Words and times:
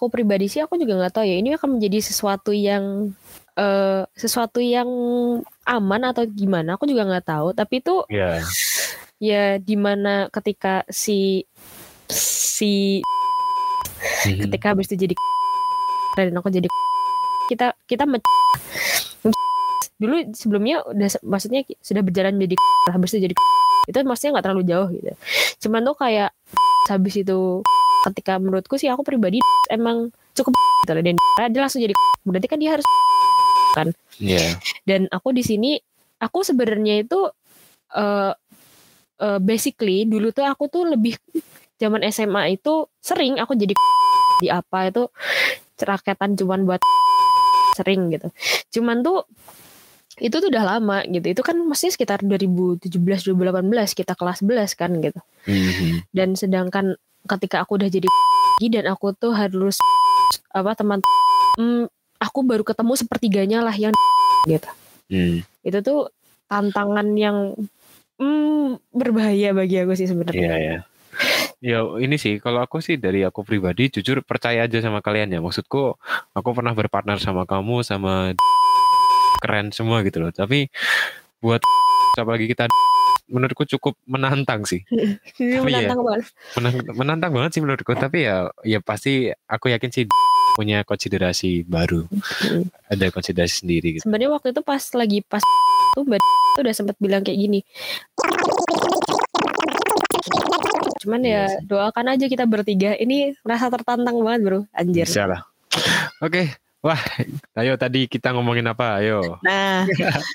aku 0.00 0.08
pribadi 0.08 0.48
sih 0.48 0.64
aku 0.64 0.80
juga 0.80 0.96
nggak 0.96 1.12
tahu 1.20 1.28
ya 1.28 1.36
ini 1.36 1.52
akan 1.60 1.76
menjadi 1.76 2.00
sesuatu 2.00 2.56
yang 2.56 3.12
uh, 3.60 4.08
sesuatu 4.16 4.64
yang 4.64 4.88
aman 5.68 6.02
atau 6.08 6.24
gimana 6.24 6.80
aku 6.80 6.88
juga 6.88 7.04
nggak 7.04 7.28
tahu 7.28 7.52
tapi 7.52 7.84
itu 7.84 8.00
yeah. 8.08 8.40
ya 9.20 9.60
di 9.60 9.76
mana 9.76 10.32
ketika 10.32 10.88
si 10.88 11.44
si 12.08 13.04
Mhm. 14.00 14.48
ketika 14.48 14.72
habis 14.72 14.88
itu 14.88 15.04
jadi 15.04 15.14
dan 16.16 16.32
aku 16.32 16.48
jadi 16.48 16.68
kita 17.52 17.76
kita 17.84 18.08
me- 18.08 18.24
dulu 20.00 20.16
sebelumnya 20.32 20.80
udah 20.88 21.20
maksudnya 21.20 21.60
sudah 21.84 22.00
berjalan 22.00 22.40
jadi 22.40 22.56
habis 22.88 23.12
itu 23.12 23.28
jadi 23.28 23.34
itu 23.84 23.96
maksudnya 24.08 24.40
nggak 24.40 24.44
terlalu 24.48 24.64
jauh 24.64 24.88
gitu 24.88 25.12
cuman 25.68 25.84
tuh 25.84 25.96
kayak 26.00 26.32
habis 26.88 27.14
itu 27.20 27.60
ketika 28.08 28.40
menurutku 28.40 28.76
sih 28.76 28.88
aku 28.88 29.04
pribadi 29.04 29.38
emang 29.76 30.08
cukup 30.32 30.52
gitu 30.86 30.92
loh. 30.96 31.02
Dan 31.04 31.16
dia 31.52 31.60
langsung 31.60 31.82
jadi 31.82 31.94
berarti 32.24 32.48
kan 32.48 32.58
dia 32.60 32.72
harus 32.76 32.86
Iya. 34.18 34.58
dan 34.82 35.06
aku 35.14 35.30
di 35.30 35.46
sini 35.46 35.78
aku 36.18 36.42
sebenarnya 36.42 37.06
itu 37.06 37.30
eh 37.94 38.34
eh, 39.22 39.38
basically 39.38 40.10
dulu 40.10 40.34
tuh 40.34 40.42
aku 40.42 40.66
tuh 40.66 40.90
lebih 40.90 41.14
zaman 41.78 42.02
SMA 42.10 42.58
itu 42.58 42.90
sering 42.98 43.38
aku 43.38 43.54
jadi 43.54 43.72
di 44.42 44.48
apa 44.50 44.90
itu 44.90 45.06
ceraketan 45.78 46.34
cuman 46.34 46.66
buat 46.66 46.82
sering 47.78 48.10
gitu. 48.10 48.28
Cuman 48.74 49.00
tuh 49.06 49.24
itu 50.20 50.34
tuh 50.36 50.50
udah 50.52 50.64
lama 50.76 51.00
gitu. 51.08 51.32
Itu 51.32 51.40
kan 51.46 51.56
masih 51.64 51.94
sekitar 51.94 52.20
2017 52.20 52.90
2018 52.90 53.70
kita 53.96 54.12
kelas 54.18 54.42
11 54.44 54.74
kan 54.76 54.90
gitu. 55.00 55.20
Mhm. 55.48 56.10
dan 56.12 56.36
sedangkan 56.36 57.00
ketika 57.26 57.64
aku 57.64 57.80
udah 57.80 57.88
jadi 57.88 58.08
dan 58.60 58.92
aku 58.92 59.16
tuh 59.16 59.32
harus 59.32 59.80
apa 60.52 60.76
teman 60.76 61.00
hmm, 61.56 61.88
aku 62.20 62.44
baru 62.44 62.60
ketemu 62.60 62.92
sepertiganya 62.96 63.58
lah 63.64 63.72
yang 63.72 63.96
gitu 64.44 64.68
Hmm. 65.10 65.42
itu 65.66 65.78
tuh 65.82 66.06
tantangan 66.46 67.18
yang 67.18 67.58
hmm, 68.22 68.78
berbahaya 68.94 69.50
bagi 69.50 69.82
aku 69.82 69.98
sih 69.98 70.06
sebenarnya. 70.06 70.38
Iya 70.38 70.56
ya. 70.58 70.78
Ya 71.60 71.78
ini 71.98 72.16
sih 72.16 72.38
kalau 72.38 72.62
aku 72.62 72.78
sih 72.78 72.96
dari 72.96 73.26
aku 73.26 73.42
pribadi 73.42 73.90
jujur 73.90 74.22
percaya 74.22 74.64
aja 74.70 74.78
sama 74.78 75.02
kalian 75.02 75.34
ya. 75.34 75.42
Maksudku 75.42 75.98
aku 76.30 76.48
pernah 76.54 76.72
berpartner 76.78 77.18
sama 77.18 77.42
kamu 77.42 77.82
sama 77.82 78.32
keren 79.42 79.74
semua 79.74 80.06
gitu 80.06 80.22
loh. 80.22 80.30
Tapi 80.30 80.70
buat 81.42 81.58
apalagi 82.14 82.46
kita 82.46 82.70
menurutku 83.30 83.64
cukup 83.64 83.94
menantang 84.04 84.66
sih. 84.66 84.82
Tapi 85.38 85.56
ya. 85.56 85.62
menantang 85.62 86.00
banget. 86.02 86.24
Menang- 86.58 86.86
menantang 86.98 87.32
banget 87.32 87.50
sih 87.54 87.62
menurutku. 87.62 87.94
Tapi 87.94 88.26
ya 88.26 88.50
ya 88.60 88.78
pasti 88.82 89.30
aku 89.46 89.70
yakin 89.70 89.90
sih 89.90 90.04
punya 90.58 90.82
konsiderasi 90.82 91.62
baru. 91.64 92.04
Ada 92.90 93.08
konsiderasi 93.08 93.62
sendiri 93.64 93.88
gitu. 93.96 94.02
Sebenarnya 94.04 94.30
waktu 94.34 94.50
itu 94.50 94.60
pas 94.60 94.82
lagi 94.92 95.22
pas 95.22 95.40
tuh 95.94 96.02
mbak 96.04 96.18
tuh 96.54 96.60
udah 96.66 96.74
sempat 96.74 96.96
bilang 96.98 97.22
kayak 97.22 97.38
gini. 97.38 97.60
Cuman 101.00 101.24
Iya 101.24 101.32
ya 101.32 101.42
sih. 101.48 101.64
doakan 101.64 102.06
aja 102.12 102.26
kita 102.28 102.44
bertiga. 102.44 102.92
Ini 102.92 103.38
merasa 103.40 103.72
tertantang 103.72 104.20
banget 104.20 104.40
bro, 104.44 104.60
anjir. 104.76 105.08
Bisa 105.08 105.24
lah. 105.24 105.40
Oke. 106.20 106.50
Wah, 106.80 106.96
ayo 107.60 107.76
tadi 107.76 108.08
kita 108.08 108.32
ngomongin 108.32 108.64
apa? 108.72 109.04
Ayo. 109.04 109.36
Nah, 109.44 109.84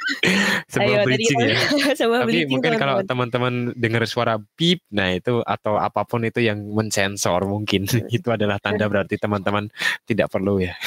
Sebuah 0.69 0.85
ayo 0.85 0.95
tadi 1.01 1.05
bridging 1.17 1.39
ya. 1.41 1.57
sama 1.97 2.21
Tapi 2.21 2.45
bridging, 2.45 2.49
mungkin 2.53 2.73
kalau 2.77 3.01
teman-teman. 3.01 3.73
dengar 3.73 4.05
suara 4.05 4.37
beep, 4.53 4.77
nah 4.93 5.09
itu 5.09 5.41
atau 5.41 5.81
apa 5.81 6.05
pun 6.05 6.21
itu 6.21 6.45
yang 6.45 6.61
mensensor 6.69 7.49
mungkin 7.49 7.89
itu 8.13 8.29
adalah 8.29 8.61
tanda 8.61 8.85
berarti 8.85 9.17
teman-teman 9.17 9.73
tidak 10.05 10.29
perlu 10.29 10.61
ya. 10.61 10.77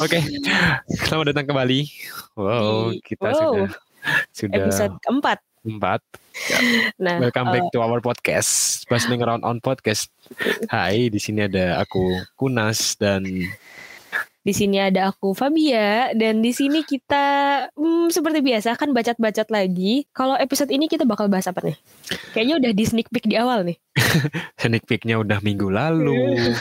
Oke, 0.00 0.24
selamat 1.04 1.36
datang 1.36 1.52
kembali. 1.52 1.80
Wow, 2.40 2.96
kita 3.04 3.28
wow. 3.28 3.36
sudah 3.36 3.68
sudah 4.32 4.56
episode 4.64 4.96
keempat. 5.04 5.38
empat. 5.60 6.00
Nah, 6.96 7.20
Welcome 7.20 7.52
back 7.52 7.68
eh, 7.68 7.72
to 7.76 7.84
our 7.84 8.00
podcast, 8.00 8.80
Bustling 8.88 9.20
Around 9.20 9.44
on 9.44 9.60
Podcast. 9.60 10.08
Hai, 10.72 11.12
di 11.12 11.20
sini 11.20 11.44
ada 11.44 11.84
aku 11.84 12.24
Kunas 12.40 12.96
dan 12.96 13.28
Di 14.40 14.56
sini 14.56 14.80
ada 14.80 15.12
aku 15.12 15.36
Fabia 15.36 16.16
dan 16.16 16.40
di 16.40 16.48
sini 16.56 16.80
kita 16.80 17.24
hmm, 17.76 18.08
seperti 18.08 18.40
biasa 18.40 18.72
kan 18.72 18.88
bacot-bacot 18.96 19.52
lagi. 19.52 20.08
Kalau 20.16 20.32
episode 20.40 20.72
ini 20.72 20.88
kita 20.88 21.04
bakal 21.04 21.28
bahas 21.28 21.44
apa 21.44 21.60
nih? 21.60 21.76
Kayaknya 22.32 22.54
udah 22.56 22.72
di 22.72 22.84
sneak 22.88 23.08
peek 23.12 23.28
di 23.28 23.36
awal 23.36 23.68
nih. 23.68 23.76
sneak 24.60 24.88
peeknya 24.88 25.20
udah 25.20 25.44
minggu 25.44 25.68
lalu, 25.68 26.56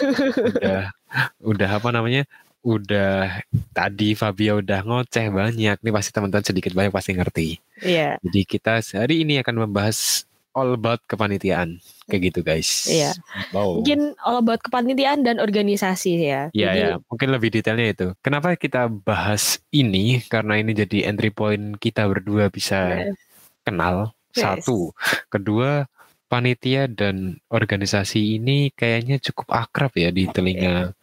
udah 0.60 0.92
udah 1.40 1.70
apa 1.72 1.90
namanya? 1.96 2.28
Udah 2.68 3.40
tadi 3.72 4.12
Fabia 4.12 4.60
udah 4.60 4.84
ngoceh 4.84 5.32
banyak. 5.32 5.80
Nih 5.80 5.94
pasti 5.96 6.12
teman-teman 6.12 6.44
sedikit 6.44 6.76
banyak 6.76 6.92
pasti 6.92 7.16
ngerti. 7.16 7.48
Iya, 7.80 8.20
Jadi 8.20 8.42
kita 8.44 8.84
hari 8.84 9.24
ini 9.24 9.40
akan 9.40 9.64
membahas 9.64 10.28
all 10.60 10.76
about 10.76 11.00
kepanitiaan. 11.08 11.80
Kayak 12.06 12.22
gitu 12.34 12.40
guys. 12.44 12.86
Iya. 12.86 13.16
Wow. 13.56 13.80
mungkin 13.80 14.18
all 14.20 14.42
about 14.42 14.60
kepanitiaan 14.60 15.24
dan 15.24 15.40
organisasi 15.40 16.20
ya. 16.20 16.42
Ya 16.52 16.74
Jadi, 16.74 16.80
ya, 16.82 16.90
mungkin 17.08 17.30
lebih 17.32 17.50
detailnya 17.54 17.88
itu. 17.94 18.08
Kenapa 18.20 18.54
kita 18.54 18.92
bahas 18.92 19.64
ini? 19.72 20.20
Karena 20.28 20.60
ini 20.60 20.76
jadi 20.76 21.08
entry 21.08 21.32
point 21.32 21.78
kita 21.78 22.04
berdua 22.06 22.52
bisa 22.52 23.08
Yes. 23.08 23.16
kenal. 23.64 24.12
Yes. 24.36 24.44
Satu, 24.46 24.92
kedua 25.30 25.88
panitia 26.28 26.86
dan 26.86 27.42
organisasi 27.50 28.38
ini 28.38 28.70
kayaknya 28.70 29.18
cukup 29.18 29.50
akrab 29.50 29.90
ya 29.98 30.14
di 30.14 30.30
telinga 30.30 30.94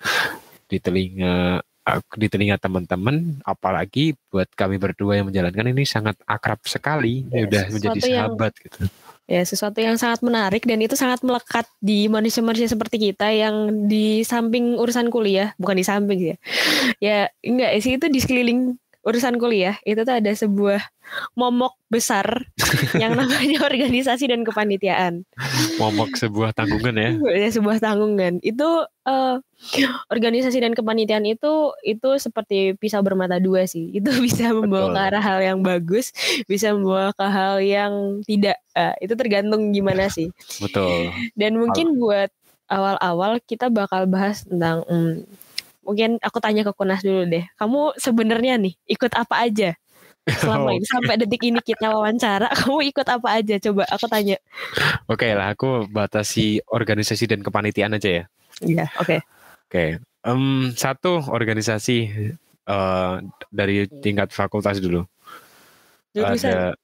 di 0.70 0.78
telinga 0.78 1.58
di 2.14 2.26
telinga 2.26 2.58
teman-teman 2.58 3.42
apalagi 3.42 4.14
buat 4.30 4.46
kami 4.54 4.78
berdua 4.78 5.18
yang 5.18 5.26
menjalankan 5.26 5.70
ini 5.70 5.82
sangat 5.82 6.14
akrab 6.26 6.62
sekali 6.62 7.26
Yes, 7.30 7.42
udah 7.50 7.62
menjadi 7.74 7.98
sesuatu 7.98 8.06
yang- 8.06 8.18
sahabat 8.30 8.52
gitu 8.62 8.80
ya 9.26 9.42
sesuatu 9.42 9.82
yang 9.82 9.98
sangat 9.98 10.22
menarik 10.22 10.62
dan 10.62 10.78
itu 10.78 10.94
sangat 10.94 11.20
melekat 11.26 11.66
di 11.82 12.06
manusia-manusia 12.06 12.70
seperti 12.70 13.10
kita 13.10 13.30
yang 13.34 13.86
di 13.90 14.22
samping 14.22 14.78
urusan 14.78 15.10
kuliah, 15.10 15.52
bukan 15.58 15.76
di 15.78 15.84
samping 15.86 16.18
sih 16.22 16.30
ya. 16.30 16.38
Ya 17.02 17.18
enggak 17.42 17.70
sih 17.82 17.92
itu 17.98 18.06
di 18.06 18.18
sekeliling 18.22 18.78
urusan 19.06 19.38
kuliah 19.38 19.78
itu 19.86 20.02
tuh 20.02 20.18
ada 20.18 20.32
sebuah 20.34 20.82
momok 21.38 21.78
besar 21.86 22.50
yang 23.02 23.14
namanya 23.14 23.62
organisasi 23.62 24.26
dan 24.26 24.42
kepanitiaan. 24.42 25.22
momok 25.78 26.18
sebuah 26.18 26.50
tanggungan 26.50 26.98
ya 26.98 27.10
Ya, 27.46 27.48
sebuah 27.54 27.78
tanggungan. 27.78 28.42
Itu 28.42 28.90
eh, 29.06 29.36
organisasi 30.10 30.58
dan 30.58 30.74
kepanitiaan 30.74 31.22
itu 31.22 31.70
itu 31.86 32.18
seperti 32.18 32.74
pisau 32.74 33.06
bermata 33.06 33.38
dua 33.38 33.70
sih. 33.70 33.92
Itu 33.98 34.10
bisa 34.18 34.50
membawa 34.50 34.90
Betul. 34.90 34.96
ke 34.98 35.00
arah 35.06 35.22
hal 35.22 35.38
yang 35.38 35.58
bagus, 35.62 36.10
bisa 36.50 36.74
membawa 36.74 37.14
ke 37.14 37.26
hal 37.30 37.62
yang 37.62 37.92
tidak. 38.26 38.58
Eh, 38.74 39.06
itu 39.06 39.14
tergantung 39.14 39.72
gimana 39.72 40.10
sih. 40.12 40.28
betul 40.60 41.08
Dan 41.32 41.56
mungkin 41.56 41.96
buat 41.96 42.28
awal-awal 42.66 43.38
kita 43.40 43.70
bakal 43.70 44.10
bahas 44.10 44.42
tentang 44.44 44.82
hmm, 44.84 45.24
mungkin 45.86 46.18
aku 46.18 46.42
tanya 46.42 46.66
ke 46.66 46.74
Kunas 46.74 47.00
dulu 47.06 47.24
deh. 47.30 47.46
Kamu 47.54 47.94
sebenarnya 47.96 48.58
nih 48.58 48.74
ikut 48.90 49.14
apa 49.14 49.46
aja? 49.46 49.78
Selama 50.26 50.74
ini 50.74 50.82
sampai 50.92 51.14
detik 51.22 51.46
ini 51.46 51.62
kita 51.62 51.94
wawancara, 51.94 52.50
kamu 52.58 52.90
ikut 52.90 53.06
apa 53.06 53.28
aja? 53.38 53.62
Coba 53.62 53.86
aku 53.86 54.10
tanya. 54.10 54.36
oke 55.06 55.26
lah 55.30 55.54
aku 55.54 55.86
batasi 55.86 56.58
organisasi 56.66 57.30
dan 57.30 57.46
kepanitiaan 57.46 57.94
aja 57.94 58.10
ya 58.10 58.24
Iya, 58.64 58.88
oke. 58.96 59.16
Oke, 59.68 60.00
Em, 60.26 60.74
satu 60.74 61.22
organisasi 61.22 61.96
eh, 62.66 63.14
dari 63.54 63.86
tingkat 64.02 64.34
fakultas 64.34 64.82
dulu. 64.82 65.06
Jurusan. 66.10 66.50
Ada, 66.50 66.74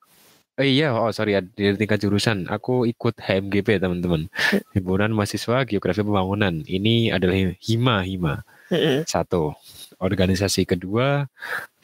eh, 0.63 0.69
iya, 0.71 0.95
oh 0.95 1.11
sorry, 1.11 1.35
dari 1.59 1.75
tingkat 1.75 1.99
jurusan. 2.07 2.47
Aku 2.47 2.87
ikut 2.87 3.19
HMGP 3.19 3.83
teman-teman, 3.83 4.31
himpunan 4.77 5.11
mahasiswa 5.11 5.67
geografi 5.67 6.07
pembangunan. 6.07 6.63
Ini 6.63 7.19
adalah 7.19 7.35
hima 7.59 8.07
hima. 8.07 8.47
Satu, 9.07 9.53
organisasi 10.01 10.65
kedua, 10.65 11.29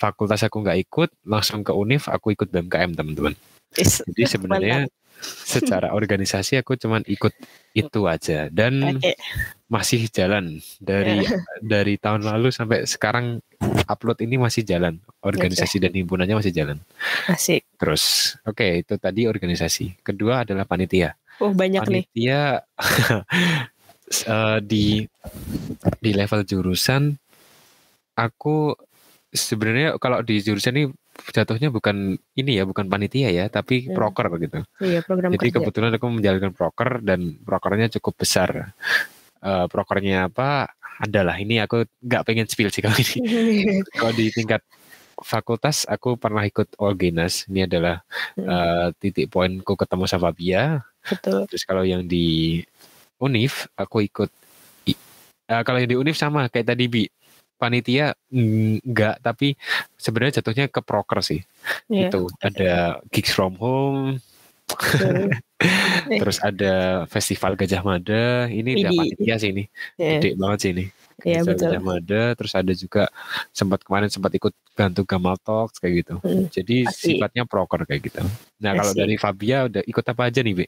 fakultas 0.00 0.43
aku 0.43 0.64
nggak 0.64 0.79
ikut, 0.88 1.11
langsung 1.29 1.62
ke 1.62 1.70
univ, 1.70 2.08
aku 2.08 2.35
ikut 2.35 2.49
BMKM 2.49 2.96
teman-teman. 2.96 3.35
Jadi 3.76 4.23
sebenarnya 4.25 4.88
secara 5.23 5.93
organisasi 5.99 6.58
aku 6.62 6.79
cuman 6.79 7.05
ikut 7.05 7.35
itu 7.75 8.00
aja. 8.08 8.49
Dan 8.49 8.99
masih 9.69 10.08
jalan. 10.08 10.58
Dari 10.81 11.26
dari 11.61 11.94
tahun 12.00 12.25
lalu 12.25 12.49
sampai 12.55 12.88
sekarang 12.88 13.43
upload 13.87 14.25
ini 14.25 14.41
masih 14.41 14.64
jalan. 14.64 14.99
Organisasi 15.20 15.82
dan 15.82 15.93
himpunannya 15.94 16.38
masih 16.38 16.55
jalan. 16.55 16.79
Asik. 17.29 17.67
terus 17.79 18.34
oke 18.46 18.82
itu 18.82 18.94
tadi 18.99 19.29
organisasi. 19.29 20.00
Kedua 20.02 20.43
adalah 20.46 20.64
panitia. 20.64 21.14
Oh 21.38 21.55
banyak 21.55 21.82
nih. 21.87 22.02
panitia 22.11 22.67
eh, 24.08 24.58
di 24.60 25.05
di 25.99 26.10
level 26.12 26.43
jurusan 26.43 27.12
aku 28.14 28.75
sebenarnya 29.28 29.94
kalau 29.96 30.20
di 30.20 30.40
jurusan 30.40 30.75
ini 30.75 30.84
jatuhnya 31.28 31.69
bukan 31.69 32.14
ini 32.34 32.50
ya 32.55 32.64
bukan 32.64 32.87
panitia 32.87 33.28
ya 33.28 33.46
tapi 33.46 33.87
Hmm. 33.87 33.94
proker 33.94 34.26
gitu 34.38 34.58
Iya 34.81 35.02
program 35.02 35.34
jadi 35.34 35.38
kerja. 35.44 35.56
kebetulan 35.60 35.90
aku 35.93 36.06
menjalankan 36.08 36.52
proker 36.52 36.90
dan 37.02 37.20
prokernya 37.43 37.90
cukup 37.99 38.14
besar. 38.19 38.72
uh, 39.38 39.66
prokernya 39.66 40.26
apa 40.26 40.72
adalah 40.99 41.38
ini 41.38 41.58
aku 41.58 41.87
nggak 42.02 42.22
pengen 42.26 42.46
spill 42.50 42.70
sih 42.70 42.82
kali 42.82 43.02
ini 43.22 43.22
kalau 43.99 44.10
di 44.10 44.31
tingkat 44.31 44.62
fakultas 45.19 45.87
aku 45.87 46.14
pernah 46.14 46.43
ikut 46.43 46.75
Orgenas 46.78 47.46
ini 47.46 47.66
adalah 47.66 48.02
uh, 48.34 48.90
titik 48.99 49.31
poinku 49.31 49.75
ketemu 49.75 50.06
sama 50.06 50.31
Fabia 50.31 50.82
Betul. 51.02 51.46
terus 51.46 51.62
kalau 51.62 51.82
yang 51.82 52.02
di 52.02 52.62
Unif 53.19 53.67
aku 53.75 54.06
ikut 54.06 54.31
uh, 55.49 55.62
kalau 55.65 55.79
yang 55.81 55.91
di 55.91 55.99
Unif 55.99 56.17
sama 56.19 56.47
kayak 56.50 56.75
tadi 56.75 56.87
Bi. 56.87 57.05
Panitia 57.59 58.15
enggak 58.31 59.19
tapi 59.19 59.59
sebenarnya 59.99 60.38
jatuhnya 60.38 60.70
ke 60.70 60.79
proker 60.79 61.19
sih. 61.26 61.43
Yeah. 61.91 62.06
itu 62.06 62.31
ada 62.38 63.03
gigs 63.11 63.35
from 63.35 63.59
home. 63.59 64.23
Terus 66.23 66.38
ada 66.38 67.03
festival 67.11 67.59
Gajah 67.59 67.82
Mada. 67.82 68.47
Ini 68.47 68.79
dia 68.79 68.94
panitia 68.94 69.35
sih 69.43 69.50
ini. 69.50 69.65
Yeah. 69.99 70.23
gede 70.23 70.38
banget 70.38 70.59
sih 70.62 70.70
ini 70.70 70.87
Iya 71.26 71.43
betul. 71.43 71.75
Mada, 71.82 72.38
terus 72.38 72.55
ada 72.55 72.70
juga 72.70 73.11
sempat 73.50 73.82
kemarin 73.82 74.06
sempat 74.06 74.31
ikut 74.38 74.55
bantu 74.79 75.03
Gamal 75.03 75.35
Talks 75.43 75.82
kayak 75.82 75.94
gitu. 76.06 76.15
Hmm, 76.23 76.47
Jadi 76.47 76.87
asli. 76.87 77.19
sifatnya 77.19 77.43
proker 77.43 77.82
kayak 77.82 78.06
gitu. 78.06 78.23
Nah 78.62 78.70
kalau 78.79 78.94
dari 78.94 79.19
Fabia 79.19 79.67
udah 79.67 79.82
ikut 79.82 80.05
apa 80.06 80.23
aja 80.31 80.41
nih, 80.47 80.55
Be? 80.55 80.67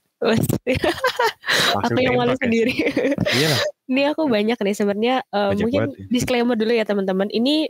aku 1.86 2.00
yang 2.02 2.18
malu 2.18 2.34
ya? 2.34 2.38
sendiri. 2.42 2.74
Iya. 3.30 3.54
Ini 3.90 4.06
aku 4.06 4.30
banyak 4.30 4.54
nih 4.54 4.76
sebenarnya 4.78 5.16
uh, 5.34 5.50
mungkin 5.50 5.90
ya. 5.90 6.06
disclaimer 6.06 6.54
dulu 6.54 6.70
ya 6.70 6.86
teman-teman. 6.86 7.26
Ini 7.26 7.66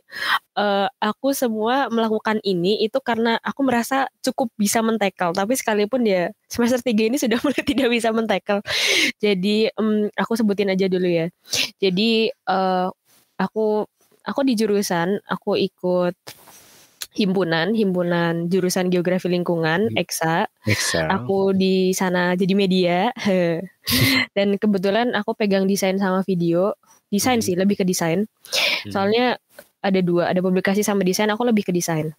uh, 0.61 0.87
aku 1.01 1.33
semua 1.33 1.89
melakukan 1.89 2.45
ini 2.45 2.85
itu 2.85 3.01
karena 3.01 3.41
aku 3.41 3.65
merasa 3.65 4.05
cukup 4.21 4.53
bisa 4.61 4.85
mentekel, 4.85 5.33
tapi 5.33 5.57
sekalipun 5.57 6.05
ya 6.05 6.29
semester 6.45 6.85
3 6.85 7.09
ini 7.09 7.17
sudah 7.17 7.41
mulai 7.45 7.65
tidak 7.65 7.89
bisa 7.89 8.13
mentekel. 8.13 8.61
Jadi 9.17 9.73
um, 9.81 10.13
aku 10.13 10.37
sebutin 10.37 10.69
aja 10.69 10.93
dulu 10.93 11.09
ya. 11.09 11.33
Jadi 11.81 12.29
uh, 12.53 12.93
aku 13.41 13.89
aku 14.21 14.41
di 14.45 14.53
jurusan 14.53 15.17
aku 15.25 15.57
ikut 15.57 16.15
himpunan 17.11 17.75
himpunan 17.75 18.47
jurusan 18.47 18.87
geografi 18.89 19.27
lingkungan 19.27 19.91
EXA. 19.99 20.47
EXA. 20.63 21.11
Aku 21.11 21.51
di 21.51 21.91
sana 21.91 22.39
jadi 22.39 22.55
media 22.55 23.11
dan 24.37 24.55
kebetulan 24.57 25.11
aku 25.19 25.35
pegang 25.35 25.67
desain 25.67 25.99
sama 25.99 26.23
video 26.23 26.79
desain 27.11 27.43
hmm. 27.43 27.47
sih 27.47 27.55
lebih 27.59 27.77
ke 27.77 27.85
desain 27.85 28.25
hmm. 28.25 28.93
soalnya 28.95 29.37
ada 29.83 30.01
dua 30.01 30.31
ada 30.31 30.41
publikasi 30.41 30.87
sama 30.87 31.03
desain 31.03 31.29
aku 31.29 31.43
lebih 31.43 31.67
ke 31.67 31.73
desain 31.75 32.15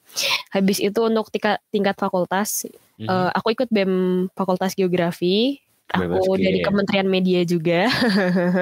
habis 0.52 0.84
itu 0.84 1.00
untuk 1.02 1.32
tingkat 1.32 1.64
tingkat 1.72 1.96
fakultas 1.96 2.68
hmm. 3.00 3.08
uh, 3.08 3.32
aku 3.32 3.56
ikut 3.56 3.72
bem 3.72 4.28
fakultas 4.36 4.76
geografi 4.76 5.64
Aku 5.92 6.40
dari 6.40 6.64
Kementerian 6.64 7.08
Media 7.08 7.44
juga. 7.44 7.92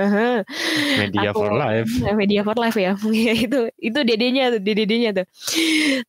media 1.01 1.29
aku, 1.29 1.45
for 1.45 1.53
life. 1.53 1.91
Media 2.21 2.41
for 2.41 2.57
life 2.57 2.77
ya. 2.85 2.97
itu 3.33 3.69
itu 3.77 3.99
dedenya 4.01 4.57
tuh, 4.57 4.61
dedenya 4.61 5.09
tuh. 5.13 5.27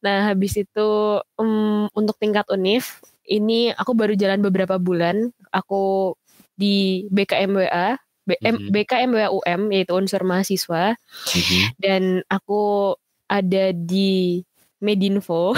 Nah, 0.00 0.32
habis 0.32 0.56
itu 0.56 0.88
um, 1.36 1.86
untuk 1.92 2.16
tingkat 2.16 2.48
univ 2.48 3.00
ini 3.28 3.70
aku 3.76 3.92
baru 3.92 4.16
jalan 4.16 4.40
beberapa 4.40 4.80
bulan. 4.80 5.30
Aku 5.52 6.14
di 6.56 7.08
BKMWA 7.08 7.96
mm-hmm. 8.28 8.70
BKMWA 8.70 9.28
UM 9.32 9.60
yaitu 9.74 9.92
unsur 9.96 10.22
mahasiswa. 10.22 10.94
Mm-hmm. 10.96 11.62
Dan 11.80 12.02
aku 12.28 12.94
ada 13.30 13.70
di 13.74 14.42
Medinfo. 14.80 15.52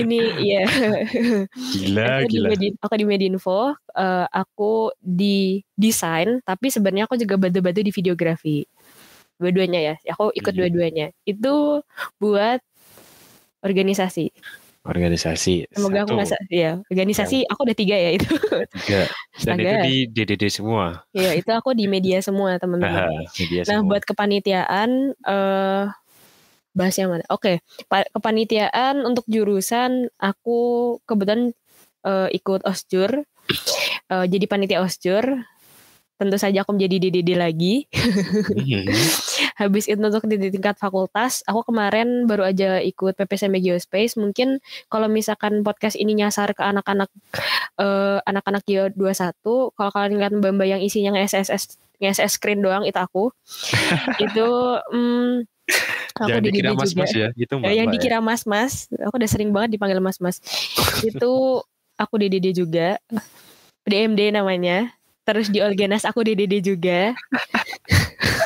ini 0.00 0.20
ya. 0.42 0.66
Gila, 1.78 2.04
aku 2.22 2.28
gila. 2.28 2.48
Di 2.50 2.50
Medin, 2.50 2.72
aku 2.82 2.94
di 2.98 3.06
Medinfo, 3.06 3.60
uh, 3.74 4.26
aku 4.30 4.90
di 4.98 5.62
desain, 5.78 6.42
tapi 6.42 6.68
sebenarnya 6.68 7.06
aku 7.06 7.16
juga 7.16 7.38
bantu-bantu 7.38 7.80
di 7.80 7.92
videografi. 7.94 8.58
Dua-duanya 9.40 9.80
ya. 9.80 9.94
Aku 10.12 10.34
ikut 10.34 10.52
hmm. 10.52 10.60
dua-duanya. 10.60 11.06
Itu 11.24 11.80
buat 12.20 12.60
organisasi. 13.64 14.28
Organisasi. 14.80 15.68
Semoga 15.76 16.02
Satu. 16.02 16.04
aku 16.08 16.12
nggak 16.16 16.28
ya. 16.48 16.72
Organisasi 16.88 17.44
ya. 17.44 17.48
aku 17.52 17.60
udah 17.68 17.76
tiga 17.76 17.96
ya 18.00 18.10
itu. 18.16 18.32
Tiga. 18.80 19.00
Dan 19.44 19.56
itu 19.60 19.76
di 19.84 19.96
DDD 20.08 20.44
semua. 20.48 21.04
Iya, 21.12 21.36
itu 21.36 21.50
aku 21.52 21.76
di 21.76 21.84
media 21.84 22.24
semua 22.24 22.56
teman-teman. 22.56 23.12
nah, 23.12 23.64
semua. 23.64 23.84
buat 23.84 24.02
kepanitiaan. 24.08 25.12
Uh, 25.20 25.92
bahas 26.80 26.96
yang 26.96 27.12
mana? 27.12 27.24
Oke, 27.28 27.60
okay. 27.60 28.08
kepanitiaan 28.16 29.04
untuk 29.04 29.28
jurusan 29.28 30.08
aku 30.16 30.96
kebetulan 31.04 31.52
uh, 32.08 32.32
ikut 32.32 32.64
osjur, 32.64 33.28
uh, 34.08 34.24
jadi 34.24 34.44
panitia 34.48 34.80
osjur. 34.80 35.44
Tentu 36.20 36.36
saja 36.36 36.60
aku 36.60 36.76
menjadi 36.76 37.08
DDD 37.08 37.32
lagi. 37.32 37.88
Mm-hmm. 37.88 38.92
Habis 39.64 39.88
itu 39.88 39.96
untuk 39.96 40.20
di 40.28 40.52
tingkat 40.52 40.76
fakultas, 40.76 41.40
aku 41.48 41.72
kemarin 41.72 42.28
baru 42.28 42.44
aja 42.52 42.76
ikut 42.76 43.16
PPSM 43.16 43.56
Geospace. 43.56 44.20
Mungkin 44.20 44.60
kalau 44.92 45.08
misalkan 45.08 45.64
podcast 45.64 45.96
ini 45.96 46.12
nyasar 46.12 46.52
ke 46.52 46.60
anak-anak 46.60 47.08
uh, 47.80 48.20
anak-anak 48.28 48.68
Geo 48.68 48.92
21, 48.92 49.72
kalau 49.72 49.90
kalian 49.96 50.20
lihat 50.20 50.32
mbak-mbak 50.36 50.68
yang 50.68 50.84
isinya 50.84 51.16
nge-SSS 51.16 51.80
nge-SS 52.04 52.36
screen 52.36 52.60
doang 52.60 52.84
itu 52.84 53.00
aku. 53.00 53.32
itu 54.24 54.48
um, 54.92 55.40
Aku 56.20 56.28
Jangan 56.28 56.42
dikira 56.44 56.70
mas-mas 56.76 57.10
ya, 57.16 57.28
gitu 57.32 57.52
mbak. 57.56 57.72
Yang 57.72 57.86
mbak 57.86 57.94
dikira 57.96 58.18
mas-mas, 58.20 58.72
aku 58.92 59.14
udah 59.16 59.30
sering 59.30 59.50
banget 59.54 59.78
dipanggil 59.78 60.02
mas-mas. 60.02 60.42
itu 61.08 61.32
aku 61.96 62.14
DDD 62.20 62.52
juga, 62.52 63.00
DMD 63.88 64.34
namanya. 64.34 64.92
Terus 65.24 65.48
di 65.48 65.62
Olgenas 65.62 66.04
aku 66.04 66.26
DDD 66.26 66.60
juga. 66.60 67.14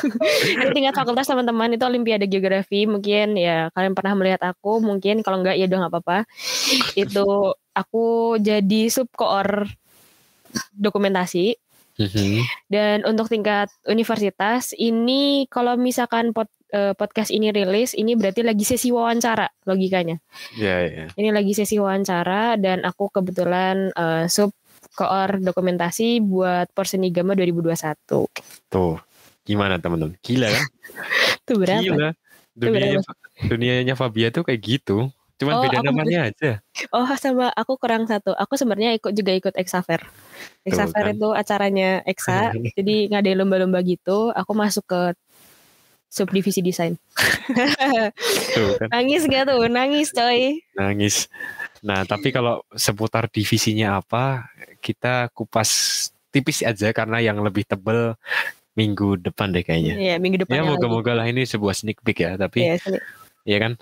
tingkat 0.75 0.95
fakultas 0.95 1.25
teman-teman 1.25 1.73
itu 1.73 1.83
Olimpiade 1.83 2.29
Geografi 2.29 2.85
mungkin 2.85 3.35
ya 3.35 3.73
kalian 3.73 3.97
pernah 3.97 4.13
melihat 4.13 4.41
aku 4.45 4.77
mungkin 4.77 5.25
kalau 5.25 5.41
enggak 5.41 5.57
ya 5.57 5.65
udah 5.65 5.79
nggak 5.85 5.93
apa-apa 5.93 6.17
itu 6.93 7.25
aku 7.73 8.37
jadi 8.37 8.81
subkoor 8.91 9.65
dokumentasi 10.75 11.57
mm-hmm. 11.99 12.43
dan 12.71 13.03
untuk 13.07 13.27
tingkat 13.31 13.71
universitas 13.87 14.71
ini 14.75 15.47
kalau 15.51 15.75
misalkan 15.79 16.31
pot, 16.31 16.51
uh, 16.75 16.91
podcast 16.93 17.31
ini 17.31 17.49
rilis, 17.55 17.95
ini 17.95 18.15
berarti 18.19 18.43
lagi 18.43 18.67
sesi 18.67 18.91
wawancara 18.91 19.47
logikanya. 19.67 20.19
Iya, 20.59 20.67
yeah, 20.67 20.79
yeah. 20.91 21.09
Ini 21.15 21.29
lagi 21.31 21.55
sesi 21.55 21.79
wawancara 21.79 22.59
dan 22.59 22.83
aku 22.83 23.11
kebetulan 23.11 23.91
uh, 23.95 24.27
sub 24.27 24.51
koor 24.95 25.43
dokumentasi 25.43 26.23
buat 26.23 26.71
Porsenigama 26.71 27.35
2021. 27.35 28.31
Tuh, 28.71 28.97
gimana 29.43 29.77
teman-teman? 29.77 30.15
Gila 30.23 30.47
kan? 30.47 30.65
tuh 31.47 31.55
berapa? 31.59 31.83
Gila. 31.83 32.09
Dunianya, 32.55 32.99
dunianya 33.51 33.93
Fabia 33.99 34.31
tuh 34.31 34.47
kayak 34.47 34.61
gitu. 34.63 35.11
Cuman 35.35 35.53
oh, 35.59 35.61
beda 35.67 35.83
namanya 35.83 36.31
aja. 36.31 36.63
Oh, 36.95 37.03
sama 37.19 37.51
aku 37.51 37.75
kurang 37.75 38.07
satu. 38.07 38.31
Aku 38.39 38.55
sebenarnya 38.55 38.95
ikut 38.95 39.11
juga 39.11 39.35
ikut 39.35 39.51
Exafair 40.65 41.11
kan? 41.11 41.15
itu 41.17 41.29
acaranya 41.31 41.89
Exa. 42.03 42.51
jadi 42.77 42.95
ngadain 43.13 43.37
lomba-lomba 43.37 43.79
gitu. 43.85 44.33
Aku 44.33 44.51
masuk 44.57 44.85
ke 44.89 45.01
subdivisi 46.09 46.63
desain. 46.63 46.95
kan. 48.79 48.87
Nangis 48.89 49.27
gak 49.27 49.51
tuh? 49.51 49.67
Nangis 49.67 50.09
coy. 50.15 50.63
Nangis. 50.79 51.27
Nah 51.83 52.07
tapi 52.07 52.31
kalau 52.31 52.63
seputar 52.71 53.27
divisinya 53.27 53.99
apa, 53.99 54.47
kita 54.79 55.29
kupas 55.35 55.69
tipis 56.31 56.63
aja 56.63 56.91
karena 56.95 57.19
yang 57.23 57.39
lebih 57.43 57.67
tebel 57.67 58.15
minggu 58.75 59.19
depan 59.19 59.51
deh 59.55 59.63
kayaknya. 59.63 59.95
Iya 59.95 60.15
minggu 60.19 60.43
depan. 60.43 60.55
Ya 60.55 60.63
moga-moga 60.63 61.15
lah 61.15 61.27
ini 61.27 61.47
sebuah 61.47 61.75
sneak 61.75 62.03
peek 62.03 62.23
ya. 62.23 62.35
Tapi 62.35 62.63
Iya, 62.63 62.75
iya 63.45 63.57
kan? 63.61 63.73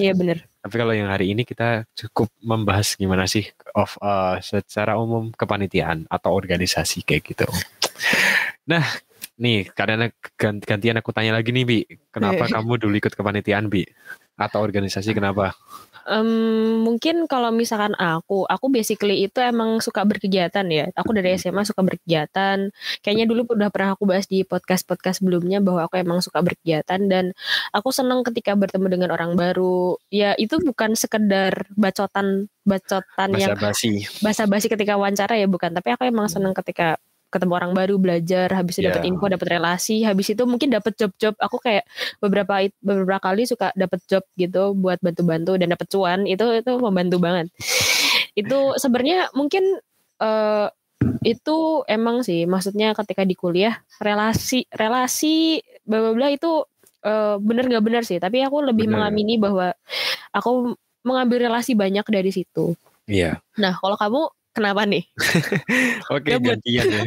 Iya 0.00 0.12
bener. 0.16 0.42
Tapi 0.64 0.74
kalau 0.76 0.92
yang 0.92 1.08
hari 1.08 1.32
ini 1.32 1.48
kita 1.48 1.88
cukup 1.96 2.28
membahas 2.44 2.92
gimana 2.96 3.24
sih 3.24 3.48
of 3.72 3.96
uh, 4.04 4.36
secara 4.44 4.96
umum 5.00 5.32
kepanitiaan 5.32 6.04
atau 6.10 6.36
organisasi 6.36 7.06
kayak 7.06 7.22
gitu. 7.32 7.48
Nah, 8.68 8.84
Nih, 9.40 9.72
karena 9.72 10.12
gantian 10.36 11.00
aku 11.00 11.16
tanya 11.16 11.32
lagi 11.32 11.48
nih, 11.48 11.64
Bi. 11.64 11.80
Kenapa 12.12 12.44
kamu 12.44 12.76
dulu 12.76 12.94
ikut 13.00 13.16
kepanitiaan, 13.16 13.72
Bi? 13.72 13.88
Atau 14.36 14.62
organisasi 14.64 15.12
kenapa? 15.12 15.52
Um, 16.08 16.82
mungkin 16.82 17.28
kalau 17.28 17.52
misalkan 17.52 17.92
aku, 17.94 18.48
aku 18.48 18.66
basically 18.72 19.28
itu 19.28 19.38
emang 19.38 19.78
suka 19.84 20.02
berkegiatan 20.02 20.64
ya. 20.66 20.88
Aku 20.96 21.12
dari 21.12 21.36
SMA 21.36 21.62
suka 21.68 21.84
berkegiatan. 21.84 22.72
Kayaknya 23.04 23.26
dulu 23.28 23.52
udah 23.52 23.68
pernah 23.68 23.94
aku 23.94 24.08
bahas 24.08 24.24
di 24.24 24.42
podcast-podcast 24.42 25.20
sebelumnya 25.20 25.60
bahwa 25.60 25.86
aku 25.86 26.00
emang 26.00 26.24
suka 26.24 26.40
berkegiatan 26.40 27.00
dan 27.06 27.36
aku 27.70 27.92
senang 27.92 28.24
ketika 28.24 28.56
bertemu 28.56 28.86
dengan 28.88 29.10
orang 29.12 29.36
baru. 29.36 30.00
Ya 30.08 30.32
itu 30.40 30.56
bukan 30.58 30.96
sekedar 30.96 31.68
bacotan 31.76 32.48
bacotan 32.64 33.28
basa 33.30 33.42
yang 33.44 33.54
basi. 33.60 33.92
basa 34.24 34.44
basi 34.48 34.66
ketika 34.72 34.96
wawancara 34.96 35.36
ya 35.36 35.46
bukan. 35.46 35.76
Tapi 35.76 35.94
aku 35.94 36.08
emang 36.08 36.26
senang 36.32 36.56
ketika 36.56 36.96
ketemu 37.30 37.52
orang 37.54 37.72
baru 37.72 37.94
belajar 37.96 38.50
habis 38.50 38.76
itu 38.76 38.84
yeah. 38.84 38.92
dapat 38.92 39.06
info 39.06 39.24
dapat 39.30 39.48
relasi 39.48 40.02
habis 40.02 40.34
itu 40.34 40.42
mungkin 40.44 40.74
dapat 40.74 40.98
job-job 40.98 41.38
aku 41.38 41.62
kayak 41.62 41.86
beberapa 42.18 42.66
beberapa 42.82 43.22
kali 43.22 43.46
suka 43.46 43.70
dapat 43.78 44.02
job 44.10 44.26
gitu 44.34 44.74
buat 44.74 44.98
bantu-bantu 44.98 45.54
dan 45.56 45.70
dapat 45.70 45.86
cuan 45.86 46.26
itu 46.26 46.42
itu 46.58 46.72
membantu 46.76 47.16
banget 47.22 47.46
itu 48.34 48.58
sebenarnya 48.76 49.30
mungkin 49.32 49.78
uh, 50.18 50.68
itu 51.24 51.58
emang 51.88 52.20
sih 52.26 52.44
maksudnya 52.44 52.92
ketika 52.92 53.24
di 53.24 53.38
kuliah 53.38 53.80
relasi 54.02 54.68
relasi 54.74 55.64
bla 55.86 56.02
bla 56.04 56.12
bla 56.12 56.28
itu 56.28 56.66
uh, 57.04 57.36
bener 57.40 57.64
nggak 57.68 57.84
bener 57.84 58.02
sih 58.04 58.20
tapi 58.20 58.44
aku 58.44 58.60
lebih 58.64 58.88
Bener. 58.88 59.00
mengamini 59.00 59.40
bahwa 59.40 59.72
aku 60.34 60.76
mengambil 61.06 61.48
relasi 61.48 61.72
banyak 61.72 62.04
dari 62.04 62.30
situ 62.34 62.76
Iya. 63.10 63.42
nah 63.58 63.74
kalau 63.80 63.96
kamu 63.98 64.22
kenapa 64.50 64.82
nih 64.86 65.04
Oke, 66.14 66.34
Gabut. 66.34 66.58
gantian 66.58 66.86
ya. 66.90 67.04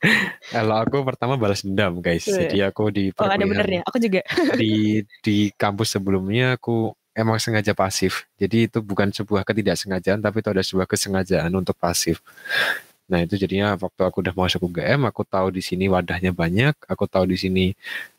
Kalau 0.56 0.80
aku 0.80 1.04
pertama 1.04 1.36
balas 1.36 1.60
dendam, 1.60 2.00
guys. 2.00 2.24
Iya. 2.24 2.48
Jadi 2.48 2.58
aku 2.64 2.88
di 2.88 3.12
oh 3.12 3.28
ada 3.28 3.44
benernya 3.44 3.84
aku 3.84 4.00
juga 4.00 4.24
di 4.56 5.04
di 5.20 5.52
kampus 5.52 6.00
sebelumnya 6.00 6.56
aku 6.56 6.96
emang 7.12 7.36
sengaja 7.36 7.76
pasif. 7.76 8.24
Jadi 8.40 8.70
itu 8.70 8.78
bukan 8.80 9.12
sebuah 9.12 9.44
ketidaksengajaan, 9.44 10.24
tapi 10.24 10.40
itu 10.40 10.48
ada 10.48 10.64
sebuah 10.64 10.86
kesengajaan 10.88 11.52
untuk 11.52 11.76
pasif. 11.76 12.24
Nah 13.08 13.24
itu 13.24 13.40
jadinya 13.40 13.72
waktu 13.76 14.02
aku 14.04 14.20
udah 14.20 14.36
masuk 14.36 14.68
UGM, 14.68 15.08
aku 15.08 15.24
tahu 15.24 15.48
di 15.48 15.64
sini 15.64 15.88
wadahnya 15.88 16.32
banyak, 16.32 16.76
aku 16.84 17.04
tahu 17.08 17.24
di 17.24 17.40
sini 17.40 17.64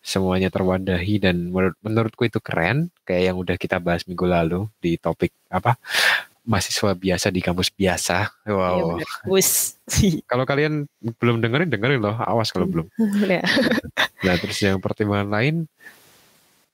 semuanya 0.01 0.49
terwadahi 0.49 1.21
dan 1.21 1.53
menur- 1.53 1.77
menurutku 1.85 2.25
itu 2.25 2.41
keren, 2.41 2.89
kayak 3.05 3.33
yang 3.33 3.37
udah 3.37 3.53
kita 3.57 3.77
bahas 3.77 4.05
minggu 4.09 4.25
lalu 4.25 4.65
di 4.81 4.97
topik 4.97 5.29
apa 5.49 5.77
mahasiswa 6.49 6.97
biasa 6.97 7.29
di 7.29 7.45
kampus 7.45 7.69
biasa. 7.69 8.33
Iya 8.49 8.53
Wow. 8.57 8.97
Wus. 9.29 9.77
kalau 10.31 10.49
kalian 10.49 10.89
belum 11.21 11.45
dengerin 11.45 11.69
dengerin 11.69 12.01
loh, 12.01 12.17
awas 12.17 12.49
kalau 12.49 12.65
belum. 12.65 12.89
Ya. 13.29 13.45
Nah, 14.19 14.35
terus 14.35 14.59
yang 14.59 14.83
pertimbangan 14.83 15.31
lain, 15.31 15.55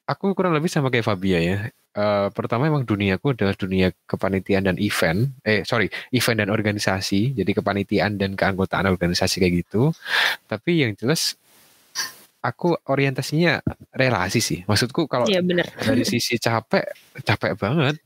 aku 0.10 0.34
kurang 0.34 0.58
lebih 0.58 0.66
sama 0.66 0.90
kayak 0.90 1.06
Fabia 1.06 1.38
ya. 1.38 1.70
Eh, 1.96 2.28
pertama 2.36 2.68
emang 2.68 2.84
duniaku 2.84 3.38
adalah 3.38 3.54
dunia 3.54 3.94
kepanitiaan 4.10 4.68
dan 4.68 4.82
event. 4.82 5.32
Eh, 5.46 5.62
sorry, 5.62 5.94
event 6.10 6.42
dan 6.42 6.50
organisasi. 6.50 7.38
Jadi 7.38 7.52
kepanitiaan 7.54 8.18
dan 8.18 8.34
keanggotaan 8.34 8.90
organisasi 8.90 9.40
kayak 9.40 9.54
gitu. 9.62 9.96
Tapi 10.50 10.84
yang 10.84 10.98
jelas, 10.98 11.38
aku 12.46 12.78
orientasinya 12.86 13.58
relasi 13.98 14.38
sih. 14.38 14.60
Maksudku 14.70 15.10
kalau 15.10 15.26
Iya 15.26 15.42
bener. 15.42 15.66
dari 15.82 16.06
sisi 16.06 16.38
capek, 16.38 16.86
capek 17.26 17.58
banget. 17.58 17.98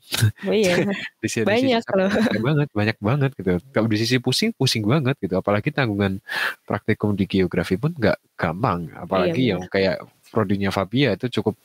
Oh 0.48 0.56
iya. 0.56 0.80
Di 1.20 1.28
sisi, 1.28 1.44
di 1.44 1.44
sisi 1.44 1.44
Banyak 1.44 1.84
capek, 1.84 1.96
loh. 2.00 2.10
capek 2.16 2.40
banget, 2.40 2.68
banyak 2.72 2.98
banget 3.04 3.32
gitu. 3.36 3.52
Kalau 3.76 3.88
di 3.92 3.98
sisi 4.00 4.16
pusing, 4.24 4.56
pusing 4.56 4.88
banget 4.88 5.20
gitu. 5.20 5.36
Apalagi 5.36 5.76
tanggungan 5.76 6.24
praktikum 6.64 7.20
di 7.20 7.28
geografi 7.28 7.76
pun 7.76 7.92
nggak 7.92 8.40
gampang. 8.40 8.88
Apalagi 8.96 9.52
Iya, 9.52 9.60
yang 9.60 9.68
kayak 9.68 10.00
prodinya 10.32 10.72
Fabia 10.72 11.20
itu 11.20 11.28
cukup 11.42 11.60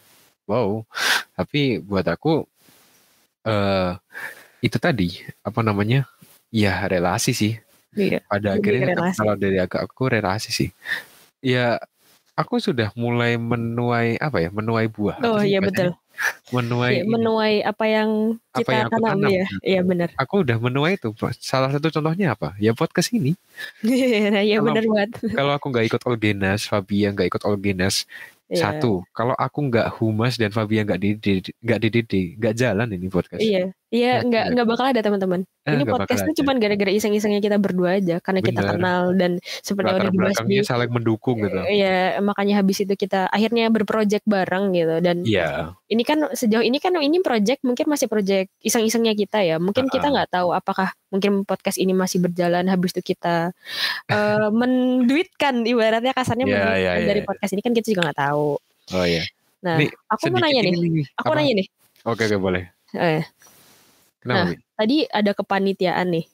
wow. 0.51 0.83
Tapi 1.39 1.79
buat 1.79 2.07
aku 2.11 2.43
eh 3.47 3.93
itu 4.65 4.77
tadi 4.83 5.23
apa 5.47 5.63
namanya? 5.63 6.11
Ya 6.51 6.83
relasi 6.91 7.31
sih. 7.37 7.55
Iya. 7.95 8.27
Pada 8.27 8.59
akhirnya 8.59 8.99
relasi. 8.99 9.19
kalau 9.23 9.35
dari 9.39 9.63
agak 9.63 9.87
aku 9.87 10.11
relasi 10.11 10.51
sih. 10.51 10.71
Ya 11.45 11.79
aku 12.35 12.59
sudah 12.59 12.91
mulai 12.95 13.35
menuai 13.35 14.19
apa 14.19 14.39
ya? 14.39 14.49
Menuai 14.51 14.87
buah. 14.87 15.19
Apa 15.19 15.27
Oh 15.29 15.41
iya 15.41 15.59
bahasanya? 15.59 15.95
betul. 15.95 16.03
Menuai 16.53 16.93
ini. 16.97 17.11
menuai 17.11 17.55
apa 17.61 17.85
yang 17.85 18.11
Apa 18.55 18.59
kita 18.61 18.71
yang 18.73 18.87
aku 18.87 18.95
tanam 18.95 19.09
tanam. 19.19 19.31
ya. 19.33 19.45
Iya 19.63 19.81
benar. 19.83 20.09
aku 20.15 20.35
udah 20.43 20.57
menuai 20.59 20.93
itu. 20.95 21.11
Salah 21.39 21.71
satu 21.71 21.91
contohnya 21.91 22.35
apa? 22.35 22.55
Ya 22.59 22.71
podcast 22.71 23.11
ini. 23.11 23.35
nah, 23.83 24.43
iya 24.47 24.63
benar 24.63 24.85
banget. 24.85 25.11
Kalau 25.31 25.53
aku 25.53 25.67
nggak 25.71 25.87
ikut 25.89 26.03
Olgenas, 26.07 26.61
Fabia 26.65 27.11
nggak 27.11 27.29
ikut 27.31 27.43
Olgenas, 27.43 28.07
Iya. 28.45 28.77
satu. 28.77 29.01
Kalau 29.11 29.33
aku 29.35 29.73
nggak 29.73 29.89
humas 29.99 30.37
dan 30.37 30.53
Fabia 30.53 30.85
nggak 30.85 31.01
dididik, 31.01 31.57
nggak 31.59 31.81
dididik, 31.81 32.27
nggak 32.37 32.55
jalan 32.55 32.93
ini 32.93 33.09
podcast. 33.09 33.41
Iya, 33.41 33.73
iya 33.95 34.19
Ya, 34.19 34.27
nggak 34.27 34.45
bener. 34.45 34.53
nggak 34.59 34.67
bakal 34.67 34.87
ada 34.91 35.01
teman-teman. 35.01 35.41
Eh, 35.65 35.71
Ini 35.71 35.75
nggak 35.79 35.87
bakal 35.87 36.01
podcast 36.03 36.21
itu 36.21 36.33
ada. 36.35 36.39
cuma 36.43 36.53
gara-gara 36.59 36.91
iseng-isengnya 36.91 37.39
kita 37.39 37.57
berdua 37.57 37.91
aja, 37.97 38.17
karena 38.19 38.41
kita 38.43 38.61
Bener. 38.61 38.73
kenal 38.75 39.03
dan 39.15 39.33
seperti 39.63 39.91
udah 39.95 40.11
dibahas 40.11 40.39
di. 40.43 40.57
saling 40.61 40.91
mendukung 40.91 41.39
gitu. 41.41 41.57
Iya, 41.63 42.19
makanya 42.21 42.55
habis 42.59 42.83
itu 42.83 42.93
kita 42.93 43.31
akhirnya 43.31 43.71
berproject 43.71 44.27
bareng 44.27 44.75
gitu 44.75 44.99
dan 44.99 45.23
Iya, 45.23 45.73
ini 45.87 46.03
kan 46.03 46.27
sejauh 46.35 46.61
ini 46.61 46.83
kan 46.83 46.93
ini 46.99 47.23
project 47.23 47.63
mungkin 47.63 47.87
masih 47.87 48.11
project 48.11 48.51
iseng-isengnya 48.61 49.15
kita 49.15 49.41
ya. 49.41 49.57
Mungkin 49.57 49.87
kita 49.87 50.11
nggak 50.11 50.35
tahu 50.35 50.51
apakah 50.51 50.91
mungkin 51.09 51.47
podcast 51.47 51.79
ini 51.79 51.95
masih 51.95 52.19
berjalan 52.19 52.67
habis 52.67 52.91
itu 52.99 53.15
kita 53.15 53.55
eh, 54.11 54.49
menduitkan 54.61 55.63
ibaratnya 55.63 56.11
kasarnya 56.11 56.45
Iya, 56.45 56.51
menduitkan 56.51 56.83
iya, 56.83 56.93
iya, 56.99 57.07
dari 57.07 57.21
iya. 57.23 57.29
podcast 57.31 57.53
ini 57.55 57.63
kan 57.63 57.73
kita 57.73 57.87
juga 57.95 58.03
nggak 58.11 58.21
tahu. 58.21 58.49
oh 58.91 59.07
iya. 59.07 59.23
Nah, 59.65 59.81
Nih, 59.81 59.89
aku 60.13 60.29
mau 60.29 60.45
nanya 60.45 60.61
nih. 60.61 60.77
ini. 60.77 61.03
Aku 61.17 61.33
Apa? 61.33 61.41
nanya 61.41 61.53
nih. 61.65 61.67
Oke, 62.05 62.29
oke 62.29 62.37
boleh. 62.37 62.69
Eh, 62.93 63.25
Kenapa? 64.25 64.41
Nah. 64.41 64.47
Bi? 64.51 64.57
tadi 64.75 64.97
ada 65.07 65.31
kepanitiaan 65.37 66.07
nih. 66.11 66.27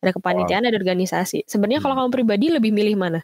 Ada 0.00 0.10
kepanitiaan, 0.16 0.64
ada 0.66 0.76
organisasi. 0.76 1.44
Sebenarnya 1.46 1.80
kalau 1.80 1.94
Hmm. 1.96 2.08
kamu 2.08 2.10
pribadi 2.12 2.46
lebih 2.50 2.72
milih 2.74 2.96
mana? 2.98 3.20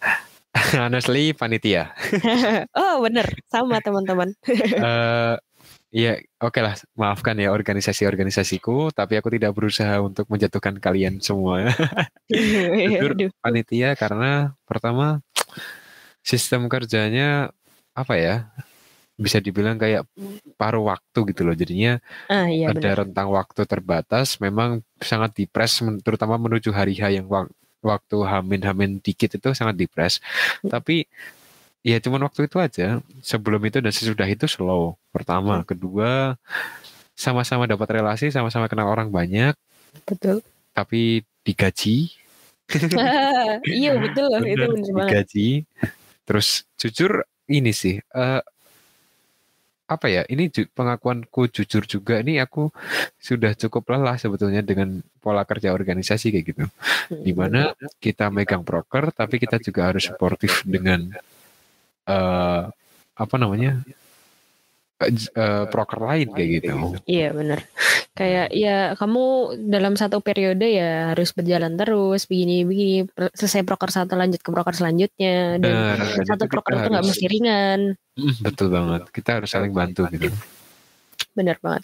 Honestly, 0.78 1.32
panitia. 1.32 1.90
oh, 2.80 3.02
bener. 3.02 3.26
Sama 3.50 3.82
teman-teman. 3.82 4.30
Eh, 4.86 5.36
Iya, 5.92 6.24
oke 6.40 6.56
lah. 6.64 6.72
Maafkan 6.96 7.36
ya 7.36 7.52
organisasi-organisasiku, 7.52 8.96
tapi 8.96 9.20
aku 9.20 9.28
tidak 9.36 9.52
berusaha 9.52 10.00
untuk 10.00 10.24
menjatuhkan 10.32 10.80
kalian 10.80 11.20
semua. 11.20 11.68
Jujur, 12.32 13.12
panitia 13.44 13.92
karena 13.92 14.56
pertama 14.64 15.20
sistem 16.24 16.64
kerjanya 16.72 17.52
apa 17.92 18.14
ya 18.16 18.48
bisa 19.14 19.38
dibilang 19.38 19.76
kayak 19.76 20.08
paruh 20.56 20.88
waktu 20.88 21.18
gitu 21.30 21.44
loh 21.44 21.52
jadinya 21.52 22.00
Ah, 22.26 22.48
iya 22.48 22.70
ada 22.70 22.80
benar. 22.80 22.96
rentang 23.04 23.28
waktu 23.28 23.62
terbatas 23.64 24.36
memang 24.38 24.80
sangat 24.98 25.36
dipres 25.36 25.76
terutama 26.00 26.36
menuju 26.36 26.70
hari 26.70 26.94
H 26.94 27.12
yang 27.12 27.28
wak- 27.28 27.52
waktu 27.80 28.16
hamin-hamin 28.22 28.98
dikit 28.98 29.34
itu 29.34 29.48
sangat 29.52 29.76
dipres 29.76 30.18
Hmm. 30.62 30.70
tapi 30.70 31.04
ya 31.82 31.98
cuman 31.98 32.24
waktu 32.24 32.46
itu 32.46 32.56
aja 32.56 32.88
sebelum 33.20 33.58
itu 33.62 33.78
dan 33.78 33.90
sesudah 33.90 34.24
itu 34.24 34.46
slow 34.46 34.94
pertama 35.10 35.60
kedua 35.62 36.38
sama-sama 37.12 37.66
dapat 37.66 38.00
relasi 38.00 38.30
sama-sama 38.30 38.66
kenal 38.66 38.86
orang 38.86 39.10
banyak 39.10 39.52
Betul. 40.06 40.40
tapi 40.72 41.20
digaji 41.42 42.08
iya, 43.68 43.92
betul 43.94 44.32
loh. 44.32 44.40
Itu 44.40 44.56
Bener, 44.56 44.68
bener 44.70 44.92
banget. 44.94 44.96
digaji. 44.96 45.48
Terus 46.24 46.48
jujur 46.74 47.20
ini 47.44 47.68
sih 47.68 48.00
eh 48.00 48.40
apa 49.94 50.06
ya? 50.08 50.22
Ini 50.26 50.48
ju- 50.48 50.70
pengakuanku 50.72 51.48
jujur 51.52 51.84
juga. 51.86 52.18
Ini 52.24 52.40
aku 52.42 52.72
sudah 53.20 53.52
cukup 53.54 53.92
lelah 53.92 54.16
sebetulnya 54.16 54.64
dengan 54.64 55.00
pola 55.20 55.44
kerja 55.44 55.70
organisasi 55.76 56.32
kayak 56.32 56.46
gitu. 56.48 56.64
Hmm. 56.66 57.22
Di 57.22 57.32
mana 57.36 57.76
kita 58.00 58.32
megang 58.32 58.64
broker, 58.64 59.12
tapi 59.12 59.36
kita 59.38 59.60
juga 59.60 59.92
harus 59.92 60.08
sportif 60.08 60.64
dengan 60.64 61.12
eh 62.08 62.62
apa 63.12 63.36
namanya? 63.36 63.78
Eh, 65.06 65.14
eh, 65.14 65.64
broker 65.68 66.00
lain 66.02 66.28
kayak 66.32 66.48
gitu. 66.60 66.70
Iya 67.06 67.28
benar. 67.34 67.60
Kayak 68.12 68.48
ya 68.52 68.92
kamu 68.94 69.24
dalam 69.72 69.94
satu 69.96 70.20
periode 70.20 70.68
ya 70.68 71.16
harus 71.16 71.32
berjalan 71.32 71.74
terus 71.80 72.28
begini-begini 72.28 73.08
Per- 73.08 73.32
selesai 73.32 73.64
broker 73.64 73.88
satu 73.88 74.14
lanjut 74.14 74.40
ke 74.40 74.50
broker 74.52 74.74
selanjutnya 74.76 75.56
dan 75.58 75.96
dan 75.98 76.24
satu 76.28 76.44
kita 76.46 76.70
itu 76.76 76.88
nggak 76.92 77.06
mesti 77.08 77.26
ringan. 77.28 77.80
Betul 78.44 78.68
banget. 78.68 79.02
Kita 79.08 79.40
harus 79.40 79.50
saling 79.50 79.72
bantu 79.72 80.04
gitu. 80.12 80.28
Benar 81.32 81.56
banget. 81.64 81.82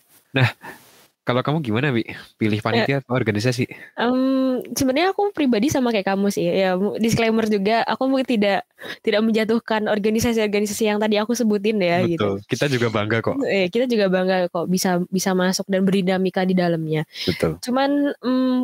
Kalau 1.28 1.44
kamu 1.44 1.61
gimana, 1.61 1.92
Bi? 1.92 2.08
Pilih 2.40 2.64
panitia 2.64 3.04
atau 3.04 3.12
organisasi? 3.12 3.68
Em, 4.00 4.64
sebenarnya 4.73 5.12
aku 5.12 5.28
pribadi 5.28 5.68
sama 5.68 5.92
kayak 5.92 6.16
kamu 6.16 6.32
sih. 6.32 6.49
Ya 6.49 6.73
disclaimer 6.97 7.44
juga, 7.44 7.85
aku 7.85 8.08
mungkin 8.08 8.25
tidak 8.25 8.64
tidak 9.04 9.20
menjatuhkan 9.20 9.92
organisasi-organisasi 9.92 10.88
yang 10.88 10.97
tadi 10.97 11.20
aku 11.20 11.37
sebutin 11.37 11.85
ya 11.85 12.00
gitu. 12.08 12.40
Betul. 12.40 12.49
Kita 12.49 12.64
juga 12.73 12.88
bangga 12.88 13.20
kok. 13.20 13.37
Eh, 13.49 13.68
kita 13.68 13.85
juga 13.85 14.08
bangga 14.08 14.49
kok 14.49 14.68
bisa 14.73 15.04
bisa 15.12 15.37
masuk 15.37 15.68
dan 15.68 15.85
berdinamika 15.85 16.49
di 16.49 16.56
dalamnya. 16.56 17.04
Betul. 17.28 17.61
Cuman 17.61 18.16
mm, 18.16 18.58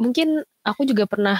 mungkin 0.00 0.40
aku 0.64 0.88
juga 0.88 1.04
pernah 1.04 1.36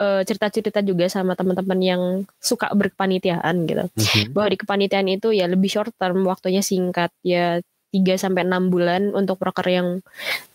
eh, 0.00 0.22
cerita-cerita 0.24 0.80
juga 0.80 1.12
sama 1.12 1.36
teman-teman 1.36 1.80
yang 1.84 2.02
suka 2.40 2.72
berkepanitiaan 2.72 3.68
gitu. 3.68 3.84
Mhm. 3.84 4.32
Bahwa 4.32 4.48
di 4.48 4.56
kepanitiaan 4.56 5.08
itu 5.12 5.28
ya 5.36 5.44
lebih 5.44 5.68
short 5.68 5.92
term, 6.00 6.24
waktunya 6.24 6.64
singkat 6.64 7.12
ya 7.20 7.60
3 7.94 8.18
sampai 8.18 8.42
6 8.42 8.74
bulan 8.74 9.14
untuk 9.14 9.38
proker 9.38 9.66
yang 9.70 9.88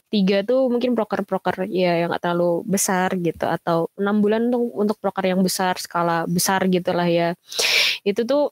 tiga 0.10 0.42
tuh 0.42 0.68
mungkin 0.74 0.98
proker-proker 0.98 1.70
ya 1.70 2.02
yang 2.04 2.10
gak 2.10 2.26
terlalu 2.26 2.66
besar 2.66 3.14
gitu 3.16 3.46
atau 3.46 3.94
enam 3.94 4.26
bulan 4.26 4.50
untuk 4.50 4.62
untuk 4.74 4.98
proker 4.98 5.30
yang 5.30 5.42
besar 5.46 5.78
skala 5.78 6.26
besar 6.26 6.66
gitulah 6.66 7.06
ya 7.06 7.38
itu 8.02 8.26
tuh 8.26 8.50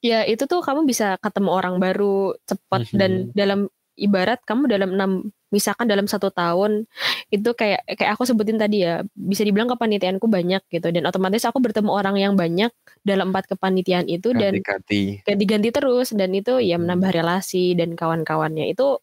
ya 0.00 0.24
itu 0.24 0.48
tuh 0.48 0.64
kamu 0.64 0.88
bisa 0.88 1.20
ketemu 1.20 1.50
orang 1.52 1.76
baru 1.76 2.32
cepat 2.48 2.88
Mhm. 2.90 2.96
dan 2.96 3.12
dalam 3.36 3.60
ibarat 3.94 4.40
kamu 4.48 4.66
dalam 4.66 4.90
enam 4.96 5.10
misalkan 5.54 5.86
dalam 5.86 6.10
satu 6.10 6.34
tahun 6.34 6.90
itu 7.30 7.50
kayak 7.54 7.86
kayak 7.94 8.10
aku 8.18 8.26
sebutin 8.26 8.58
tadi 8.58 8.82
ya 8.82 9.06
bisa 9.14 9.46
dibilang 9.46 9.70
kepanitiaanku 9.70 10.26
banyak 10.26 10.66
gitu. 10.66 10.90
Dan 10.90 11.06
otomatis 11.06 11.46
aku 11.46 11.62
bertemu 11.62 11.90
orang 11.94 12.16
yang 12.18 12.34
banyak 12.34 12.74
dalam 13.06 13.30
empat 13.30 13.54
kepanitiaan 13.54 14.10
itu 14.10 14.34
dan 14.34 14.58
Ganti-ganti. 14.58 15.70
terus. 15.70 16.10
Dan 16.10 16.34
itu 16.34 16.58
ya 16.58 16.74
Hmm. 16.74 16.90
menambah 16.90 17.14
relasi 17.14 17.78
dan 17.78 17.94
kawan-kawannya. 17.94 18.66
Itu 18.74 18.98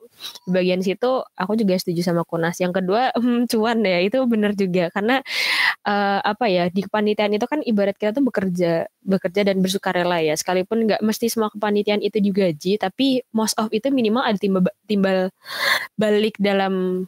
bagian 0.51 0.83
situ 0.83 1.23
aku 1.39 1.55
juga 1.55 1.79
setuju 1.79 2.03
sama 2.03 2.27
Kunas. 2.27 2.59
Yang 2.59 2.83
kedua 2.83 3.15
hmm, 3.21 3.47
cuan 3.47 3.79
ya 3.87 4.03
itu 4.03 4.19
benar 4.27 4.51
juga. 4.59 4.91
Karena 4.91 5.23
eh, 5.87 6.19
apa 6.21 6.45
ya 6.51 6.67
di 6.67 6.83
kepanitiaan 6.83 7.31
itu 7.37 7.47
kan 7.47 7.63
ibarat 7.63 7.95
kita 7.95 8.11
tuh 8.17 8.25
bekerja 8.27 8.85
bekerja 9.01 9.41
dan 9.47 9.63
bersukarela 9.63 10.19
ya. 10.19 10.35
Sekalipun 10.35 10.89
nggak 10.89 11.01
mesti 11.05 11.31
semua 11.31 11.47
kepanitiaan 11.53 12.03
itu 12.03 12.19
digaji 12.19 12.75
tapi 12.81 13.23
most 13.31 13.55
of 13.61 13.69
itu 13.71 13.87
minimal 13.93 14.25
ada 14.25 14.37
timbal 14.41 14.63
timbal 14.89 15.29
balik 15.95 16.35
dalam 16.41 17.05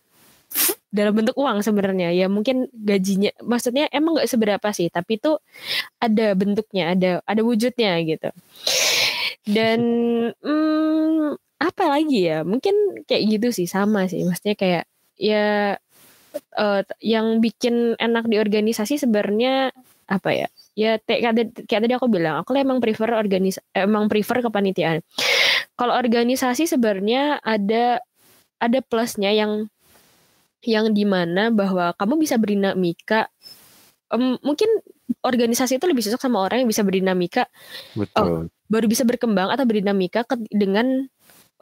dalam 0.94 1.14
bentuk 1.18 1.34
uang 1.34 1.66
sebenarnya. 1.66 2.14
Ya 2.14 2.30
mungkin 2.30 2.70
gajinya 2.70 3.34
maksudnya 3.42 3.90
emang 3.90 4.14
nggak 4.22 4.30
seberapa 4.30 4.68
sih 4.70 4.94
tapi 4.94 5.18
itu 5.18 5.42
ada 5.98 6.38
bentuknya 6.38 6.94
ada 6.94 7.12
ada 7.26 7.42
wujudnya 7.42 7.98
gitu. 8.06 8.30
Dan 9.44 9.80
hmm, 10.38 11.36
apa 11.58 11.84
lagi 11.90 12.30
ya? 12.30 12.46
Mungkin 12.46 13.06
kayak 13.10 13.24
gitu 13.40 13.48
sih 13.50 13.66
sama 13.66 14.06
sih. 14.06 14.22
Maksudnya 14.22 14.56
kayak 14.56 14.84
ya 15.18 15.76
eh, 16.54 16.82
yang 17.02 17.42
bikin 17.42 17.98
enak 17.98 18.30
di 18.30 18.38
organisasi 18.38 19.02
sebenarnya 19.02 19.74
apa 20.06 20.30
ya? 20.30 20.48
Ya 20.78 21.02
kayak, 21.02 21.34
tadi- 21.34 21.66
kayak 21.66 21.82
tadi 21.90 21.94
aku 21.98 22.08
bilang 22.08 22.38
aku 22.42 22.54
emang 22.54 22.78
prefer 22.78 23.18
organis 23.18 23.58
emang 23.74 24.06
prefer 24.06 24.46
kepanitiaan. 24.46 25.02
Kalau 25.74 25.98
organisasi 25.98 26.70
sebenarnya 26.70 27.42
ada 27.42 27.98
ada 28.64 28.80
plusnya 28.80 29.36
yang 29.36 29.68
yang 30.64 30.96
di 30.96 31.04
mana 31.04 31.52
bahwa 31.52 31.92
kamu 32.00 32.24
bisa 32.24 32.40
berdinamika 32.40 33.28
Em, 34.14 34.38
mungkin 34.46 34.70
organisasi 35.26 35.82
itu 35.82 35.86
lebih 35.90 36.06
cocok 36.06 36.22
sama 36.22 36.46
orang 36.46 36.62
yang 36.64 36.70
bisa 36.70 36.86
berdinamika 36.86 37.50
Betul. 37.98 38.54
baru 38.70 38.86
bisa 38.86 39.02
berkembang 39.02 39.50
atau 39.50 39.66
berdinamika 39.66 40.22
ke- 40.22 40.46
dengan 40.54 41.10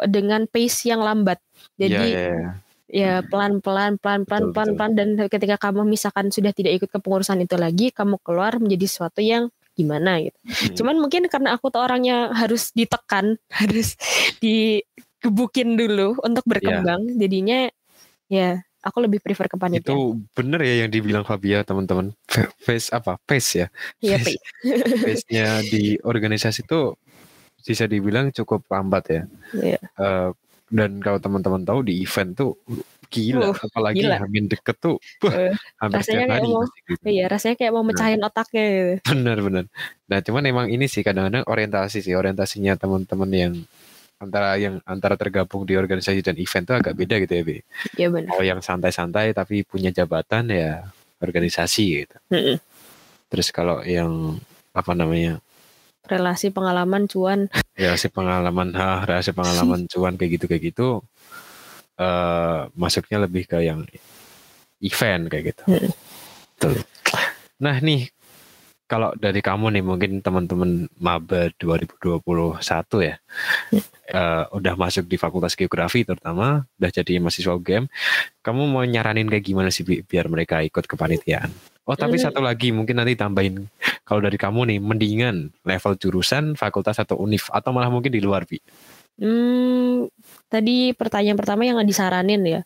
dengan 0.04 0.52
pace 0.52 0.92
yang 0.92 1.00
lambat 1.00 1.40
jadi 1.80 1.96
Iya, 1.96 2.04
iya, 2.12 2.28
iya. 2.28 2.52
ya 2.92 3.14
pelan-pelan 3.24 3.96
pelan-pelan 4.04 4.52
Betul, 4.52 4.54
pelan-pelan 4.54 4.94
dan 5.00 5.10
ketika 5.32 5.56
kamu 5.56 5.88
misalkan 5.88 6.28
sudah 6.28 6.52
tidak 6.52 6.84
ikut 6.84 6.90
kepengurusan 6.92 7.40
itu 7.40 7.56
lagi 7.56 7.88
kamu 7.96 8.20
keluar 8.20 8.60
menjadi 8.60 8.84
sesuatu 8.84 9.24
yang 9.24 9.48
gimana 9.72 10.20
gitu 10.20 10.36
Hmm. 10.44 10.76
cuman 10.76 10.96
mungkin 11.00 11.32
karena 11.32 11.56
aku 11.56 11.72
tuh 11.72 11.80
orangnya 11.80 12.36
harus 12.36 12.76
ditekan 12.76 13.40
harus 13.64 13.96
digebukin 15.22 15.78
dulu 15.78 16.18
untuk 16.20 16.42
Iya. 16.44 16.50
berkembang. 16.50 17.02
Jadinya 17.14 17.70
ya 18.26 18.50
aku 18.82 18.98
lebih 19.06 19.22
prefer 19.22 19.46
kepanitiaan 19.46 19.86
itu 19.86 19.98
bener 20.34 20.60
ya 20.60 20.74
yang 20.84 20.90
dibilang 20.90 21.22
Fabia 21.22 21.62
teman-teman. 21.62 22.18
Fa- 22.26 22.50
face 22.58 22.90
apa? 22.90 23.22
Face 23.24 23.54
ya? 23.56 23.68
Iya, 24.02 24.18
face- 24.18 24.42
face-nya 25.06 25.62
di 25.62 26.02
organisasi 26.02 26.66
itu 26.66 26.98
bisa 27.62 27.86
dibilang 27.86 28.34
cukup 28.34 28.66
lambat 28.66 29.04
ya. 29.08 29.22
Iya. 29.54 29.78
Eh, 29.78 30.30
dan 30.72 30.98
kalau 30.98 31.20
teman-teman 31.20 31.62
tahu 31.62 31.86
di 31.86 32.02
event 32.02 32.34
tuh 32.34 32.58
gila. 33.12 33.52
Uh, 33.52 33.56
apalagi 33.62 34.02
gila. 34.02 34.18
hamin 34.18 34.48
deket 34.48 34.80
tuh 34.80 34.96
Eh, 35.28 35.52
hampir 35.78 36.00
rasanya 36.00 36.26
kayak 36.26 36.32
hari 36.32 36.48
mau- 36.48 36.64
gitu. 36.88 37.04
Iya, 37.04 37.26
rasanya 37.28 37.56
kayak 37.60 37.74
mau 37.76 37.84
mecahin 37.84 38.22
otaknya 38.24 38.64
gitu. 38.66 38.94
bener-bener 39.06 39.66
nah 40.08 40.20
cuman 40.20 40.44
emang 40.48 40.68
ini 40.68 40.88
sih 40.88 41.04
kadang-kadang 41.04 41.44
orientasi 41.44 42.00
sih 42.00 42.16
orientasinya 42.16 42.76
teman-teman 42.76 43.30
yang 43.30 43.54
antara 44.22 44.54
yang 44.56 44.78
antara 44.86 45.18
tergabung 45.18 45.66
di 45.66 45.74
organisasi 45.74 46.22
dan 46.22 46.38
event 46.38 46.64
tuh 46.64 46.78
agak 46.78 46.94
beda 46.94 47.18
gitu 47.18 47.34
ya 47.34 47.44
Bi. 47.44 47.58
Iya 47.98 48.08
benar. 48.08 48.30
kalau 48.30 48.46
yang 48.46 48.62
santai-santai 48.62 49.34
tapi 49.34 49.66
punya 49.66 49.90
jabatan 49.90 50.46
ya 50.48 50.86
organisasi 51.18 51.84
gitu 52.00 52.18
Mm-mm. 52.30 52.62
terus 53.28 53.50
kalau 53.50 53.82
yang 53.82 54.38
apa 54.72 54.94
namanya 54.94 55.42
Relasi 56.02 56.50
pengalaman 56.50 57.06
cuan. 57.06 57.48
relasi 57.74 58.08
pengalaman 58.08 58.74
ha 58.74 59.02
relasi 59.04 59.32
pengalaman 59.32 59.86
cuan 59.92 60.14
kayak 60.16 60.32
gitu 60.38 60.46
kayak 60.46 60.64
gitu 60.70 60.88
eh 61.96 62.62
masuknya 62.74 63.18
lebih 63.20 63.46
ke 63.46 63.58
yang 63.60 63.82
event 64.80 65.24
kayak 65.28 65.46
gitu 65.52 65.64
Hmm. 65.68 65.92
Betul. 66.56 66.74
nah 67.58 67.78
nih 67.78 68.10
kalau 68.92 69.16
dari 69.16 69.40
kamu 69.40 69.80
nih 69.80 69.84
mungkin 69.88 70.12
teman-teman 70.20 70.92
maba 71.00 71.48
2021 71.56 72.60
ya 73.08 73.16
eh, 74.12 74.44
udah 74.52 74.74
masuk 74.76 75.08
di 75.08 75.16
fakultas 75.16 75.56
geografi 75.56 76.04
terutama 76.04 76.68
udah 76.76 76.92
jadi 76.92 77.24
mahasiswa 77.24 77.56
UGM 77.56 77.88
kamu 78.44 78.62
mau 78.68 78.84
nyaranin 78.84 79.32
kayak 79.32 79.46
gimana 79.48 79.72
sih 79.72 79.88
Bi, 79.88 80.04
biar 80.04 80.28
mereka 80.28 80.60
ikut 80.60 80.84
kepanitiaan? 80.84 81.48
Oh 81.88 81.98
tapi 81.98 82.20
Hmm. 82.20 82.30
satu 82.30 82.40
lagi 82.46 82.70
mungkin 82.70 83.02
nanti 83.02 83.18
tambahin. 83.18 83.66
Kalau 84.06 84.22
dari 84.22 84.38
kamu 84.38 84.70
nih 84.70 84.80
mendingan 84.84 85.50
level 85.66 85.94
jurusan 85.98 86.54
fakultas 86.54 87.02
atau 87.02 87.18
univ 87.18 87.50
atau 87.50 87.74
malah 87.74 87.90
mungkin 87.90 88.14
di 88.14 88.22
luar 88.22 88.46
bi? 88.46 88.62
Hmm, 89.18 90.06
tadi 90.50 90.94
pertanyaan 90.94 91.38
pertama 91.38 91.66
yang 91.66 91.82
disaranin 91.82 92.42
ya. 92.46 92.62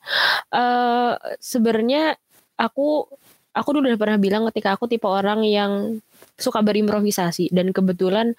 Eh 0.52 1.12
sebenarnya 1.40 2.20
aku 2.60 3.08
aku 3.56 3.70
dulu 3.72 3.88
udah 3.88 4.00
pernah 4.00 4.20
bilang 4.20 4.44
ketika 4.52 4.76
aku 4.76 4.92
tipe 4.92 5.08
orang 5.08 5.48
yang 5.48 6.04
suka 6.36 6.60
berimprovisasi 6.60 7.52
dan 7.56 7.72
kebetulan 7.72 8.36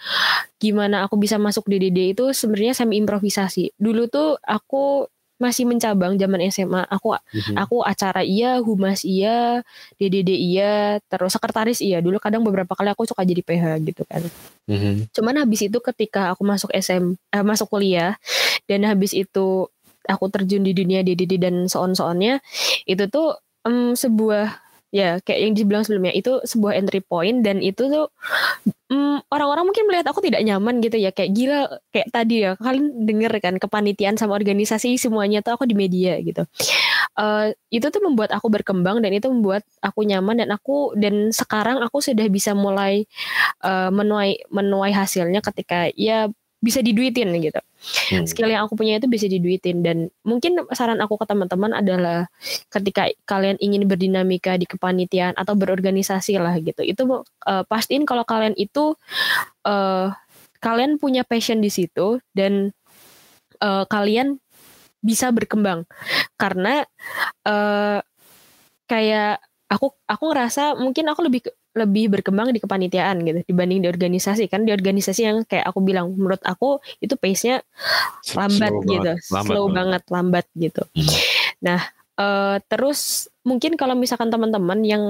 gimana 0.60 1.04
aku 1.08 1.16
bisa 1.16 1.40
masuk 1.40 1.64
di 1.68 1.80
DD 1.80 2.12
itu 2.16 2.24
sebenarnya 2.32 2.76
semi 2.76 3.00
improvisasi. 3.00 3.72
Dulu 3.76 4.08
tuh 4.08 4.36
aku 4.44 5.08
masih 5.36 5.68
mencabang 5.68 6.16
zaman 6.16 6.40
SMA. 6.48 6.88
Aku 6.88 7.12
Mhm. 7.12 7.60
aku 7.60 7.84
acara 7.84 8.24
iya, 8.24 8.56
humas 8.56 9.04
iya, 9.04 9.60
DDD 10.00 10.32
iya, 10.32 10.96
terus 11.12 11.36
sekretaris 11.36 11.84
iya. 11.84 12.00
Dulu 12.00 12.16
kadang 12.16 12.40
beberapa 12.40 12.72
kali 12.72 12.88
aku 12.88 13.04
suka 13.04 13.20
jadi 13.20 13.44
PH 13.44 13.64
gitu 13.84 14.02
kan. 14.08 14.24
Mhm. 14.64 15.12
Cuman 15.12 15.36
habis 15.44 15.60
itu 15.60 15.76
ketika 15.84 16.32
aku 16.32 16.40
masuk 16.40 16.72
SM, 16.72 17.20
eh, 17.36 17.44
masuk 17.44 17.68
kuliah 17.68 18.16
dan 18.64 18.88
habis 18.88 19.12
itu 19.12 19.68
aku 20.08 20.24
terjun 20.32 20.64
di 20.64 20.72
dunia 20.72 21.04
DDD 21.04 21.36
dan 21.36 21.68
soon-soonnya, 21.68 22.40
itu 22.88 23.04
tuh 23.10 23.36
em, 23.66 23.92
sebuah 23.92 24.65
ya 24.96 25.20
kayak 25.20 25.40
yang 25.44 25.52
dibilang 25.52 25.84
sebelumnya 25.84 26.16
itu 26.16 26.40
sebuah 26.48 26.72
entry 26.80 27.04
point 27.04 27.44
dan 27.44 27.60
itu 27.60 27.84
tuh 27.92 28.08
em, 28.88 29.20
orang-orang 29.28 29.68
mungkin 29.68 29.84
melihat 29.84 30.08
aku 30.08 30.24
tidak 30.24 30.40
nyaman 30.40 30.80
gitu 30.80 30.96
ya. 30.96 31.12
Kayak 31.12 31.30
gila 31.36 31.60
kayak 31.92 32.08
tadi 32.08 32.34
ya 32.48 32.50
kalian 32.56 33.04
denger 33.04 33.32
kan 33.44 33.54
kepanitiaan 33.60 34.16
sama 34.16 34.32
organisasi 34.40 34.96
semuanya 34.96 35.44
tuh 35.44 35.60
aku 35.60 35.68
di 35.68 35.76
media 35.76 36.16
gitu. 36.24 36.48
Eh, 37.16 37.46
itu 37.72 37.86
tuh 37.92 38.02
membuat 38.04 38.32
aku 38.32 38.48
berkembang 38.48 39.04
dan 39.04 39.12
itu 39.12 39.28
membuat 39.28 39.64
aku 39.84 40.04
nyaman 40.08 40.40
dan 40.40 40.48
aku 40.56 40.96
dan 40.96 41.28
sekarang 41.32 41.84
aku 41.84 42.00
sudah 42.00 42.26
bisa 42.32 42.56
mulai 42.56 43.04
eh, 43.64 43.90
menuai 43.92 44.48
menuai 44.48 44.92
hasilnya 44.96 45.44
ketika 45.44 45.92
ya 45.92 46.32
bisa 46.66 46.82
diduitin 46.82 47.30
gitu. 47.38 47.62
Hmm. 48.10 48.26
Skill 48.26 48.50
yang 48.50 48.66
aku 48.66 48.74
punya 48.74 48.98
itu 48.98 49.06
bisa 49.06 49.30
diduitin 49.30 49.86
dan 49.86 50.10
mungkin 50.26 50.58
saran 50.74 50.98
aku 50.98 51.14
ke 51.22 51.26
teman-teman 51.30 51.70
adalah 51.70 52.26
ketika 52.74 53.06
kalian 53.22 53.54
ingin 53.62 53.86
berdinamika 53.86 54.58
di 54.58 54.66
kepanitiaan 54.66 55.38
atau 55.38 55.54
berorganisasi 55.54 56.42
lah 56.42 56.58
gitu. 56.58 56.82
Itu 56.82 57.22
eh, 57.46 57.62
pastiin 57.62 58.02
kalau 58.02 58.26
kalian 58.26 58.58
itu 58.58 58.98
eh 59.62 60.10
kalian 60.58 60.98
punya 60.98 61.22
passion 61.22 61.62
di 61.62 61.70
situ 61.70 62.18
dan 62.34 62.74
eh, 63.62 63.84
kalian 63.86 64.42
bisa 64.98 65.30
berkembang 65.30 65.86
karena 66.34 66.82
eh 67.46 68.02
kayak 68.90 69.38
aku 69.70 69.94
aku 70.06 70.24
ngerasa 70.30 70.78
mungkin 70.78 71.10
aku 71.10 71.20
lebih 71.26 71.40
lebih 71.76 72.08
berkembang 72.08 72.50
di 72.50 72.58
kepanitiaan 72.58 73.20
gitu 73.22 73.44
dibanding 73.44 73.84
di 73.84 73.88
organisasi. 73.92 74.48
Kan 74.48 74.64
di 74.64 74.72
organisasi 74.72 75.20
yang 75.22 75.44
kayak 75.44 75.68
aku 75.68 75.84
bilang 75.84 76.16
menurut 76.16 76.40
aku 76.42 76.80
itu 77.04 77.14
pace-nya 77.20 77.60
lambat 78.32 78.72
Slow 78.72 78.88
gitu 78.88 79.12
banget, 79.12 79.30
lambat 79.30 79.44
slow 79.52 79.66
banget. 79.68 79.76
banget 79.76 80.02
lambat 80.08 80.46
gitu. 80.56 80.82
Hmm. 80.96 81.16
nah 81.56 81.80
eh, 82.20 82.56
terus 82.68 83.28
mungkin 83.44 83.76
kalau 83.80 83.96
misalkan 83.96 84.28
teman-teman 84.28 84.80
yang 84.84 85.04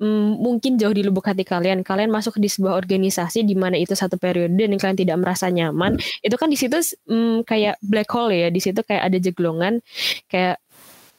mm, 0.00 0.30
mungkin 0.40 0.76
jauh 0.80 0.94
di 0.94 1.02
lubuk 1.04 1.26
hati 1.26 1.44
kalian 1.46 1.86
kalian 1.86 2.10
masuk 2.10 2.38
di 2.40 2.48
sebuah 2.50 2.74
organisasi 2.78 3.46
di 3.46 3.54
mana 3.54 3.78
itu 3.78 3.92
satu 3.94 4.18
periode 4.18 4.54
dan 4.54 4.76
kalian 4.76 4.98
tidak 4.98 5.16
merasa 5.20 5.48
nyaman 5.50 5.98
itu 6.24 6.34
kan 6.34 6.48
di 6.50 6.58
situ 6.58 6.78
mm, 7.08 7.44
kayak 7.46 7.78
black 7.84 8.08
hole 8.10 8.32
ya. 8.32 8.48
Di 8.48 8.60
situ 8.60 8.80
kayak 8.80 9.02
ada 9.12 9.18
jeglongan 9.20 9.80
kayak 10.30 10.60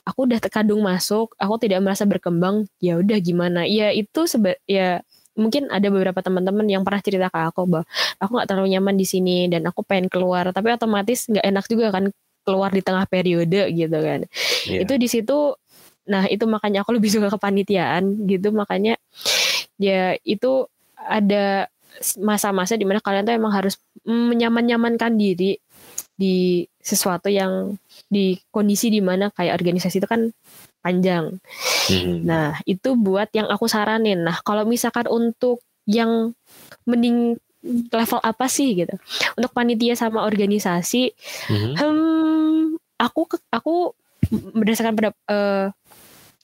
aku 0.06 0.30
udah 0.30 0.40
terkadung 0.40 0.86
masuk 0.86 1.34
aku 1.36 1.56
tidak 1.58 1.82
merasa 1.82 2.06
berkembang 2.06 2.70
ya 2.78 3.02
udah 3.02 3.18
gimana 3.20 3.66
ya 3.66 3.90
itu 3.90 4.30
seba 4.30 4.54
ya 4.70 5.02
mungkin 5.36 5.68
ada 5.68 5.92
beberapa 5.92 6.24
teman-teman 6.24 6.64
yang 6.70 6.88
pernah 6.88 7.02
cerita 7.04 7.28
ke 7.28 7.40
aku 7.52 7.68
bahwa 7.68 7.84
aku 8.24 8.30
nggak 8.40 8.48
terlalu 8.48 8.68
nyaman 8.78 8.96
di 8.96 9.04
sini 9.04 9.52
dan 9.52 9.68
aku 9.68 9.84
pengen 9.84 10.08
keluar 10.08 10.48
tapi 10.56 10.72
otomatis 10.72 11.28
nggak 11.28 11.44
enak 11.44 11.66
juga 11.68 11.92
kan 11.92 12.06
keluar 12.46 12.70
di 12.72 12.80
tengah 12.86 13.04
periode 13.10 13.68
gitu 13.74 13.98
kan 14.00 14.24
Iya. 14.66 14.86
itu 14.86 14.94
di 14.96 15.08
situ 15.10 15.38
nah 16.06 16.30
itu 16.30 16.46
makanya 16.46 16.86
aku 16.86 16.96
lebih 16.96 17.10
suka 17.18 17.28
kepanitiaan 17.34 18.30
gitu 18.30 18.54
makanya 18.56 18.96
ya 19.82 20.16
itu 20.24 20.70
ada 20.96 21.68
masa-masa 22.22 22.76
di 22.76 22.84
mana 22.84 23.00
kalian 23.00 23.24
tuh 23.28 23.36
emang 23.36 23.54
harus 23.56 23.80
menyaman-nyamankan 24.08 25.16
diri 25.16 25.60
di 26.16 26.64
sesuatu 26.80 27.28
yang 27.28 27.76
di 28.08 28.40
kondisi 28.50 28.88
di 28.88 29.04
mana 29.04 29.30
kayak 29.36 29.60
organisasi 29.60 30.00
itu 30.00 30.08
kan 30.08 30.32
panjang. 30.80 31.42
Hmm. 31.92 32.24
Nah, 32.24 32.62
itu 32.64 32.94
buat 32.96 33.30
yang 33.36 33.50
aku 33.52 33.66
saranin. 33.68 34.22
Nah, 34.24 34.40
kalau 34.46 34.64
misalkan 34.64 35.10
untuk 35.12 35.60
yang 35.86 36.34
mending 36.86 37.38
level 37.90 38.22
apa 38.22 38.46
sih 38.46 38.78
gitu. 38.78 38.94
Untuk 39.34 39.52
panitia 39.54 39.98
sama 39.98 40.22
organisasi, 40.26 41.14
Mhm. 41.50 41.74
hmm, 41.74 42.62
aku 43.02 43.22
aku 43.50 43.98
berdasarkan 44.54 44.94
pada 44.94 45.10
eh, 45.30 45.66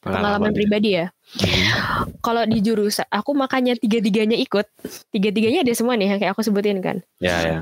pengalaman 0.02 0.50
Pengalaman. 0.50 0.52
pribadi 0.52 0.90
ya. 0.98 1.08
Mhm. 1.38 2.20
Kalau 2.20 2.44
di 2.44 2.60
jurusan, 2.60 3.06
aku 3.08 3.32
makanya 3.34 3.78
tiga-tiganya 3.78 4.36
ikut. 4.36 4.66
Tiga-tiganya 5.10 5.62
ada 5.62 5.74
semua 5.74 5.94
nih 5.96 6.12
yang 6.12 6.20
kayak 6.20 6.34
aku 6.34 6.44
sebutin 6.44 6.82
kan. 6.82 7.00
Ya 7.18 7.38
ya. 7.42 7.60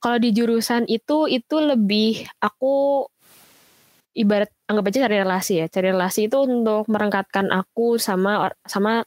Kalau 0.00 0.18
di 0.18 0.32
jurusan 0.32 0.84
itu 0.88 1.28
itu 1.28 1.56
lebih 1.60 2.24
aku 2.40 3.06
ibarat 4.14 4.46
anggap 4.70 4.84
aja 4.88 4.98
cari 5.06 5.16
relasi 5.20 5.52
ya. 5.60 5.66
Cari 5.66 5.90
relasi 5.90 6.26
itu 6.26 6.38
untuk 6.40 6.86
merengkatkan 6.86 7.50
aku 7.50 7.98
sama 7.98 8.48
sama 8.64 9.02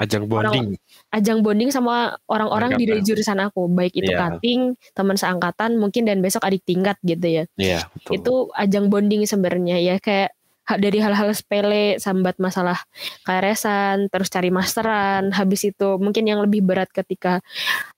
Ajang 0.00 0.24
bonding. 0.26 0.74
ajang 1.12 1.44
bonding 1.44 1.68
sama 1.68 2.16
orang-orang 2.26 2.74
di 2.74 2.88
jurusan 3.04 3.36
aku, 3.38 3.68
baik 3.68 3.92
itu 3.94 4.10
Iya. 4.10 4.18
cutting, 4.32 4.60
teman 4.96 5.14
seangkatan, 5.14 5.76
mungkin 5.76 6.08
dan 6.08 6.24
besok 6.24 6.40
adik 6.42 6.64
tingkat 6.64 6.96
gitu 7.04 7.22
ya. 7.22 7.44
Iya 7.54 7.84
betul. 7.92 8.12
Itu 8.16 8.34
ajang 8.56 8.88
bonding 8.88 9.28
sebenarnya 9.28 9.76
ya 9.76 9.96
kayak 10.00 10.32
dari 10.76 11.00
hal-hal 11.00 11.32
sepele 11.32 11.96
sambat 11.98 12.36
masalah 12.36 12.78
KRS-an, 13.24 14.12
terus 14.12 14.28
cari 14.28 14.52
masteran, 14.52 15.32
habis 15.34 15.66
itu 15.66 15.96
mungkin 15.96 16.28
yang 16.28 16.44
lebih 16.44 16.62
berat 16.62 16.92
ketika 16.92 17.40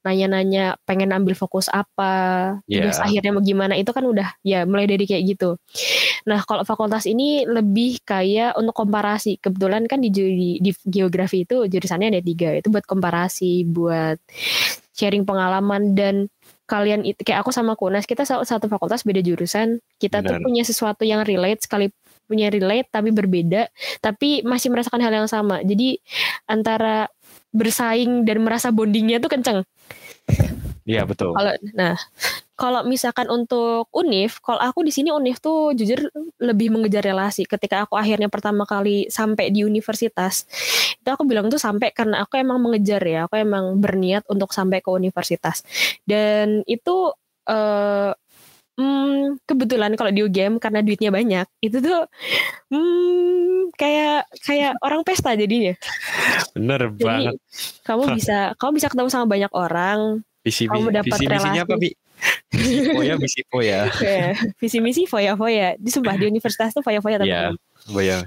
nanya-nanya 0.06 0.78
pengen 0.86 1.10
ambil 1.10 1.34
fokus 1.34 1.68
apa, 1.68 2.56
Iya. 2.70 2.88
tugas 2.88 2.98
akhirnya 3.02 3.30
mau 3.34 3.42
gimana, 3.44 3.74
itu 3.76 3.90
kan 3.90 4.04
udah 4.06 4.38
ya 4.46 4.64
mulai 4.64 4.86
dari 4.86 5.04
kayak 5.04 5.22
gitu. 5.36 5.58
Nah 6.24 6.46
kalau 6.46 6.62
fakultas 6.62 7.04
ini 7.04 7.44
lebih 7.44 8.00
kayak 8.06 8.54
untuk 8.56 8.72
komparasi, 8.78 9.42
kebetulan 9.42 9.84
kan 9.90 9.98
di, 9.98 10.08
di, 10.08 10.48
di 10.62 10.70
geografi 10.86 11.42
itu 11.42 11.66
jurusannya 11.66 12.14
ada 12.14 12.22
tiga, 12.22 12.54
itu 12.54 12.70
buat 12.70 12.86
komparasi, 12.86 13.66
buat 13.66 14.22
sharing 14.92 15.24
pengalaman 15.24 15.96
dan 15.96 16.28
kalian 16.68 17.04
itu 17.04 17.20
kayak 17.20 17.44
aku 17.44 17.52
sama 17.52 17.76
Kunas 17.76 18.08
kita 18.08 18.24
sa- 18.24 18.44
satu 18.44 18.64
fakultas 18.70 19.04
beda 19.04 19.20
jurusan 19.20 19.82
kita 20.00 20.24
tuh 20.24 20.40
Benar. 20.40 20.44
punya 20.44 20.62
sesuatu 20.64 21.04
yang 21.04 21.20
relate 21.26 21.64
sekali 21.64 21.92
punya 22.32 22.48
relate 22.48 22.88
tapi 22.88 23.12
berbeda 23.12 23.68
tapi 24.00 24.40
masih 24.40 24.72
merasakan 24.72 25.04
hal 25.04 25.12
yang 25.12 25.28
sama. 25.28 25.60
Jadi 25.60 26.00
antara 26.48 27.12
bersaing 27.52 28.24
dan 28.24 28.40
merasa 28.40 28.72
bondingnya 28.72 29.20
tuh 29.20 29.28
kenceng. 29.28 29.60
Iya 30.82 31.06
betul. 31.06 31.30
kalau 31.30 31.54
nah 31.78 31.94
kalau 32.58 32.82
misalkan 32.82 33.30
untuk 33.30 33.86
Unif 33.94 34.42
kalau 34.42 34.58
aku 34.58 34.82
di 34.82 34.90
sini 34.90 35.14
Unif 35.14 35.38
tuh 35.38 35.70
jujur 35.78 36.10
lebih 36.42 36.74
mengejar 36.74 37.06
relasi. 37.06 37.46
Ketika 37.46 37.86
aku 37.86 37.94
akhirnya 37.94 38.26
pertama 38.26 38.66
kali 38.66 39.06
sampai 39.06 39.54
di 39.54 39.62
universitas 39.62 40.42
itu 40.98 41.06
aku 41.06 41.22
bilang 41.22 41.46
tuh 41.50 41.58
sampai 41.62 41.94
karena 41.94 42.26
aku 42.26 42.34
emang 42.38 42.58
mengejar 42.58 43.02
ya. 43.06 43.30
Aku 43.30 43.38
emang 43.38 43.78
berniat 43.78 44.26
untuk 44.26 44.50
sampai 44.50 44.82
ke 44.82 44.90
universitas. 44.90 45.62
Dan 46.02 46.66
itu 46.66 47.14
eh 47.46 48.10
hmm, 48.76 49.42
kebetulan 49.44 49.92
kalau 49.94 50.10
di 50.12 50.20
UGM 50.24 50.56
karena 50.56 50.80
duitnya 50.80 51.10
banyak 51.12 51.46
itu 51.60 51.78
tuh 51.78 52.06
hmm, 52.72 53.72
kayak 53.76 54.28
kayak 54.44 54.72
orang 54.86 55.02
pesta 55.02 55.34
jadinya 55.34 55.74
Bener 56.52 56.92
jadi 56.94 57.04
banget. 57.04 57.34
kamu 57.84 58.02
bisa 58.18 58.38
kamu 58.56 58.70
bisa 58.76 58.88
ketemu 58.92 59.08
sama 59.08 59.26
banyak 59.28 59.52
orang 59.52 60.22
Visi 60.42 60.66
kamu 60.66 60.90
dapat 60.90 61.18
visi 61.22 61.24
relasi. 61.30 61.58
apa 61.62 61.74
Bi? 61.78 61.90
Visi 62.50 62.90
Poya, 62.90 63.14
visi 63.14 63.40
Poya. 63.46 63.80
Kayak 63.94 64.30
visi 64.60 64.78
misi 64.82 65.02
foya 65.06 65.38
foya 65.38 65.78
di 65.78 65.90
sumpah 65.90 66.18
di 66.18 66.26
universitas 66.26 66.74
tuh 66.74 66.82
foya 66.82 66.98
foya 66.98 67.22
Iya. 67.22 67.54
Boya. 67.90 68.18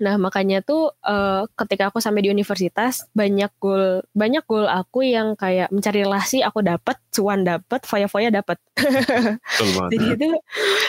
Nah 0.00 0.16
makanya 0.16 0.64
tuh 0.64 0.96
eh, 1.04 1.44
ketika 1.54 1.92
aku 1.92 2.00
sampai 2.00 2.24
di 2.24 2.32
universitas 2.32 3.04
banyak 3.12 3.52
goal 3.60 4.00
banyak 4.16 4.42
goal 4.48 4.66
aku 4.66 5.04
yang 5.04 5.36
kayak 5.36 5.68
mencari 5.68 6.02
relasi 6.02 6.40
aku 6.40 6.64
dapat 6.64 6.96
cuan 7.12 7.44
dapat 7.44 7.84
foya 7.84 8.08
foya 8.08 8.32
dapat 8.32 8.56
jadi 9.92 10.06
itu 10.16 10.28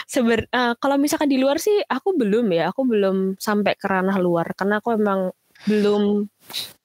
seber 0.08 0.48
eh, 0.48 0.74
kalau 0.80 0.96
misalkan 0.96 1.28
di 1.28 1.38
luar 1.38 1.60
sih 1.60 1.84
aku 1.86 2.16
belum 2.16 2.48
ya 2.56 2.72
aku 2.72 2.88
belum 2.88 3.18
sampai 3.36 3.76
ke 3.76 3.86
ranah 3.90 4.18
luar. 4.18 4.56
Karena 4.56 4.80
aku 4.80 4.96
emang 4.96 5.36
belum 5.68 6.26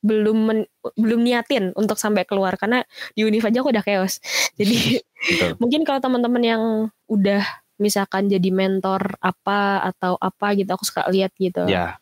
belum 0.04 0.38
men- 0.44 0.70
belum 0.98 1.20
niatin 1.22 1.72
untuk 1.78 1.96
sampai 1.96 2.26
keluar. 2.26 2.58
Karena 2.58 2.82
di 3.14 3.22
univ 3.22 3.46
aja 3.46 3.62
aku 3.62 3.70
udah 3.70 3.84
chaos. 3.86 4.18
Jadi 4.58 5.00
mungkin 5.62 5.86
kalau 5.86 6.02
teman-teman 6.02 6.42
yang 6.42 6.62
udah 7.06 7.42
misalkan 7.76 8.28
jadi 8.28 8.48
mentor 8.52 9.20
apa 9.20 9.84
atau 9.92 10.16
apa 10.16 10.56
gitu 10.56 10.72
aku 10.72 10.84
suka 10.84 11.08
lihat 11.12 11.32
gitu. 11.36 11.68
Ya, 11.68 12.00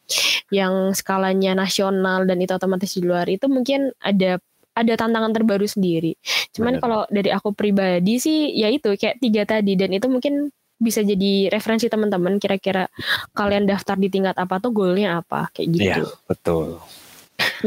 yang 0.52 0.92
skalanya 0.92 1.56
nasional 1.56 2.28
dan 2.28 2.38
itu 2.38 2.52
otomatis 2.54 2.94
di 2.94 3.02
luar 3.02 3.26
itu 3.26 3.48
mungkin 3.50 3.90
ada 3.98 4.38
ada 4.74 4.92
tantangan 4.98 5.30
terbaru 5.30 5.64
sendiri. 5.64 6.18
Cuman 6.50 6.82
kalau 6.82 7.06
dari 7.06 7.30
aku 7.30 7.54
pribadi 7.54 8.18
sih 8.18 8.50
ya 8.58 8.68
itu 8.70 8.98
kayak 8.98 9.22
tiga 9.22 9.46
tadi 9.46 9.78
dan 9.78 9.94
itu 9.94 10.10
mungkin 10.10 10.50
bisa 10.74 11.00
jadi 11.06 11.48
referensi 11.54 11.86
teman-teman 11.86 12.42
kira-kira 12.42 12.90
kalian 13.32 13.64
daftar 13.64 13.94
di 13.94 14.10
tingkat 14.10 14.34
apa 14.34 14.58
tuh 14.58 14.74
goalnya 14.74 15.22
apa 15.22 15.48
kayak 15.54 15.68
gitu. 15.70 16.02
Iya, 16.02 16.04
betul. 16.26 16.82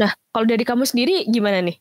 nah 0.00 0.12
kalau 0.30 0.46
dari 0.46 0.64
kamu 0.64 0.84
sendiri 0.84 1.24
gimana 1.26 1.64
nih? 1.64 1.76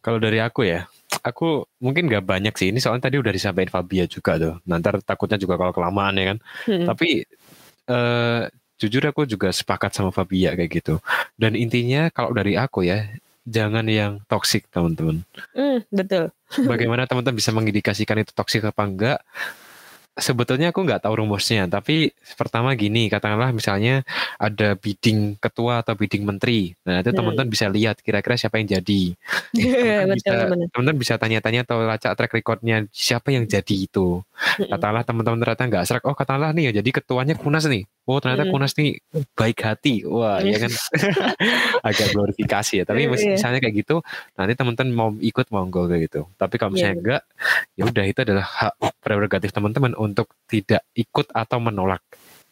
Kalau 0.00 0.22
dari 0.22 0.40
aku 0.40 0.64
ya, 0.64 0.88
aku 1.20 1.68
mungkin 1.78 2.10
gak 2.10 2.24
banyak 2.24 2.54
sih. 2.56 2.72
Ini 2.72 2.80
soalnya 2.82 3.06
tadi 3.06 3.20
udah 3.20 3.32
disampaikan 3.32 3.70
Fabia 3.70 4.04
juga 4.08 4.40
tuh. 4.40 4.54
Nanti 4.66 4.90
takutnya 5.04 5.38
juga 5.38 5.60
kalau 5.60 5.72
kelamaan 5.76 6.14
ya 6.18 6.24
kan. 6.34 6.38
Hmm. 6.66 6.86
Tapi 6.88 7.08
eh, 7.90 8.42
jujur 8.80 9.02
aku 9.06 9.28
juga 9.28 9.52
sepakat 9.54 9.94
sama 9.94 10.10
Fabia 10.10 10.56
kayak 10.58 10.70
gitu. 10.70 10.94
Dan 11.38 11.54
intinya 11.54 12.10
kalau 12.10 12.34
dari 12.34 12.58
aku 12.58 12.82
ya, 12.82 13.06
jangan 13.44 13.84
yang 13.86 14.24
toksik 14.26 14.66
teman-teman. 14.72 15.22
Hmm, 15.52 15.84
betul 15.92 16.32
Bagaimana 16.70 17.04
teman-teman 17.04 17.36
bisa 17.36 17.50
mengindikasikan 17.52 18.22
itu 18.22 18.32
toksik 18.32 18.64
apa 18.64 18.82
enggak? 18.84 19.18
Sebetulnya 20.14 20.70
aku 20.70 20.86
nggak 20.86 21.02
tahu 21.02 21.26
rumusnya, 21.26 21.66
tapi 21.66 22.14
pertama 22.38 22.70
gini, 22.78 23.10
katakanlah 23.10 23.50
misalnya 23.50 24.06
ada 24.38 24.78
bidding 24.78 25.34
ketua 25.42 25.82
atau 25.82 25.98
bidding 25.98 26.22
menteri. 26.22 26.70
Nah, 26.86 27.02
itu 27.02 27.10
Hmm. 27.10 27.18
teman-teman 27.18 27.50
bisa 27.50 27.66
lihat 27.66 27.98
kira-kira 27.98 28.38
siapa 28.38 28.62
yang 28.62 28.78
jadi. 28.78 29.10
Teman-teman 29.58 30.14
betul 30.14 30.14
bisa, 30.14 30.30
benar 30.46 30.66
teman-teman 30.70 30.98
bisa 31.02 31.14
tanya-tanya 31.18 31.60
atau 31.66 31.76
lacak 31.82 32.12
track 32.14 32.32
recordnya 32.38 32.76
siapa 32.94 33.34
yang 33.34 33.42
jadi 33.50 33.74
itu. 33.74 34.22
Katakanlah 34.70 35.02
teman-teman 35.02 35.38
ternyata 35.42 35.62
nggak 35.66 35.84
serak, 35.90 36.04
oh 36.06 36.14
katakanlah 36.14 36.54
nih 36.54 36.70
jadi 36.78 36.90
ketuanya 36.94 37.34
Kunas 37.34 37.66
nih. 37.66 37.82
Oh 38.04 38.20
ternyata 38.20 38.44
Mm. 38.44 38.52
Kunas 38.52 38.72
nih 38.76 39.00
baik 39.32 39.58
hati. 39.64 40.04
Wah, 40.04 40.36
ya 40.38 40.60
kan 40.60 40.72
agak 41.88 42.12
glorifikasi 42.12 42.80
ya. 42.80 42.84
Tapi 42.84 43.08
mis- 43.08 43.24
Iya. 43.24 43.34
misalnya 43.34 43.60
kayak 43.60 43.74
gitu, 43.80 43.96
nanti 44.36 44.52
teman-teman 44.52 44.92
mau 44.92 45.08
ikut 45.16 45.46
monggo 45.48 45.88
kayak 45.88 46.12
gitu. 46.12 46.28
Tapi 46.36 46.54
kalau 46.56 46.76
misalnya 46.76 46.92
Iya. 46.92 47.00
enggak, 47.00 47.22
ya 47.74 47.82
udah 47.88 48.04
itu 48.04 48.20
adalah 48.20 48.44
hak 48.44 48.72
prerogatif 49.00 49.50
teman-teman 49.50 49.92
untuk 49.94 50.36
tidak 50.44 50.84
ikut 50.92 51.32
atau 51.32 51.58
menolak 51.58 52.04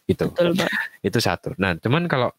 gitu. 0.03 0.27
betul 0.27 0.57
Pak. 0.57 0.69
Itu 0.99 1.17
satu. 1.17 1.53
Nah, 1.55 1.77
cuman 1.77 2.09
kalau 2.09 2.33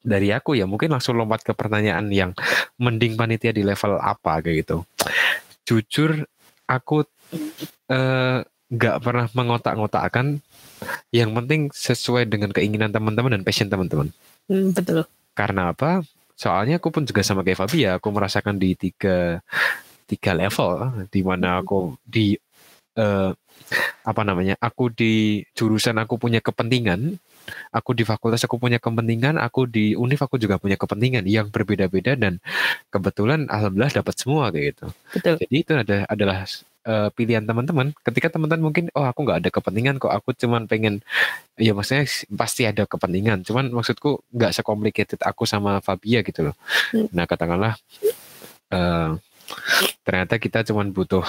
dari 0.00 0.30
aku 0.30 0.54
ya 0.54 0.68
mungkin 0.68 0.92
langsung 0.92 1.18
lompat 1.18 1.42
ke 1.42 1.50
pertanyaan 1.50 2.06
yang 2.12 2.30
mending 2.76 3.16
panitia 3.16 3.50
di 3.50 3.64
level 3.64 3.96
apa 3.96 4.38
kayak 4.38 4.62
gitu. 4.62 4.84
Jujur 5.64 6.22
aku 6.64 7.02
eh, 7.88 8.38
nggak 8.70 8.96
pernah 9.02 9.26
mengotak-ngotakkan. 9.32 10.42
Yang 11.14 11.30
penting 11.32 11.60
sesuai 11.72 12.28
dengan 12.28 12.50
keinginan 12.52 12.92
teman-teman 12.92 13.38
dan 13.38 13.42
passion 13.46 13.70
teman-teman. 13.70 14.12
Hmm, 14.46 14.70
betul 14.76 15.08
Karena 15.32 15.72
apa? 15.72 16.04
Soalnya 16.36 16.76
aku 16.76 16.92
pun 16.92 17.08
juga 17.08 17.24
sama 17.24 17.40
kayak 17.40 17.64
Fabia, 17.64 17.96
aku 17.96 18.12
merasakan 18.12 18.60
di 18.60 18.76
tiga 18.76 19.40
tiga 20.06 20.32
level 20.36 21.02
di 21.08 21.20
mana 21.24 21.64
aku 21.64 21.96
di 22.04 22.36
eh, 22.96 23.32
apa 24.06 24.22
namanya? 24.22 24.54
Aku 24.60 24.92
di 24.92 25.42
jurusan 25.56 25.96
aku 25.96 26.20
punya 26.20 26.44
kepentingan, 26.44 27.16
aku 27.72 27.90
di 27.96 28.04
fakultas 28.04 28.44
aku 28.44 28.60
punya 28.60 28.76
kepentingan, 28.78 29.40
aku 29.40 29.66
di 29.66 29.96
univ 29.96 30.20
aku 30.20 30.36
juga 30.36 30.60
punya 30.60 30.76
kepentingan 30.76 31.24
yang 31.24 31.48
berbeda-beda 31.48 32.14
dan 32.14 32.38
kebetulan 32.92 33.48
alhamdulillah 33.48 33.96
dapat 33.96 34.14
semua 34.14 34.52
kayak 34.52 34.76
gitu. 34.76 34.86
betul 35.16 35.34
Jadi 35.40 35.56
itu 35.56 35.72
ada 35.72 35.96
adalah 36.06 36.44
eh, 36.86 37.08
pilihan 37.12 37.42
teman-teman. 37.42 37.92
Ketika 38.06 38.30
teman-teman 38.30 38.62
mungkin 38.70 38.84
oh 38.94 39.04
aku 39.04 39.26
nggak 39.26 39.38
ada 39.44 39.50
kepentingan 39.50 39.98
kok, 39.98 40.14
aku 40.14 40.32
cuman 40.38 40.70
pengen 40.70 41.02
ya 41.58 41.74
maksudnya 41.74 42.06
pasti 42.38 42.62
ada 42.64 42.86
kepentingan. 42.86 43.42
Cuman 43.42 43.74
maksudku 43.74 44.22
nggak 44.30 44.54
sekomplikated 44.54 45.20
aku 45.26 45.44
sama 45.44 45.82
Fabia 45.82 46.22
gitu 46.22 46.50
loh. 46.50 46.56
Hmm. 46.94 47.10
Nah 47.10 47.26
katakanlah 47.26 47.74
eh, 48.70 49.10
ternyata 50.06 50.34
kita 50.38 50.62
cuman 50.66 50.94
butuh 50.94 51.26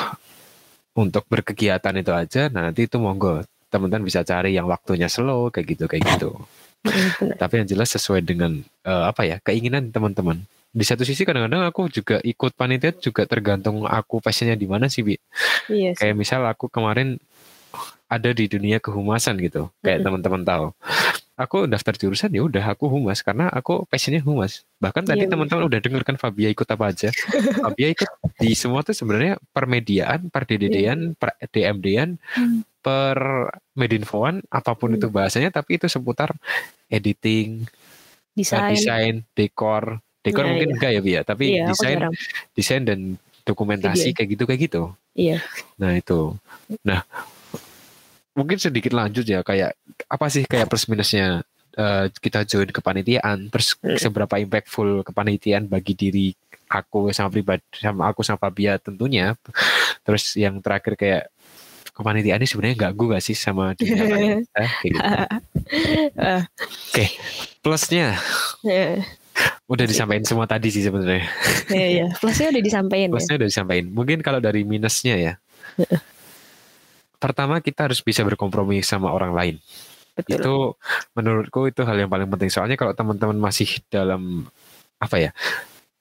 untuk 0.98 1.26
berkegiatan 1.30 1.94
itu 1.98 2.14
aja. 2.14 2.42
Nah 2.54 2.70
nanti 2.70 2.86
itu 2.86 2.98
monggo 3.02 3.42
teman-teman 3.68 4.08
bisa 4.08 4.24
cari 4.24 4.56
yang 4.56 4.70
waktunya 4.70 5.12
slow 5.12 5.52
kayak 5.52 5.78
gitu 5.78 5.86
kayak 5.90 6.06
gitu. 6.16 6.30
Hmm. 6.86 7.36
Tapi 7.36 7.66
yang 7.66 7.68
jelas 7.68 7.90
sesuai 7.94 8.22
dengan 8.24 8.62
eh, 8.86 9.04
apa 9.10 9.26
ya 9.26 9.38
keinginan 9.42 9.90
teman-teman. 9.90 10.46
Di 10.72 10.84
satu 10.84 11.02
sisi 11.02 11.24
kadang-kadang 11.24 11.64
aku 11.66 11.88
juga 11.90 12.20
ikut 12.22 12.54
panitia 12.54 12.94
juga 12.94 13.24
tergantung 13.26 13.88
aku 13.88 14.20
passionnya 14.20 14.54
di 14.54 14.68
mana 14.70 14.88
sih, 14.88 15.02
Bi. 15.02 15.16
iya 15.72 15.94
sih. 15.96 16.06
Kayak 16.06 16.16
misal 16.16 16.42
aku 16.46 16.68
kemarin 16.68 17.18
ada 18.08 18.32
di 18.32 18.48
dunia 18.48 18.80
kehumasan 18.80 19.36
gitu 19.44 19.68
kayak 19.84 20.00
teman-teman 20.00 20.40
tahu 20.48 20.72
aku 21.36 21.68
daftar 21.68 21.92
jurusan 21.92 22.32
ya 22.32 22.40
udah 22.40 22.72
aku 22.72 22.88
humas 22.88 23.20
karena 23.20 23.52
aku 23.52 23.84
passionnya 23.84 24.24
humas 24.24 24.64
bahkan 24.80 25.04
tadi 25.04 25.28
Iya, 25.28 25.36
teman-teman 25.36 25.68
udah 25.68 25.80
dengar 25.84 26.08
kan 26.08 26.16
Fabia 26.16 26.48
ikut 26.48 26.64
apa 26.64 26.96
aja 26.96 27.12
Fabia 27.60 27.92
ikut 27.92 28.08
di 28.40 28.56
semua 28.56 28.80
tuh 28.82 28.96
sebenarnya 28.96 29.36
permediaan 29.52 30.32
per 30.32 30.48
DDD-an 30.48 31.20
per 31.20 31.36
DMD-an 31.52 32.16
Hmm. 32.32 32.64
per 32.80 33.20
medinfoan 33.76 34.40
apa 34.48 34.72
pun 34.72 34.96
Hmm. 34.96 35.04
itu 35.04 35.12
bahasanya 35.12 35.52
tapi 35.52 35.76
itu 35.76 35.92
seputar 35.92 36.32
editing 36.88 37.68
desain 38.32 38.72
desain 38.72 39.16
dekor 39.36 40.00
dekor 40.28 40.44
Iya, 40.44 40.50
mungkin 40.50 40.68
iya. 40.68 40.76
enggak 40.76 40.92
ya 40.92 41.02
Bia 41.02 41.22
tapi 41.22 41.46
iya 41.50 41.64
aku 41.64 41.72
desain 41.74 42.00
desain 42.54 42.84
dan 42.84 43.00
dokumentasi 43.42 44.06
Video. 44.06 44.16
kayak 44.16 44.30
gitu 44.30 44.44
kayak 44.44 44.62
gitu 44.62 44.82
iya 45.14 45.38
Nah 45.76 45.92
itu. 45.94 46.36
Nah 46.84 47.02
mungkin 48.34 48.58
sedikit 48.58 48.92
lanjut 48.92 49.24
ya 49.24 49.42
kayak 49.42 49.74
apa 50.06 50.26
sih 50.28 50.44
kayak 50.44 50.68
plus 50.68 50.86
minusnya 50.86 51.42
eh, 51.74 52.06
kita 52.12 52.44
join 52.44 52.68
kepanitiaan 52.68 53.48
terus 53.48 53.74
Hmm. 53.78 53.96
seberapa 53.96 54.36
impactful 54.36 55.02
kepanitiaan 55.04 55.66
bagi 55.66 55.94
diri 55.94 56.28
aku 56.68 57.10
sama 57.10 57.30
pribadi 57.30 57.64
sama 57.74 58.06
aku 58.06 58.22
sama 58.22 58.38
Fabia 58.38 58.76
tentunya. 58.76 59.34
Terus 60.04 60.36
yang 60.36 60.60
terakhir 60.60 60.94
kayak 60.94 61.24
kepanitiaan 61.90 62.38
ini 62.38 62.46
sebenarnya 62.46 62.78
ganggu 62.78 63.10
gak 63.10 63.24
sih 63.24 63.34
sama 63.34 63.72
dunia 63.74 64.06
kayak 64.54 64.70
gitu. 64.84 65.00
Ah, 66.18 66.48
Plusnya 67.60 68.16
iya 68.62 69.04
udah 69.68 69.86
disampaikan 69.86 70.24
semua 70.24 70.48
tadi 70.48 70.72
sih 70.72 70.84
sebenarnya. 70.84 71.28
iya, 71.76 71.88
iya. 71.88 72.06
plusnya 72.16 72.56
udah 72.56 72.64
disampaikan 72.64 73.08
ya 73.12 73.14
Plusnya 73.14 73.36
udah 73.36 73.48
disampaikan. 73.52 73.86
Mungkin 73.92 74.18
kalau 74.24 74.40
dari 74.40 74.64
minusnya 74.64 75.16
ya. 75.20 75.34
Pertama 77.24 77.60
kita 77.60 77.92
harus 77.92 78.00
bisa 78.00 78.24
berkompromi 78.24 78.80
sama 78.82 79.12
orang 79.12 79.36
lain. 79.36 79.58
betul 80.18 80.34
itu 80.34 80.56
menurutku 81.14 81.70
itu 81.70 81.86
hal 81.86 81.94
yang 81.94 82.10
paling 82.10 82.26
penting 82.26 82.50
soalnya 82.50 82.74
kalau 82.74 82.90
teman-teman 82.98 83.38
masih 83.38 83.70
dalam 83.86 84.50
apa 84.98 85.22
ya 85.22 85.30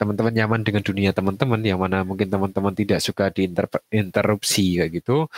teman-teman 0.01 0.33
nyaman 0.33 0.61
dengan 0.65 0.81
dunia 0.81 1.13
teman-teman 1.13 1.61
yang 1.61 1.77
mana 1.77 2.01
mungkin 2.01 2.29
teman-teman 2.29 2.73
tidak 2.73 3.05
suka 3.05 3.29
diinterupsi 3.29 4.81
kayak 4.81 4.89
gitu 4.89 5.29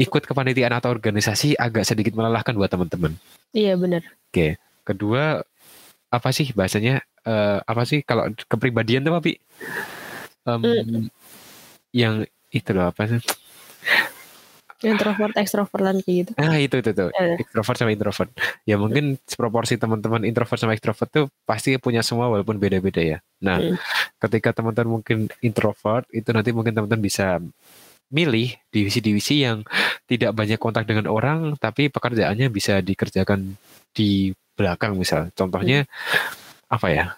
ikut 0.00 0.24
kepanitiaan 0.24 0.72
atau 0.72 0.88
organisasi 0.88 1.52
agak 1.56 1.84
sedikit 1.84 2.16
melelahkan 2.16 2.56
buat 2.56 2.72
teman-teman 2.72 3.12
iya 3.52 3.76
benar 3.76 4.04
kedua 4.88 5.44
apa 6.08 6.28
sih 6.32 6.52
bahasanya 6.56 7.04
eh, 7.28 7.58
apa 7.60 7.82
sih 7.84 8.00
kalau 8.00 8.24
kepribadian 8.48 9.04
tuh 9.04 9.12
apa 9.12 9.20
Pi? 9.20 9.36
Em, 10.42 10.60
Hmm. 10.64 11.04
yang 11.92 12.14
itu 12.48 12.70
loh 12.72 12.88
apa 12.88 13.04
sih 13.04 13.20
introvert 14.78 15.34
extrovertan 15.34 15.98
kayak 16.06 16.16
gitu 16.22 16.30
Ah 16.38 16.54
itu 16.54 16.78
itu 16.78 16.94
tuh 16.94 17.10
Eh. 17.10 17.34
extrovert 17.42 17.74
sama 17.76 17.90
introvert. 17.90 18.30
Ya 18.62 18.78
mungkin 18.78 19.18
proporsi 19.34 19.74
teman-teman 19.74 20.22
introvert 20.22 20.54
sama 20.54 20.72
extrovert 20.72 21.10
tuh 21.10 21.26
pasti 21.42 21.74
punya 21.82 21.98
semua 22.00 22.30
walaupun 22.30 22.62
beda-beda 22.62 23.02
ya. 23.02 23.18
Nah 23.42 23.58
Hmm. 23.58 23.76
ketika 24.22 24.54
teman-teman 24.54 25.02
mungkin 25.02 25.26
introvert 25.42 26.06
itu 26.14 26.30
nanti 26.30 26.54
mungkin 26.54 26.78
teman-teman 26.78 27.02
bisa 27.02 27.42
milih 28.08 28.54
divisi-divisi 28.70 29.42
yang 29.44 29.66
tidak 30.06 30.32
banyak 30.32 30.56
kontak 30.56 30.86
dengan 30.86 31.10
orang 31.10 31.58
tapi 31.58 31.90
pekerjaannya 31.90 32.46
bisa 32.48 32.78
dikerjakan 32.78 33.58
di 33.90 34.30
belakang 34.54 34.94
misal. 34.94 35.26
Contohnya 35.34 35.90
apa 36.70 36.86
ya? 36.88 37.17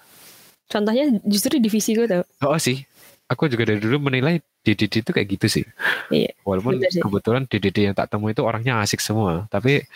Contohnya 0.71 1.19
justru 1.27 1.59
di 1.59 1.67
divisi 1.67 1.93
gue 1.93 2.07
tau 2.07 2.23
Oh 2.47 2.57
sih. 2.57 2.87
Aku 3.27 3.47
juga 3.47 3.63
dari 3.63 3.79
dulu 3.79 4.11
menilai 4.11 4.39
DDD 4.63 5.03
itu 5.03 5.11
kayak 5.11 5.29
gitu 5.31 5.47
sih. 5.47 5.65
Iya, 6.11 6.35
Walaupun 6.43 6.83
sih. 6.83 6.99
kebetulan 6.99 7.47
DDD 7.47 7.91
yang 7.91 7.95
tak 7.95 8.11
temu 8.11 8.27
itu 8.27 8.43
orangnya 8.43 8.83
asik 8.83 8.99
semua, 8.99 9.47
tapi 9.47 9.87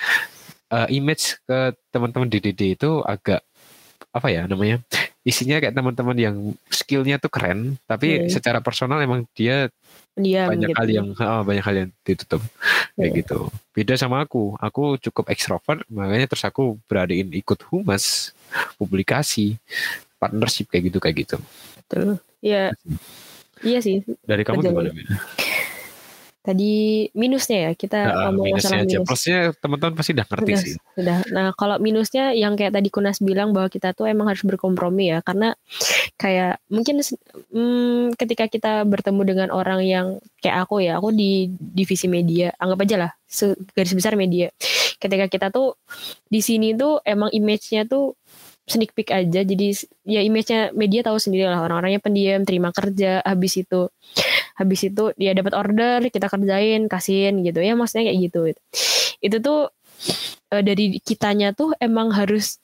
eh, 0.70 0.88
image 0.90 1.38
ke 1.42 1.58
teman-teman 1.90 2.26
DDD 2.26 2.74
itu 2.74 3.02
agak 3.02 3.42
apa 4.10 4.30
ya 4.30 4.46
namanya? 4.46 4.78
Isinya 5.26 5.58
kayak 5.58 5.74
teman-teman 5.74 6.14
yang 6.14 6.36
skillnya 6.68 7.18
tuh 7.18 7.26
keren, 7.26 7.74
tapi 7.90 8.22
Hmm. 8.22 8.30
secara 8.30 8.62
personal 8.62 9.02
emang 9.02 9.26
dia 9.34 9.66
diam 10.14 10.46
banyak 10.46 10.70
gitu 10.70 10.78
hal 10.78 10.88
yang 10.88 11.08
ah, 11.18 11.42
banyak 11.42 11.64
hal 11.64 11.74
yang 11.74 11.90
ditutup 12.06 12.38
kayak 12.94 13.10
Iya. 13.10 13.18
gitu. 13.18 13.38
Beda 13.74 13.98
sama 13.98 14.22
aku, 14.22 14.54
aku 14.62 14.94
cukup 15.02 15.26
ekstrovert, 15.26 15.82
makanya 15.90 16.30
terus 16.30 16.46
aku 16.46 16.78
beradain 16.86 17.34
ikut 17.34 17.58
humas, 17.66 18.30
publikasi, 18.78 19.58
partnership 20.24 20.72
kayak 20.72 20.88
gitu 20.88 20.98
kayak 21.04 21.16
gitu. 21.28 21.36
betul 21.84 22.16
iya 22.40 22.72
iya 23.60 23.78
sih 23.84 24.00
Dari 24.24 24.40
kamu 24.40 24.64
Betul. 24.64 24.72
gimana? 24.72 24.90
Tadi 26.44 27.08
minusnya 27.16 27.58
ya 27.68 27.72
kita 27.72 28.00
Nah, 28.04 28.28
ngomong 28.28 28.52
minusnya 28.52 28.68
masalah 28.68 28.84
aja. 28.84 28.96
minus 29.00 29.08
Plusnya 29.08 29.38
teman-teman 29.64 29.94
pasti 29.96 30.10
udah 30.12 30.26
ngerti 30.28 30.44
Udah, 30.52 30.60
sih. 30.60 30.74
Sudah. 30.92 31.18
Nah, 31.32 31.46
kalau 31.56 31.76
minusnya 31.80 32.24
yang 32.36 32.52
kayak 32.52 32.76
tadi 32.76 32.92
Kunas 32.92 33.16
bilang 33.24 33.56
bahwa 33.56 33.72
kita 33.72 33.96
tuh 33.96 34.12
emang 34.12 34.28
harus 34.28 34.44
berkompromi 34.44 35.08
ya, 35.08 35.24
karena 35.24 35.56
kayak 36.20 36.60
mungkin 36.68 37.00
hmm, 37.00 38.20
ketika 38.20 38.44
kita 38.52 38.84
bertemu 38.84 39.22
dengan 39.24 39.48
orang 39.56 39.88
yang 39.88 40.20
kayak 40.44 40.68
aku 40.68 40.84
ya, 40.84 41.00
aku 41.00 41.16
di 41.16 41.48
divisi 41.56 42.12
media, 42.12 42.52
anggap 42.60 42.84
aja 42.84 42.96
lah 43.08 43.10
garis 43.72 43.96
besar 43.96 44.12
media. 44.12 44.52
Ketika 45.00 45.32
kita 45.32 45.48
tuh 45.48 45.80
di 46.28 46.44
sini 46.44 46.76
tuh 46.76 47.00
emang 47.08 47.32
image-nya 47.32 47.88
tuh 47.88 48.20
sneak 48.64 48.96
peek 48.96 49.12
aja. 49.12 49.40
Jadi 49.44 49.76
ya 50.08 50.20
image-nya 50.24 50.72
media 50.72 51.04
tahu 51.04 51.20
sendiri 51.20 51.48
lah. 51.48 51.64
Orang-orangnya 51.64 52.00
pendiam 52.00 52.42
terima 52.48 52.72
kerja 52.72 53.20
habis 53.24 53.60
itu 53.60 53.88
habis 54.54 54.80
itu 54.86 55.10
dia 55.18 55.34
dapat 55.34 55.52
order 55.54 56.00
kita 56.08 56.26
kerjain 56.32 56.88
kasihin 56.88 57.44
gitu. 57.44 57.60
Ya 57.60 57.76
maksudnya 57.76 58.10
kayak 58.12 58.18
gitu. 58.30 58.40
Itu 59.20 59.36
tuh 59.44 59.60
eh, 60.52 60.62
dari 60.64 60.98
kitanya 61.00 61.52
tuh 61.52 61.76
emang 61.80 62.12
harus 62.12 62.58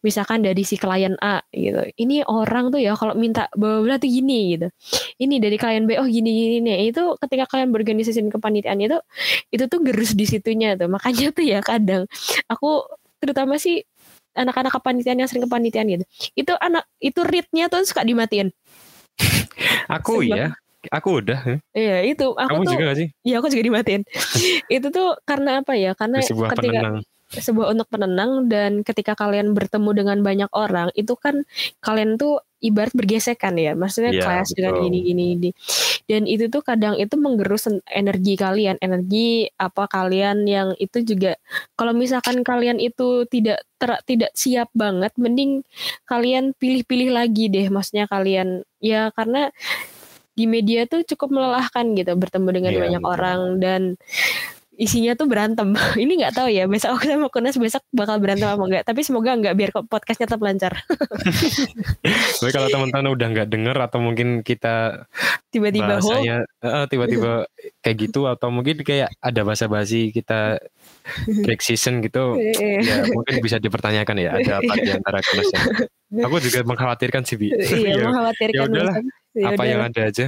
misalkan 0.00 0.40
dari 0.40 0.64
si 0.64 0.80
klien 0.80 1.14
A 1.20 1.44
gitu. 1.52 1.84
Ini 1.96 2.24
orang 2.24 2.72
tuh 2.72 2.80
ya 2.80 2.96
kalau 2.96 3.12
minta 3.16 3.52
bla 3.56 4.00
tuh 4.00 4.08
gini 4.08 4.56
gitu. 4.56 4.66
Ini 5.20 5.36
dari 5.38 5.56
klien 5.60 5.84
B 5.84 6.00
oh 6.00 6.08
gini 6.08 6.30
gini 6.32 6.56
nih 6.64 6.92
itu 6.92 7.16
ketika 7.20 7.44
kalian 7.52 7.70
berorganisasi 7.72 8.24
kepanitiaan 8.32 8.80
itu 8.80 8.96
itu 9.52 9.64
tuh 9.68 9.80
gerus 9.84 10.16
di 10.16 10.24
situnya 10.24 10.74
tuh. 10.80 10.88
Makanya 10.88 11.32
tuh 11.36 11.44
ya 11.44 11.60
kadang 11.60 12.08
aku 12.48 12.88
terutama 13.20 13.60
sih 13.60 13.84
anak-anak 14.34 14.72
kepanitiaan 14.74 15.18
yang 15.20 15.28
sering 15.30 15.44
kepanitiaan 15.46 15.86
gitu. 15.90 16.04
Itu 16.34 16.52
anak 16.58 16.86
itu 17.02 17.20
readnya 17.22 17.66
tuh 17.66 17.82
suka 17.86 18.02
dimatiin. 18.06 18.50
Aku 20.00 20.24
ya, 20.24 20.54
aku 20.88 21.20
udah. 21.20 21.60
iya 21.76 22.00
itu. 22.06 22.32
Aku 22.32 22.48
Kamu 22.48 22.62
tuh 22.64 22.72
juga 22.72 22.84
gak 22.92 22.98
sih? 23.04 23.08
ya 23.20 23.34
aku 23.42 23.52
juga 23.52 23.62
dimatiin. 23.68 24.02
Itu 24.80 24.88
tuh 24.88 25.18
karena 25.28 25.60
apa 25.60 25.76
ya? 25.76 25.92
Karena 25.92 26.24
sebuah 26.24 26.56
ketika 26.56 26.80
penenang. 26.80 26.96
sebuah 27.30 27.66
untuk 27.76 27.86
penenang 27.92 28.30
dan 28.48 28.80
ketika 28.80 29.12
kalian 29.12 29.52
bertemu 29.52 29.90
dengan 29.92 30.18
banyak 30.24 30.50
orang 30.56 30.88
itu 30.96 31.14
kan 31.20 31.44
kalian 31.84 32.16
tuh 32.16 32.40
ibarat 32.64 32.96
bergesekan 32.96 33.60
ya. 33.60 33.76
Maksudnya 33.76 34.16
Iya, 34.16 34.22
kelas 34.24 34.48
dengan 34.56 34.72
gini 34.80 34.98
gini 35.04 35.22
gini 35.36 35.50
dan 36.10 36.26
itu 36.26 36.50
tuh 36.50 36.58
kadang 36.66 36.98
itu 36.98 37.14
menggerus 37.14 37.70
en- 37.70 37.86
energi 37.86 38.34
kalian 38.34 38.82
energi 38.82 39.46
apa 39.54 39.86
kalian 39.86 40.42
yang 40.50 40.74
itu 40.82 41.06
juga 41.06 41.38
kalau 41.78 41.94
misalkan 41.94 42.42
kalian 42.42 42.82
itu 42.82 43.30
tidak 43.30 43.62
ter- 43.78 44.02
tidak 44.10 44.34
siap 44.34 44.66
banget 44.74 45.14
mending 45.14 45.62
kalian 46.10 46.50
pilih-pilih 46.58 47.14
lagi 47.14 47.46
deh 47.46 47.70
maksudnya 47.70 48.10
kalian 48.10 48.66
ya 48.82 49.14
karena 49.14 49.54
di 50.34 50.50
media 50.50 50.88
tuh 50.90 51.06
cukup 51.06 51.30
melelahkan 51.36 51.94
gitu 51.94 52.10
bertemu 52.18 52.48
dengan 52.50 52.72
Iya, 52.74 52.80
banyak 52.82 53.02
betul. 53.06 53.12
orang 53.14 53.40
dan 53.62 53.82
isinya 54.80 55.12
tuh 55.12 55.28
berantem. 55.28 55.76
Ini 56.02 56.12
nggak 56.24 56.34
tahu 56.40 56.48
ya 56.48 56.64
besok 56.64 56.96
aku 56.96 57.04
sama 57.04 57.28
Kunas 57.28 57.60
besok 57.60 57.84
bakal 57.92 58.16
berantem 58.16 58.48
apa 58.48 58.64
enggak. 58.64 58.84
Tapi 58.88 59.00
semoga 59.04 59.36
enggak 59.36 59.52
biar 59.52 59.70
podcastnya 59.84 60.24
tetap 60.24 60.40
lancar. 60.40 60.72
Tapi 62.40 62.50
kalau 62.50 62.72
teman-teman 62.72 63.12
udah 63.12 63.26
nggak 63.28 63.48
denger 63.52 63.76
atau 63.76 64.00
mungkin 64.00 64.40
kita 64.40 65.04
Tiba-tiba 65.52 66.00
bahasanya 66.00 66.48
eh, 66.64 66.84
tiba-tiba 66.88 67.44
kayak 67.84 67.96
gitu 68.08 68.24
atau 68.24 68.48
mungkin 68.48 68.80
kayak 68.80 69.12
ada 69.20 69.40
bahasa 69.44 69.68
basi 69.68 70.08
kita 70.16 70.56
break 71.44 71.60
season 71.60 72.00
gitu 72.00 72.38
ya 72.60 73.04
mungkin 73.10 73.42
bisa 73.42 73.58
dipertanyakan 73.60 74.16
ya 74.16 74.30
ada 74.40 74.52
apa 74.64 74.72
di 74.80 74.90
antara 74.96 75.18
kelasnya. 75.20 75.60
Aku 76.24 76.40
juga 76.40 76.64
mengkhawatirkan 76.64 77.22
sih 77.28 77.36
Bi. 77.36 77.52
Iya, 77.52 78.00
Ya, 78.00 78.04
mengkhawatirkan. 78.08 78.56
ya 78.56 78.62
udahlah. 78.66 78.96
Ya 79.30 79.46
apa 79.54 79.62
yang 79.68 79.80
ada 79.84 80.00
aja. 80.08 80.26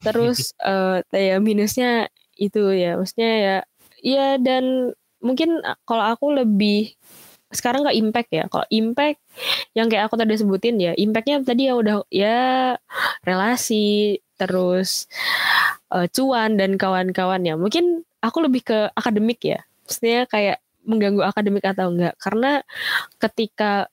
Terus 0.00 0.54
eh 0.62 1.00
ya 1.12 1.36
minusnya 1.42 2.08
itu 2.36 2.72
ya, 2.74 2.96
maksudnya 2.98 3.32
ya 3.38 3.56
iya 4.02 4.36
dan 4.40 4.94
mungkin 5.22 5.62
kalau 5.86 6.04
aku 6.12 6.34
lebih 6.34 6.98
sekarang 7.52 7.84
nggak 7.86 7.98
impact 8.00 8.30
ya. 8.32 8.44
Kalau 8.48 8.66
impact 8.72 9.20
yang 9.76 9.86
kayak 9.92 10.08
aku 10.08 10.16
tadi 10.18 10.34
sebutin 10.40 10.76
ya, 10.80 10.92
impactnya 10.96 11.44
tadi 11.44 11.68
ya 11.68 11.74
udah 11.76 11.96
ya 12.08 12.40
relasi 13.22 14.18
terus 14.40 15.06
eh, 15.92 16.08
cuan 16.10 16.56
dan 16.58 16.80
kawan-kawan 16.80 17.44
ya. 17.44 17.54
Mungkin 17.54 18.02
aku 18.24 18.38
lebih 18.48 18.62
ke 18.66 18.78
akademik 18.96 19.44
ya. 19.44 19.60
Maksudnya 19.86 20.26
kayak 20.26 20.58
mengganggu 20.82 21.22
akademik 21.22 21.62
atau 21.62 21.94
enggak 21.94 22.18
karena 22.18 22.66
ketika 23.22 23.86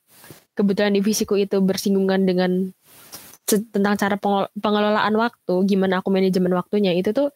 kebetulan 0.58 0.90
divisiku 0.98 1.38
itu 1.38 1.62
bersinggungan 1.62 2.26
dengan 2.26 2.74
tentang 3.46 3.94
cara 3.98 4.16
pengelolaan 4.54 5.14
waktu, 5.18 5.54
gimana 5.66 5.98
aku 5.98 6.08
manajemen 6.14 6.54
waktunya 6.54 6.94
itu 6.94 7.10
tuh 7.10 7.34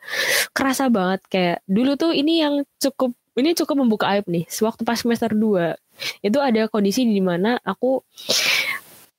kerasa 0.54 0.86
banget 0.86 1.20
kayak 1.26 1.58
dulu 1.66 1.98
tuh 1.98 2.14
ini 2.14 2.42
yang 2.44 2.62
cukup 2.78 3.14
ini 3.34 3.50
cukup 3.58 3.76
membuka 3.82 4.06
aib 4.14 4.26
nih. 4.30 4.46
Sewaktu 4.46 4.86
pas 4.86 4.98
semester 4.98 5.34
2 5.34 5.74
itu 6.22 6.38
ada 6.38 6.70
kondisi 6.70 7.02
di 7.02 7.18
mana 7.18 7.58
aku 7.66 8.02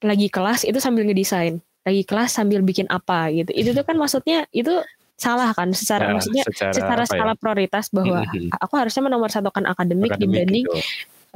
lagi 0.03 0.31
kelas 0.31 0.63
itu 0.63 0.79
sambil 0.79 1.03
ngedesain, 1.07 1.59
lagi 1.83 2.03
kelas 2.07 2.31
sambil 2.31 2.63
bikin 2.63 2.87
apa 2.87 3.27
gitu. 3.35 3.51
Itu 3.51 3.69
tuh 3.75 3.83
kan 3.83 3.99
maksudnya 3.99 4.47
itu 4.55 4.71
salah 5.15 5.55
kan 5.55 5.71
secara 5.71 6.11
ya, 6.11 6.19
maksudnya 6.19 6.43
secara, 6.51 6.73
secara 6.75 7.03
skala 7.07 7.33
ya? 7.35 7.39
prioritas 7.39 7.87
bahwa 7.87 8.27
aku 8.59 8.73
harusnya 8.75 9.07
menomor 9.07 9.31
satukan 9.31 9.63
akademik, 9.63 10.11
akademik 10.11 10.19
dibanding 10.19 10.67
gitu 10.67 10.79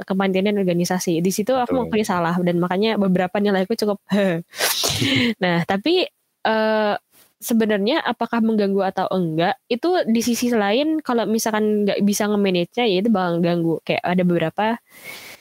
kepanitiaan 0.02 0.58
organisasi. 0.60 1.20
Di 1.20 1.30
situ 1.32 1.52
aku 1.56 1.76
mengakui 1.76 2.04
salah 2.04 2.36
dan 2.40 2.56
makanya 2.58 2.96
beberapa 2.96 3.36
nilaiku 3.38 3.76
cukup 3.76 3.98
nah, 5.42 5.62
tapi 5.64 6.08
uh, 6.44 6.94
sebenarnya 7.40 8.04
apakah 8.04 8.44
mengganggu 8.44 8.84
atau 8.92 9.08
enggak 9.08 9.56
itu 9.72 10.04
di 10.04 10.20
sisi 10.20 10.52
lain 10.52 11.00
kalau 11.00 11.24
misalkan 11.24 11.88
nggak 11.88 12.04
bisa 12.04 12.28
nge-manage-nya 12.28 12.84
ya 12.84 12.96
itu 13.00 13.08
bakal 13.08 13.40
ganggu. 13.40 13.74
Kayak 13.84 14.02
ada 14.04 14.22
beberapa 14.22 14.66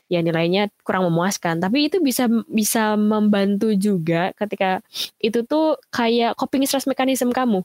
ya 0.09 0.25
nilainya 0.25 0.73
kurang 0.81 1.05
memuaskan 1.05 1.61
tapi 1.61 1.85
itu 1.85 2.01
bisa 2.01 2.25
bisa 2.49 2.97
membantu 2.97 3.69
juga 3.77 4.33
ketika 4.33 4.81
itu 5.21 5.45
tuh 5.45 5.77
kayak 5.93 6.33
coping 6.33 6.65
stress 6.65 6.89
mechanism 6.89 7.29
kamu 7.29 7.61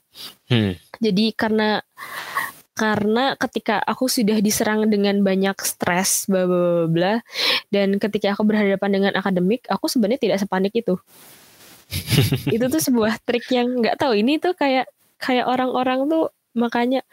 hmm. 0.53 0.77
jadi 1.01 1.25
karena 1.33 1.81
karena 2.75 3.39
ketika 3.39 3.79
aku 3.79 4.11
sudah 4.11 4.43
diserang 4.43 4.91
dengan 4.91 5.23
banyak 5.23 5.55
stres 5.63 6.27
bla 6.27 6.43
bla 6.43 6.91
bla 6.91 7.13
dan 7.71 7.95
ketika 7.97 8.35
aku 8.35 8.43
berhadapan 8.43 8.99
dengan 8.99 9.11
akademik 9.15 9.63
aku 9.71 9.87
sebenarnya 9.87 10.19
tidak 10.19 10.37
sepanik 10.43 10.75
itu. 10.75 10.99
Itu 12.55 12.67
tuh 12.67 12.81
sebuah 12.83 13.23
trik 13.23 13.47
yang 13.55 13.79
nggak 13.79 13.95
tahu. 13.95 14.19
Ini 14.19 14.43
tuh 14.43 14.59
kayak 14.59 14.91
kayak 15.15 15.47
orang-orang 15.47 16.11
tuh 16.11 16.35
makanya 16.51 17.07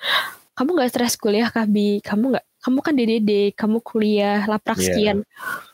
kamu 0.59 0.75
nggak 0.75 0.91
stres 0.91 1.15
kuliah 1.15 1.49
kah 1.49 1.65
bi 1.65 2.03
kamu 2.03 2.37
nggak 2.37 2.47
kamu 2.63 2.79
kan 2.79 2.95
DDD 2.95 3.31
kamu 3.59 3.79
kuliah 3.87 4.43
laprak 4.51 4.83
yeah. 4.83 4.87
sekian. 4.91 5.19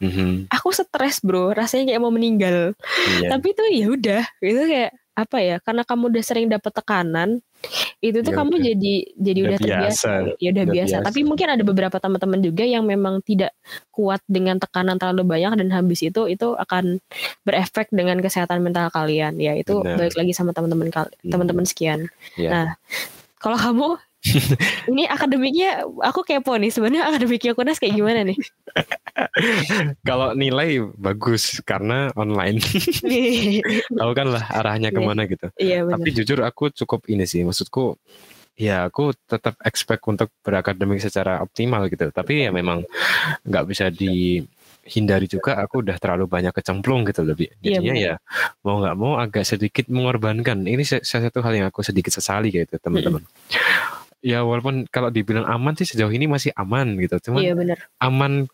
Mm-hmm. 0.04 0.52
aku 0.52 0.68
stres 0.68 1.24
bro. 1.24 1.56
Rasanya 1.56 1.96
kayak 1.96 2.02
mau 2.04 2.12
meninggal. 2.12 2.76
Yeah. 3.24 3.32
tapi 3.32 3.56
tuh 3.56 3.72
ya 3.72 3.86
udah. 3.88 4.22
Itu 4.44 4.62
kayak 4.68 4.92
apa 5.18 5.38
ya 5.42 5.56
karena 5.58 5.82
kamu 5.82 6.14
udah 6.14 6.22
sering 6.22 6.46
dapat 6.46 6.70
tekanan 6.70 7.42
itu 7.98 8.18
tuh 8.22 8.32
ya, 8.32 8.38
kamu 8.38 8.54
udah. 8.54 8.64
jadi 8.70 8.94
jadi 9.18 9.40
udah, 9.42 9.50
udah 9.50 9.58
terbiasa 9.58 10.08
biasa. 10.08 10.10
ya 10.38 10.48
udah, 10.54 10.64
udah 10.64 10.74
biasa. 10.74 10.96
biasa 10.98 11.06
tapi 11.10 11.20
mungkin 11.26 11.48
ada 11.50 11.62
beberapa 11.66 11.96
teman-teman 11.98 12.40
juga 12.40 12.64
yang 12.64 12.84
memang 12.86 13.14
tidak 13.26 13.52
kuat 13.90 14.22
dengan 14.30 14.56
tekanan 14.62 14.96
terlalu 14.96 15.26
banyak 15.26 15.58
dan 15.58 15.68
habis 15.74 16.00
itu 16.06 16.30
itu 16.30 16.54
akan 16.54 17.02
berefek 17.42 17.90
dengan 17.90 18.22
kesehatan 18.22 18.62
mental 18.62 18.88
kalian 18.94 19.36
ya 19.42 19.58
itu 19.58 19.82
Benar. 19.82 19.98
balik 19.98 20.14
lagi 20.14 20.32
sama 20.32 20.54
teman-teman 20.54 20.88
hmm. 20.94 21.30
teman-teman 21.30 21.66
sekian 21.66 22.06
ya. 22.38 22.50
nah 22.50 22.66
kalau 23.42 23.58
kamu 23.58 23.88
ini 24.90 25.06
akademiknya 25.06 25.86
aku 26.02 26.26
kepo 26.26 26.58
nih 26.58 26.74
sebenarnya 26.74 27.06
akademiknya 27.06 27.52
Kunas 27.54 27.78
kayak 27.78 27.94
gimana 27.94 28.26
nih? 28.26 28.38
Kalau 30.08 30.34
nilai 30.34 30.82
bagus 30.98 31.62
karena 31.62 32.10
online. 32.18 32.58
Tahu 33.98 34.12
kan 34.12 34.26
lah 34.28 34.44
arahnya 34.50 34.90
iya. 34.90 34.96
ke 34.96 35.00
mana 35.00 35.22
gitu. 35.30 35.46
Iya, 35.54 35.86
Tapi 35.86 36.08
jujur 36.10 36.42
aku 36.42 36.74
cukup 36.74 37.06
ini 37.06 37.24
sih 37.24 37.46
maksudku 37.46 37.94
ya 38.58 38.90
aku 38.90 39.14
tetap 39.14 39.54
expect 39.62 40.02
untuk 40.10 40.34
berakademik 40.42 40.98
secara 40.98 41.38
optimal 41.38 41.86
gitu. 41.86 42.10
Tapi 42.10 42.46
ya 42.46 42.50
memang 42.50 42.82
nggak 43.46 43.64
bisa 43.70 43.86
di 43.94 44.42
hindari 44.88 45.28
juga 45.28 45.60
aku 45.60 45.84
udah 45.84 46.00
terlalu 46.00 46.24
banyak 46.24 46.50
kecemplung 46.56 47.04
gitu 47.04 47.20
lebih 47.22 47.52
iya, 47.60 47.76
jadinya 47.76 47.94
iya, 47.94 48.14
ya 48.16 48.64
mau 48.64 48.80
nggak 48.80 48.96
mau 48.96 49.20
agak 49.20 49.44
sedikit 49.44 49.84
mengorbankan 49.92 50.64
ini 50.64 50.80
salah 50.82 51.28
satu 51.28 51.44
hal 51.44 51.52
yang 51.60 51.66
aku 51.68 51.84
sedikit 51.84 52.08
sesali 52.08 52.48
gitu 52.48 52.80
teman-teman 52.80 53.20
ya 54.28 54.44
walaupun 54.44 54.84
kalau 54.92 55.08
dibilang 55.08 55.48
aman 55.48 55.72
sih 55.72 55.88
sejauh 55.88 56.12
ini 56.12 56.28
masih 56.28 56.52
aman 56.52 57.00
gitu. 57.00 57.16
Cuman 57.30 57.40
iya, 57.40 57.56
bener. 57.56 57.80
aman 57.96 58.44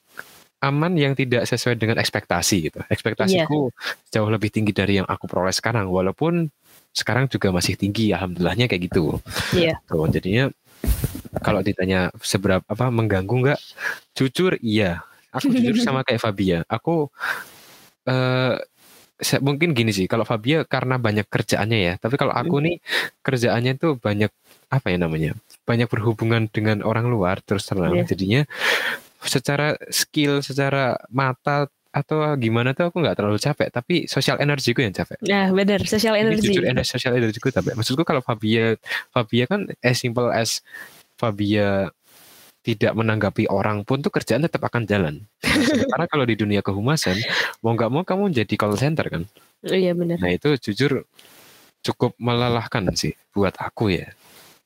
aman 0.62 0.92
yang 0.94 1.18
tidak 1.18 1.50
sesuai 1.50 1.74
dengan 1.74 1.98
ekspektasi 1.98 2.56
gitu. 2.70 2.78
Ekspektasiku 2.86 3.74
iya. 3.74 4.14
jauh 4.14 4.30
lebih 4.30 4.54
tinggi 4.54 4.70
dari 4.70 5.02
yang 5.02 5.08
aku 5.10 5.26
peroleh 5.26 5.52
sekarang. 5.52 5.90
Walaupun 5.90 6.46
sekarang 6.94 7.26
juga 7.26 7.50
masih 7.50 7.74
tinggi 7.74 8.14
alhamdulillahnya 8.14 8.70
kayak 8.70 8.82
gitu. 8.86 9.18
Iya. 9.50 9.82
tuh 9.90 10.06
jadinya 10.08 10.46
kalau 11.42 11.60
ditanya 11.60 12.14
seberapa 12.22 12.62
apa 12.64 12.86
mengganggu 12.94 13.34
nggak? 13.34 13.60
Jujur 14.14 14.54
iya. 14.62 15.02
Aku 15.34 15.50
jujur 15.50 15.74
sama 15.82 16.06
kayak 16.06 16.22
Fabia. 16.22 16.62
Aku 16.70 17.10
uh, 18.06 18.54
mungkin 19.42 19.74
gini 19.74 19.90
sih. 19.90 20.06
Kalau 20.06 20.22
Fabia 20.22 20.62
karena 20.64 20.96
banyak 20.96 21.26
kerjaannya 21.26 21.78
ya. 21.82 21.94
Tapi 21.98 22.14
kalau 22.14 22.32
aku 22.32 22.62
hmm. 22.62 22.64
nih 22.64 22.76
kerjaannya 23.20 23.72
tuh 23.76 23.92
banyak 23.98 24.30
apa 24.68 24.92
ya 24.92 24.98
namanya 25.00 25.30
banyak 25.64 25.88
berhubungan 25.88 26.48
dengan 26.52 26.84
orang 26.84 27.08
luar 27.08 27.40
terus 27.40 27.64
terang 27.64 27.96
yeah. 27.96 28.06
jadinya 28.06 28.42
secara 29.24 29.74
skill 29.88 30.44
secara 30.44 31.00
mata 31.08 31.72
atau 31.94 32.34
gimana 32.34 32.74
tuh 32.74 32.90
aku 32.90 32.98
nggak 32.98 33.14
terlalu 33.14 33.38
capek 33.38 33.68
tapi 33.70 33.94
sosial 34.10 34.42
energiku 34.42 34.82
yang 34.82 34.90
capek. 34.90 35.14
Nah 35.30 35.54
benar 35.54 35.78
sosial 35.86 36.18
energi. 36.18 36.50
Jujur 36.50 36.66
energi 36.66 36.90
sosial 36.90 37.14
energiku 37.14 37.54
capek. 37.54 37.78
Maksudku 37.78 38.02
kalau 38.02 38.18
Fabia 38.18 38.74
Fabia 39.14 39.46
kan 39.46 39.70
as 39.78 40.02
simple 40.02 40.26
as 40.34 40.58
Fabia 41.14 41.94
tidak 42.66 42.96
menanggapi 42.98 43.46
orang 43.46 43.86
pun 43.86 44.02
tuh 44.02 44.10
kerjaan 44.10 44.42
tetap 44.42 44.66
akan 44.66 44.90
jalan. 44.90 45.22
Karena 45.94 46.06
kalau 46.10 46.26
di 46.26 46.34
dunia 46.34 46.66
kehumasan 46.66 47.14
mau 47.62 47.78
nggak 47.78 47.90
mau 47.94 48.02
kamu 48.02 48.34
jadi 48.42 48.54
call 48.58 48.74
center 48.74 49.06
kan. 49.06 49.22
Iya 49.62 49.94
benar. 49.94 50.18
Nah 50.18 50.34
itu 50.34 50.58
jujur 50.58 51.06
cukup 51.84 52.18
melelahkan 52.18 52.90
sih 52.98 53.14
buat 53.30 53.54
aku 53.60 53.94
ya. 53.94 54.10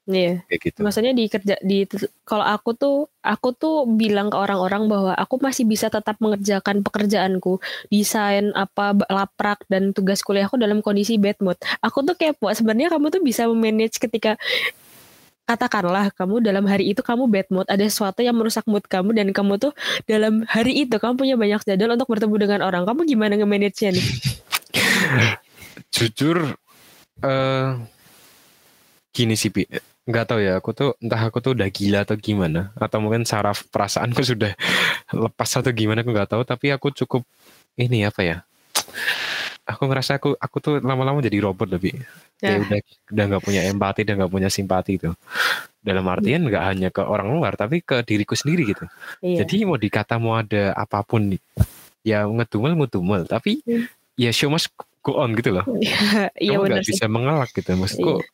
Iya. 0.09 0.41
Kayak 0.49 0.61
gitu. 0.65 0.79
Maksudnya 0.81 1.13
di 1.13 1.25
kerja 1.29 1.55
di 1.61 1.85
kalau 2.25 2.41
aku 2.41 2.73
tuh 2.73 2.97
aku 3.21 3.53
tuh 3.53 3.85
bilang 3.85 4.33
ke 4.33 4.41
orang-orang 4.41 4.89
bahwa 4.89 5.13
aku 5.13 5.37
masih 5.37 5.69
bisa 5.69 5.93
tetap 5.93 6.17
mengerjakan 6.25 6.81
pekerjaanku, 6.81 7.61
desain 7.93 8.49
apa 8.57 8.97
laprak 9.13 9.69
dan 9.69 9.93
tugas 9.93 10.25
kuliahku 10.25 10.57
dalam 10.57 10.81
kondisi 10.81 11.21
bad 11.21 11.37
mood. 11.45 11.61
Aku 11.85 12.01
tuh 12.09 12.17
kayak 12.17 12.41
buat 12.41 12.57
sebenarnya 12.57 12.89
kamu 12.89 13.13
tuh 13.13 13.21
bisa 13.21 13.45
memanage 13.53 14.01
ketika 14.01 14.41
katakanlah 15.45 16.09
kamu 16.17 16.41
dalam 16.41 16.65
hari 16.65 16.97
itu 16.97 17.05
kamu 17.05 17.29
bad 17.29 17.49
mood, 17.53 17.69
ada 17.69 17.85
sesuatu 17.85 18.25
yang 18.25 18.37
merusak 18.37 18.65
mood 18.65 18.85
kamu 18.89 19.13
dan 19.13 19.29
kamu 19.37 19.61
tuh 19.61 19.73
dalam 20.09 20.49
hari 20.49 20.89
itu 20.89 20.97
kamu 20.97 21.21
punya 21.21 21.37
banyak 21.37 21.61
jadwal 21.69 21.93
untuk 21.93 22.09
bertemu 22.09 22.35
dengan 22.49 22.61
orang. 22.65 22.89
Kamu 22.89 23.05
gimana 23.05 23.37
nge-manage-nya 23.37 23.93
nih? 23.93 24.07
Jujur 25.95 26.57
uh, 27.25 27.69
gini 29.13 29.37
sih, 29.37 29.53
Pi 29.53 29.69
nggak 30.09 30.25
tahu 30.25 30.41
ya 30.41 30.57
aku 30.57 30.73
tuh 30.73 30.91
entah 31.05 31.21
aku 31.21 31.45
tuh 31.45 31.53
udah 31.53 31.69
gila 31.69 32.09
atau 32.09 32.17
gimana. 32.17 32.73
Atau 32.81 33.05
mungkin 33.05 33.29
saraf 33.29 33.69
perasaanku 33.69 34.25
sudah 34.33 34.57
lepas 35.13 35.51
atau 35.61 35.71
gimana 35.77 36.01
aku 36.01 36.11
nggak 36.17 36.33
tahu. 36.33 36.43
Tapi 36.49 36.73
aku 36.73 36.91
cukup 37.05 37.23
ini 37.77 38.09
apa 38.09 38.25
ya 38.25 38.37
aku 39.69 39.85
ngerasa 39.85 40.17
aku 40.17 40.33
aku 40.41 40.57
tuh 40.65 40.75
lama-lama 40.81 41.21
jadi 41.21 41.45
robot 41.45 41.69
lebih. 41.69 42.01
Ya. 42.39 42.55
kayak 42.55 42.59
udah 42.65 42.81
udah 43.13 43.25
nggak 43.35 43.43
punya 43.45 43.61
empati 43.67 44.01
dan 44.07 44.15
nggak 44.23 44.31
punya 44.31 44.47
simpati 44.47 44.95
itu 44.95 45.11
dalam 45.83 46.07
artian 46.07 46.47
nggak 46.47 46.65
hanya 46.71 46.89
ke 46.95 47.03
orang 47.03 47.35
luar 47.35 47.59
tapi 47.59 47.83
ke 47.83 48.01
diriku 48.07 48.39
sendiri 48.39 48.63
gitu. 48.73 48.87
Iya. 49.21 49.45
jadi 49.45 49.67
mau 49.67 49.75
dikata 49.75 50.17
mau 50.23 50.39
ada 50.39 50.71
apa 50.73 51.03
pun 51.03 51.35
ya 52.07 52.25
ngedumel 52.31 52.79
ngedumel 52.79 53.27
tapi 53.27 53.59
hmm. 53.67 53.91
ya 54.15 54.31
show 54.31 54.49
must 54.49 54.71
go 55.03 55.19
on 55.19 55.35
gitu 55.37 55.51
loh. 55.51 55.67
Iya, 56.39 56.63
kamu 56.63 56.65
nggak 56.71 56.87
bisa 56.87 57.05
mengelak 57.11 57.51
gitu 57.53 57.75
maksudku 57.75 58.23
iya 58.23 58.27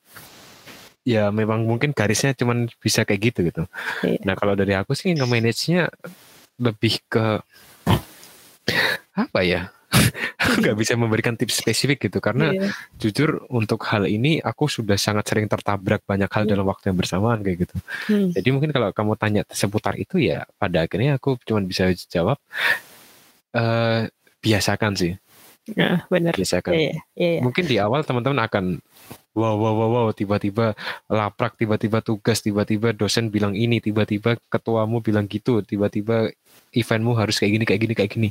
ya 1.05 1.29
memang 1.29 1.69
mungkin 1.69 1.93
garisnya 1.93 2.33
cuman 2.33 2.67
bisa 2.81 3.05
kayak 3.05 3.21
gitu 3.33 3.41
gitu. 3.47 3.63
Iya. 4.03 4.25
Nah 4.25 4.35
kalau 4.35 4.57
dari 4.57 4.73
aku 4.73 4.97
sih 4.97 5.13
nge-manage-nya 5.13 5.93
lebih 6.59 7.05
ke 7.07 7.45
apa 9.15 9.41
ya? 9.45 9.71
aku 10.39 10.59
nggak 10.63 10.77
bisa 10.79 10.93
memberikan 10.99 11.35
tips 11.39 11.63
spesifik 11.63 12.11
gitu 12.11 12.19
karena 12.19 12.51
iya. 12.51 12.71
jujur 12.99 13.47
untuk 13.51 13.81
hal 13.89 14.05
ini 14.11 14.43
aku 14.43 14.67
sudah 14.67 14.99
sangat 14.99 15.25
sering 15.31 15.47
tertabrak 15.47 16.03
banyak 16.05 16.29
hal 16.29 16.45
hmm. 16.45 16.51
dalam 16.51 16.67
waktu 16.67 16.91
yang 16.91 16.99
bersamaan 16.99 17.41
kayak 17.41 17.69
gitu. 17.69 17.77
Hmm. 18.11 18.29
Jadi 18.35 18.49
mungkin 18.51 18.71
kalau 18.75 18.91
kamu 18.91 19.13
tanya 19.15 19.43
seputar 19.49 19.95
itu 19.97 20.19
ya 20.19 20.45
pada 20.59 20.85
akhirnya 20.85 21.17
aku 21.19 21.39
cuma 21.47 21.63
bisa 21.63 21.91
jawab 22.11 22.39
uh, 23.55 24.09
biasakan 24.43 24.93
sih. 24.99 25.13
Ya, 25.65 26.05
benar. 26.13 26.37
Biasakan. 26.37 26.77
Iya, 26.77 27.01
iya, 27.17 27.31
iya. 27.39 27.41
Mungkin 27.41 27.65
di 27.65 27.77
awal 27.81 28.05
teman-teman 28.05 28.45
akan 28.45 28.65
wow 29.35 29.55
wow 29.59 29.75
wow 29.75 29.91
wow 29.91 30.09
tiba-tiba 30.15 30.79
laprak 31.11 31.59
tiba-tiba 31.59 31.99
tugas 32.01 32.41
tiba-tiba 32.41 32.95
dosen 32.95 33.29
bilang 33.35 33.55
ini 33.59 33.83
tiba-tiba 33.83 34.39
ketuamu 34.51 35.03
bilang 35.03 35.27
gitu 35.27 35.61
tiba-tiba 35.63 36.31
eventmu 36.75 37.15
harus 37.15 37.39
kayak 37.39 37.53
gini 37.55 37.65
kayak 37.65 37.81
gini 37.87 37.95
kayak 37.95 38.11
gini. 38.11 38.31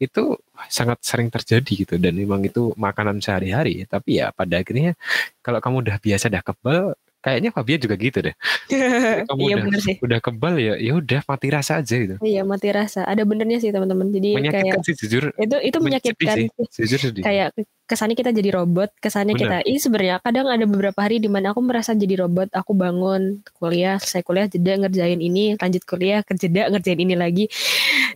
Itu 0.00 0.40
sangat 0.72 1.04
sering 1.04 1.28
terjadi 1.28 1.72
gitu 1.84 1.94
dan 2.00 2.16
memang 2.16 2.40
itu 2.42 2.72
makanan 2.74 3.20
sehari-hari. 3.20 3.84
Tapi 3.84 4.24
ya 4.24 4.32
pada 4.32 4.64
akhirnya 4.64 4.96
kalau 5.44 5.60
kamu 5.60 5.76
udah 5.88 5.96
biasa 6.00 6.32
udah 6.32 6.42
kebal 6.42 6.82
kayaknya 7.22 7.50
Fabia 7.54 7.78
juga 7.78 7.94
gitu 7.94 8.18
deh. 8.18 8.34
Kamu 9.30 9.40
iya 9.46 9.54
udah 9.56 9.64
bener 9.64 9.80
sih. 9.80 9.96
udah 10.02 10.18
kebal 10.18 10.54
ya, 10.58 10.74
ya 10.76 10.92
udah 10.98 11.20
mati 11.22 11.48
rasa 11.48 11.78
aja 11.78 11.94
gitu. 11.94 12.16
Iya 12.18 12.42
mati 12.42 12.68
rasa. 12.74 13.06
Ada 13.06 13.22
benernya 13.22 13.62
sih 13.62 13.70
teman-teman. 13.70 14.10
Jadi 14.10 14.34
kayak 14.34 14.42
Menyakitkan 14.42 14.80
sih 14.82 14.94
jujur. 14.98 15.22
itu 15.38 15.56
itu 15.62 15.78
menyakitkan 15.78 16.34
sih. 16.34 16.46
Jujur 16.82 16.98
sedih. 16.98 17.22
Kayak 17.22 17.54
kesannya 17.86 18.16
kita 18.18 18.30
jadi 18.34 18.50
robot, 18.58 18.90
kesannya 18.98 19.38
Bener. 19.38 19.62
kita 19.62 19.70
ini 19.70 19.78
sebenarnya 19.78 20.16
kadang 20.24 20.46
ada 20.50 20.64
beberapa 20.66 20.98
hari 20.98 21.22
di 21.22 21.30
mana 21.30 21.54
aku 21.54 21.62
merasa 21.62 21.94
jadi 21.94 22.26
robot. 22.26 22.50
Aku 22.52 22.74
bangun 22.74 23.46
kuliah, 23.54 24.02
selesai 24.02 24.26
kuliah 24.26 24.46
jeda 24.50 24.82
ngerjain 24.82 25.20
ini, 25.22 25.54
lanjut 25.56 25.82
kuliah 25.86 26.26
kerjeda 26.26 26.74
ngerjain 26.74 26.98
ini 26.98 27.14
lagi. 27.14 27.46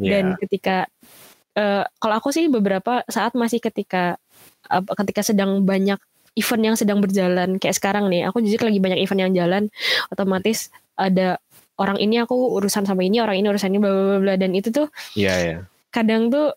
Ya. 0.03 0.19
Dan 0.19 0.35
ketika 0.43 0.91
eh, 1.55 1.85
kalau 2.03 2.15
aku 2.19 2.35
sih 2.35 2.51
beberapa 2.51 3.07
saat 3.07 3.39
masih 3.39 3.63
ketika 3.63 4.19
apa, 4.67 4.91
ketika 4.99 5.23
sedang 5.23 5.63
banyak 5.63 6.01
event 6.37 6.63
yang 6.63 6.77
sedang 6.77 7.01
berjalan. 7.01 7.57
Kayak 7.57 7.77
sekarang 7.81 8.13
nih, 8.13 8.29
aku 8.29 8.45
jujur 8.45 8.63
lagi 8.69 8.79
banyak 8.79 9.01
event 9.01 9.21
yang 9.27 9.33
jalan, 9.35 9.63
otomatis 10.13 10.71
ada 10.95 11.41
orang 11.77 12.01
ini 12.01 12.21
aku 12.21 12.57
urusan 12.57 12.85
sama 12.85 13.05
ini, 13.05 13.21
orang 13.21 13.41
ini 13.41 13.47
urusan 13.49 13.73
ini 13.73 13.79
bla 13.81 13.93
bla 13.93 14.19
bla, 14.21 14.35
dan 14.37 14.53
itu 14.57 14.69
tuh 14.73 14.89
Iya 15.17 15.35
ya. 15.41 15.59
kadang 15.93 16.29
tuh 16.29 16.53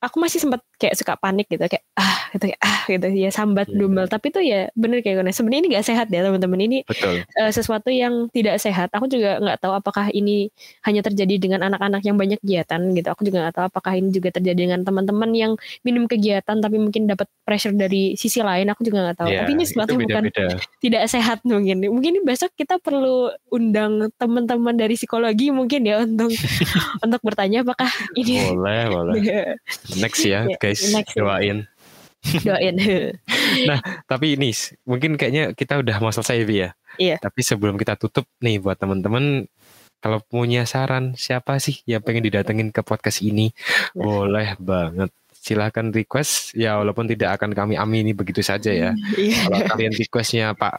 aku 0.00 0.16
masih 0.20 0.42
sempat 0.42 0.60
kayak 0.82 0.98
suka 0.98 1.14
panik 1.14 1.46
gitu 1.46 1.62
kayak 1.62 1.86
ah 1.94 2.26
gitu 2.34 2.50
kayak 2.50 2.60
ah 2.60 2.82
gitu 2.90 3.06
ya 3.14 3.30
sambat 3.30 3.70
Iya. 3.70 3.78
dumel. 3.78 4.06
Tapi 4.10 4.26
tuh 4.34 4.42
ya 4.42 4.66
bener 4.74 4.98
kayak 5.00 5.22
gini 5.22 5.30
sebenarnya 5.30 5.60
ini 5.62 5.68
gak 5.78 5.86
sehat 5.86 6.06
ya 6.10 6.26
teman-teman. 6.26 6.58
Ini 6.58 6.78
Betul. 6.82 7.22
eh, 7.22 7.50
sesuatu 7.54 7.88
yang 7.88 8.26
tidak 8.34 8.58
sehat. 8.58 8.90
Aku 8.90 9.06
juga 9.06 9.38
nggak 9.38 9.62
tahu 9.62 9.72
apakah 9.78 10.10
ini 10.10 10.50
hanya 10.82 11.00
terjadi 11.00 11.38
dengan 11.38 11.62
anak-anak 11.70 12.02
yang 12.02 12.18
banyak 12.18 12.42
kegiatan 12.42 12.80
gitu. 12.98 13.08
Aku 13.14 13.22
juga 13.22 13.46
nggak 13.46 13.54
tahu 13.54 13.64
apakah 13.70 13.92
ini 13.94 14.10
juga 14.10 14.34
terjadi 14.34 14.58
dengan 14.66 14.82
teman-teman 14.82 15.30
yang 15.30 15.52
minim 15.86 16.10
kegiatan 16.10 16.58
tapi 16.58 16.76
mungkin 16.82 17.06
dapat 17.06 17.30
pressure 17.46 17.72
dari 17.72 18.18
sisi 18.18 18.42
lain. 18.42 18.66
Aku 18.74 18.82
juga 18.82 19.06
nggak 19.06 19.18
tahu. 19.22 19.30
Ya, 19.30 19.46
tapi 19.46 19.54
ini 19.54 19.64
sesuatu 19.64 19.94
yang 19.94 20.02
bukan 20.10 20.24
tidak 20.82 21.02
sehat 21.06 21.38
mungkin. 21.46 21.78
Mungkin 21.86 22.26
besok 22.26 22.50
kita 22.58 22.82
perlu 22.82 23.30
undang 23.52 24.10
teman-teman 24.18 24.74
dari 24.74 24.98
psikologi 24.98 25.54
mungkin 25.54 25.86
ya 25.86 26.02
untuk 26.02 26.32
untuk 27.04 27.20
bertanya 27.22 27.62
apakah 27.62 27.88
ini 28.18 28.42
Boleh, 28.56 28.82
boleh. 28.90 29.14
Next 30.02 30.24
ya, 30.26 30.44
Ya, 30.48 30.56
guys. 30.72 31.12
Doain. 31.14 31.58
doain 32.46 32.76
Tapi 34.10 34.26
ini 34.38 34.54
mungkin 34.86 35.18
kayaknya 35.18 35.52
kita 35.58 35.82
udah 35.82 35.96
mau 35.98 36.14
selesai 36.14 36.46
ya. 36.46 36.70
Iya. 36.98 37.16
Tapi 37.18 37.40
sebelum 37.42 37.74
kita 37.74 37.98
tutup 37.98 38.26
nih 38.38 38.62
buat 38.62 38.78
teman-teman 38.78 39.46
kalau 40.02 40.18
punya 40.18 40.66
saran 40.66 41.14
siapa 41.14 41.62
sih 41.62 41.78
yang 41.86 42.02
pengen 42.02 42.26
didatengin 42.26 42.74
ke 42.74 42.82
podcast 42.82 43.22
ini, 43.22 43.54
Nah. 43.94 44.02
boleh 44.02 44.48
banget. 44.58 45.10
Silahkan 45.42 45.90
request 45.90 46.54
ya 46.54 46.78
walaupun 46.78 47.06
tidak 47.10 47.38
akan 47.38 47.50
kami 47.54 47.74
amini 47.74 48.14
begitu 48.14 48.42
saja 48.42 48.70
ya. 48.70 48.90
iya 49.18 49.46
Kalau 49.46 49.58
kalian 49.74 49.94
requestnya 49.94 50.54
Pak 50.54 50.74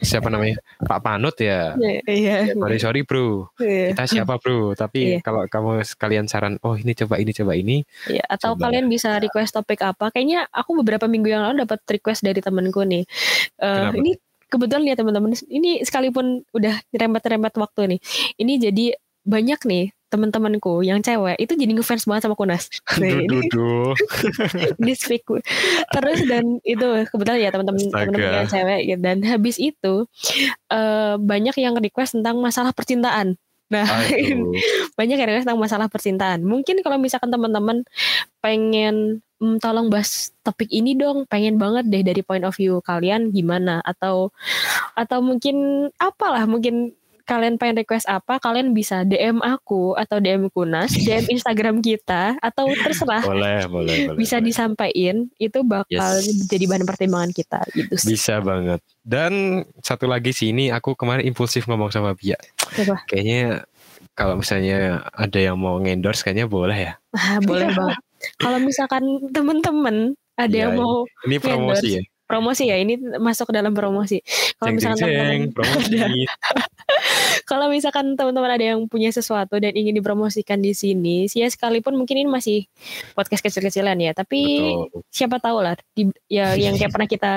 siapa 0.00 0.28
namanya 0.28 0.56
Pak 0.80 1.00
Panut 1.00 1.36
ya. 1.36 1.76
iya 2.04 2.50
Sorry 2.50 2.78
sorry 2.78 3.00
bro, 3.04 3.48
iya 3.60 3.92
kita 3.92 4.04
siapa 4.06 4.40
bro? 4.40 4.72
Tapi 4.72 5.00
Iya. 5.00 5.18
kalau 5.20 5.44
kamu 5.46 5.84
sekalian 5.84 6.26
saran, 6.26 6.56
oh 6.60 6.74
ini 6.74 6.92
coba 6.94 7.16
ini 7.16 7.32
coba 7.32 7.52
ini, 7.54 7.84
Iya, 8.06 8.24
atau 8.26 8.56
Coba. 8.56 8.68
kalian 8.68 8.88
bisa 8.88 9.16
request 9.16 9.52
topik 9.52 9.80
apa? 9.80 10.08
Kayaknya 10.08 10.48
aku 10.48 10.80
beberapa 10.80 11.04
minggu 11.04 11.28
yang 11.28 11.42
lalu 11.44 11.62
dapat 11.62 11.80
request 11.86 12.24
dari 12.24 12.40
temanku 12.40 12.80
nih. 12.82 13.04
Eh, 13.56 13.66
Kenapa? 13.66 13.96
ini 13.96 14.10
kebetulan 14.50 14.82
ya 14.84 14.94
teman-teman, 14.98 15.30
ini 15.46 15.80
sekalipun 15.80 16.42
udah 16.50 16.74
rembet-rembet 16.90 17.54
waktu 17.54 17.96
nih. 17.96 18.00
Ini 18.36 18.52
jadi 18.58 18.84
banyak 19.30 19.60
nih 19.62 19.86
teman-temanku 20.10 20.82
yang 20.82 20.98
cewek 20.98 21.38
itu 21.38 21.54
jadi 21.54 21.70
ngefans 21.70 22.02
banget 22.10 22.26
sama 22.26 22.34
Kunas. 22.34 22.66
Duh, 23.54 23.94
speak 25.00 25.22
terus 25.94 26.18
dan 26.26 26.58
itu 26.66 26.86
kebetulan 27.14 27.38
ya 27.38 27.50
teman-teman 27.54 27.82
teman-teman 27.94 28.42
yang 28.42 28.50
cewek 28.50 28.80
gitu. 28.90 29.00
dan 29.00 29.22
habis 29.22 29.56
itu 29.62 29.94
eh, 30.66 31.14
banyak 31.14 31.54
yang 31.62 31.78
request 31.78 32.18
tentang 32.18 32.42
masalah 32.42 32.74
percintaan. 32.74 33.38
Nah, 33.70 33.86
banyak 34.98 35.14
yang 35.14 35.28
request 35.30 35.46
tentang 35.46 35.62
masalah 35.62 35.86
percintaan. 35.86 36.42
Mungkin 36.42 36.82
kalau 36.82 36.98
misalkan 36.98 37.30
teman-teman 37.30 37.86
pengen 38.42 39.22
"Hmm, 39.40 39.56
tolong 39.56 39.88
bahas 39.88 40.34
topik 40.44 40.68
ini 40.68 40.98
dong, 40.98 41.24
pengen 41.30 41.56
banget 41.56 41.86
deh 41.88 42.02
dari 42.04 42.20
point 42.20 42.44
of 42.44 42.52
view 42.58 42.82
kalian 42.84 43.30
gimana 43.32 43.80
atau 43.86 44.34
atau 44.98 45.18
mungkin 45.24 45.88
apalah 45.96 46.44
mungkin 46.44 46.92
kalian 47.30 47.62
pengen 47.62 47.86
request 47.86 48.10
apa, 48.10 48.42
kalian 48.42 48.74
bisa 48.74 49.06
DM 49.06 49.38
aku 49.38 49.94
atau 49.94 50.18
DM 50.18 50.50
Kunas, 50.50 50.90
DM 50.90 51.30
Instagram 51.30 51.78
kita 51.78 52.34
atau 52.42 52.66
terserah 52.74 53.22
boleh, 53.22 53.70
boleh, 53.70 53.96
boleh. 54.10 54.18
bisa 54.18 54.42
boleh. 54.42 54.46
disampaikan 54.50 55.16
itu 55.38 55.62
bakal 55.62 56.18
Yes. 56.18 56.50
jadi 56.50 56.66
bahan 56.66 56.82
pertimbangan 56.82 57.30
kita 57.30 57.62
gitu 57.78 57.94
sih. 57.94 58.18
Bisa 58.18 58.42
banget. 58.42 58.82
Dan 59.06 59.62
satu 59.78 60.10
lagi 60.10 60.34
sih 60.34 60.50
ini 60.50 60.74
aku 60.74 60.98
kemarin 60.98 61.22
impulsif 61.22 61.70
ngomong 61.70 61.94
sama 61.94 62.18
Bia. 62.18 62.34
Apa? 62.74 63.06
Kayaknya 63.06 63.62
kalau 64.18 64.42
misalnya 64.42 65.06
ada 65.14 65.38
yang 65.38 65.54
mau 65.54 65.78
endorse 65.78 66.26
kayaknya 66.26 66.50
boleh 66.50 66.78
ya. 66.90 66.92
Ah, 67.14 67.38
boleh 67.38 67.70
banget. 67.70 67.98
Kalau 68.42 68.58
misalkan 68.60 69.02
temen-temen 69.32 70.12
ada 70.36 70.50
Iya, 70.50 70.68
yang 70.68 70.72
mau 70.76 71.04
Ini 71.28 71.36
promosi 71.40 71.88
ya. 72.00 72.02
Promosi 72.30 72.70
ya 72.70 72.78
ini 72.78 72.94
masuk 73.18 73.50
ke 73.50 73.54
dalam 73.58 73.74
promosi 73.74 74.22
kalau 74.62 74.70
misalkan 74.78 75.02
jeng, 75.02 75.10
teman-teman 75.10 75.50
promosi. 75.58 75.96
kalau 77.42 77.66
misalkan 77.66 78.14
teman-teman 78.14 78.54
ada 78.54 78.64
yang 78.70 78.86
punya 78.86 79.10
sesuatu 79.10 79.58
dan 79.58 79.74
ingin 79.74 79.98
dipromosikan 79.98 80.62
di 80.62 80.70
sini 80.70 81.26
sih 81.26 81.42
ya 81.42 81.50
sekalipun 81.50 81.98
mungkin 81.98 82.22
ini 82.22 82.30
masih 82.30 82.58
podcast 83.18 83.42
kecil-kecilan 83.42 83.98
ya 83.98 84.14
tapi 84.14 84.70
Betul. 84.70 85.02
siapa 85.10 85.42
tahu 85.42 85.58
lah 85.58 85.74
di, 85.90 86.06
ya 86.30 86.54
yang 86.70 86.78
kayak 86.78 86.94
pernah 86.94 87.10
kita 87.10 87.32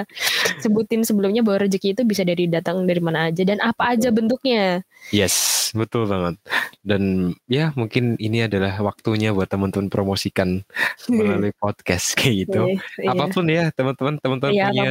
sebutin 0.62 1.02
sebelumnya 1.02 1.42
bahwa 1.42 1.66
rezeki 1.66 1.98
itu 1.98 2.06
bisa 2.06 2.22
dari 2.22 2.46
datang 2.46 2.86
dari 2.86 3.02
mana 3.02 3.34
aja 3.34 3.42
dan 3.42 3.58
apa 3.66 3.98
aja 3.98 4.14
bentuknya 4.14 4.86
Yes, 5.12 5.68
betul 5.76 6.08
banget. 6.08 6.40
Dan 6.80 7.34
ya 7.52 7.76
mungkin 7.76 8.16
ini 8.22 8.48
adalah 8.48 8.80
waktunya 8.80 9.36
buat 9.36 9.52
teman-teman 9.52 9.92
promosikan 9.92 10.64
melalui 11.12 11.52
podcast 11.60 12.16
kayak 12.16 12.48
gitu. 12.48 12.62
Iya, 12.72 12.80
iya. 13.04 13.12
Apa 13.12 13.26
pun 13.28 13.46
ya 13.52 13.68
teman-teman, 13.76 14.22
teman-teman 14.24 14.54
Iya, 14.56 14.72
punya 14.72 14.83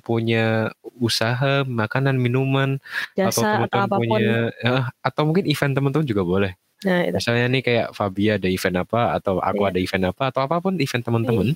punya 0.00 0.44
usaha 0.96 1.62
makanan 1.62 2.16
minuman 2.16 2.80
atau 3.12 3.28
jasa 3.30 3.60
atau 3.60 3.68
teman-teman 3.68 3.98
punya 4.00 4.36
eh, 4.56 4.82
atau 5.00 5.22
mungkin 5.24 5.44
event 5.44 5.72
teman-teman 5.72 6.04
juga 6.04 6.22
boleh. 6.22 6.52
nah 6.84 7.00
itu 7.00 7.16
Misalnya 7.16 7.46
nih 7.48 7.62
kayak 7.62 7.86
Fabia 7.92 8.36
ada 8.36 8.44
event 8.46 8.76
apa 8.78 9.00
atau 9.12 9.40
aku 9.40 9.62
Iya. 9.62 9.70
ada 9.72 9.78
event 9.80 10.04
apa 10.06 10.22
atau 10.28 10.40
apa 10.42 10.56
pun 10.58 10.76
event 10.76 11.00
teman-teman 11.02 11.48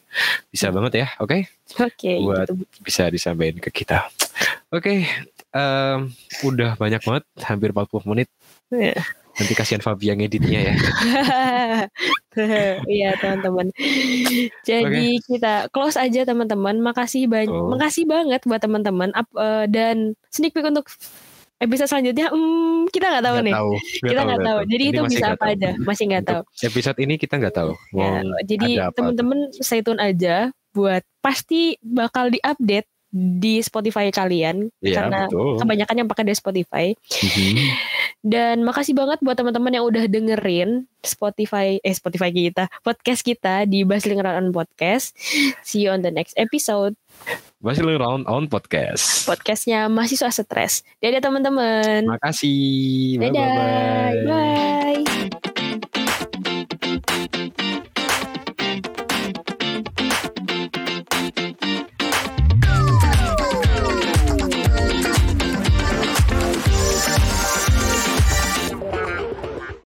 bisa 0.49 0.69
banget 0.69 0.93
ya, 0.95 1.07
oke? 1.19 1.39
oke 1.77 2.13
Buat- 2.23 2.49
gitu. 2.49 2.55
Bisa 2.81 3.03
disampaikan 3.09 3.61
ke 3.61 3.71
kita. 3.71 4.09
Oke, 4.69 5.05
em, 5.51 5.99
udah 6.43 6.77
banyak 6.77 7.01
banget, 7.01 7.25
hampir 7.43 7.71
40 7.71 8.05
menit. 8.07 8.29
Iya. 8.69 9.01
Nanti 9.39 9.53
kasihan 9.55 9.81
Fabia 9.81 10.13
ngeditnya 10.15 10.61
ya. 10.71 10.75
Iya 12.87 13.19
teman-teman. 13.19 13.67
Jadi 14.63 15.19
kita 15.27 15.67
close 15.75 15.99
aja 15.99 16.23
teman-teman. 16.23 16.79
Makasih 16.79 17.27
banyak, 17.27 17.51
Betul. 17.51 17.71
makasih 17.75 18.05
banget 18.07 18.41
buat 18.47 18.63
teman-teman. 18.63 19.11
Eh, 19.11 19.65
dan 19.67 20.15
sneak 20.31 20.55
peek 20.55 20.63
untuk 20.63 20.87
episode 21.59 21.91
selanjutnya, 21.91 22.31
hmm, 22.31 22.87
kita 22.95 23.11
nggak 23.11 23.25
tahu 23.27 23.35
Nggak 23.35 23.47
nih. 23.51 23.55
tahu, 23.59 23.73
kita 24.07 24.21
nggak 24.23 24.43
tahu. 24.47 24.59
Jadi 24.71 24.85
Ini 24.87 24.93
itu 24.95 25.01
bisa 25.11 25.27
apa 25.27 25.39
tahu. 25.43 25.55
aja, 25.59 25.71
masih 25.83 26.05
nggak 26.07 26.25
tahu. 26.31 26.43
Episode 26.63 26.99
ini 27.03 27.15
kita 27.19 27.35
nggak 27.35 27.55
tahu. 27.59 27.73
Ya, 27.91 28.11
Mau 28.23 28.39
jadi 28.47 28.69
teman-teman 28.95 29.39
stay 29.59 29.83
tune 29.83 29.99
aja 29.99 30.37
buat 30.71 31.03
pasti 31.19 31.75
bakal 31.83 32.31
diupdate 32.31 32.87
di 33.09 33.65
Spotify 33.65 34.13
kalian 34.13 34.69
Iya, 34.85 35.01
karena 35.01 35.21
betul. 35.27 35.57
kebanyakan 35.61 35.97
yang 36.05 36.09
pakai 36.09 36.25
di 36.29 36.35
Spotify. 36.37 36.87
Mhm. 36.93 37.57
Dan 38.19 38.57
makasih 38.67 38.93
banget 38.99 39.23
buat 39.23 39.39
teman-teman 39.39 39.73
yang 39.73 39.87
udah 39.87 40.05
dengerin 40.11 40.85
Spotify 41.01 41.79
eh 41.81 41.95
Spotify 41.95 42.29
kita, 42.35 42.67
podcast 42.83 43.23
kita 43.23 43.65
di 43.65 43.87
Basling 43.87 44.21
Round 44.21 44.51
Podcast. 44.53 45.15
See 45.65 45.87
you 45.87 45.95
on 45.95 46.03
the 46.05 46.13
next 46.13 46.35
episode. 46.37 46.99
Masih 47.59 47.83
round 47.99 48.27
on 48.31 48.47
podcast. 48.47 49.27
Podcastnya 49.27 49.91
mahasiswa 49.91 50.31
stres. 50.31 50.87
Dadah 51.03 51.19
teman-teman. 51.19 52.07
Makasih. 52.07 53.19
Dadah. 53.19 53.51
Bye-bye. 54.23 55.03
Bye. 55.03 55.28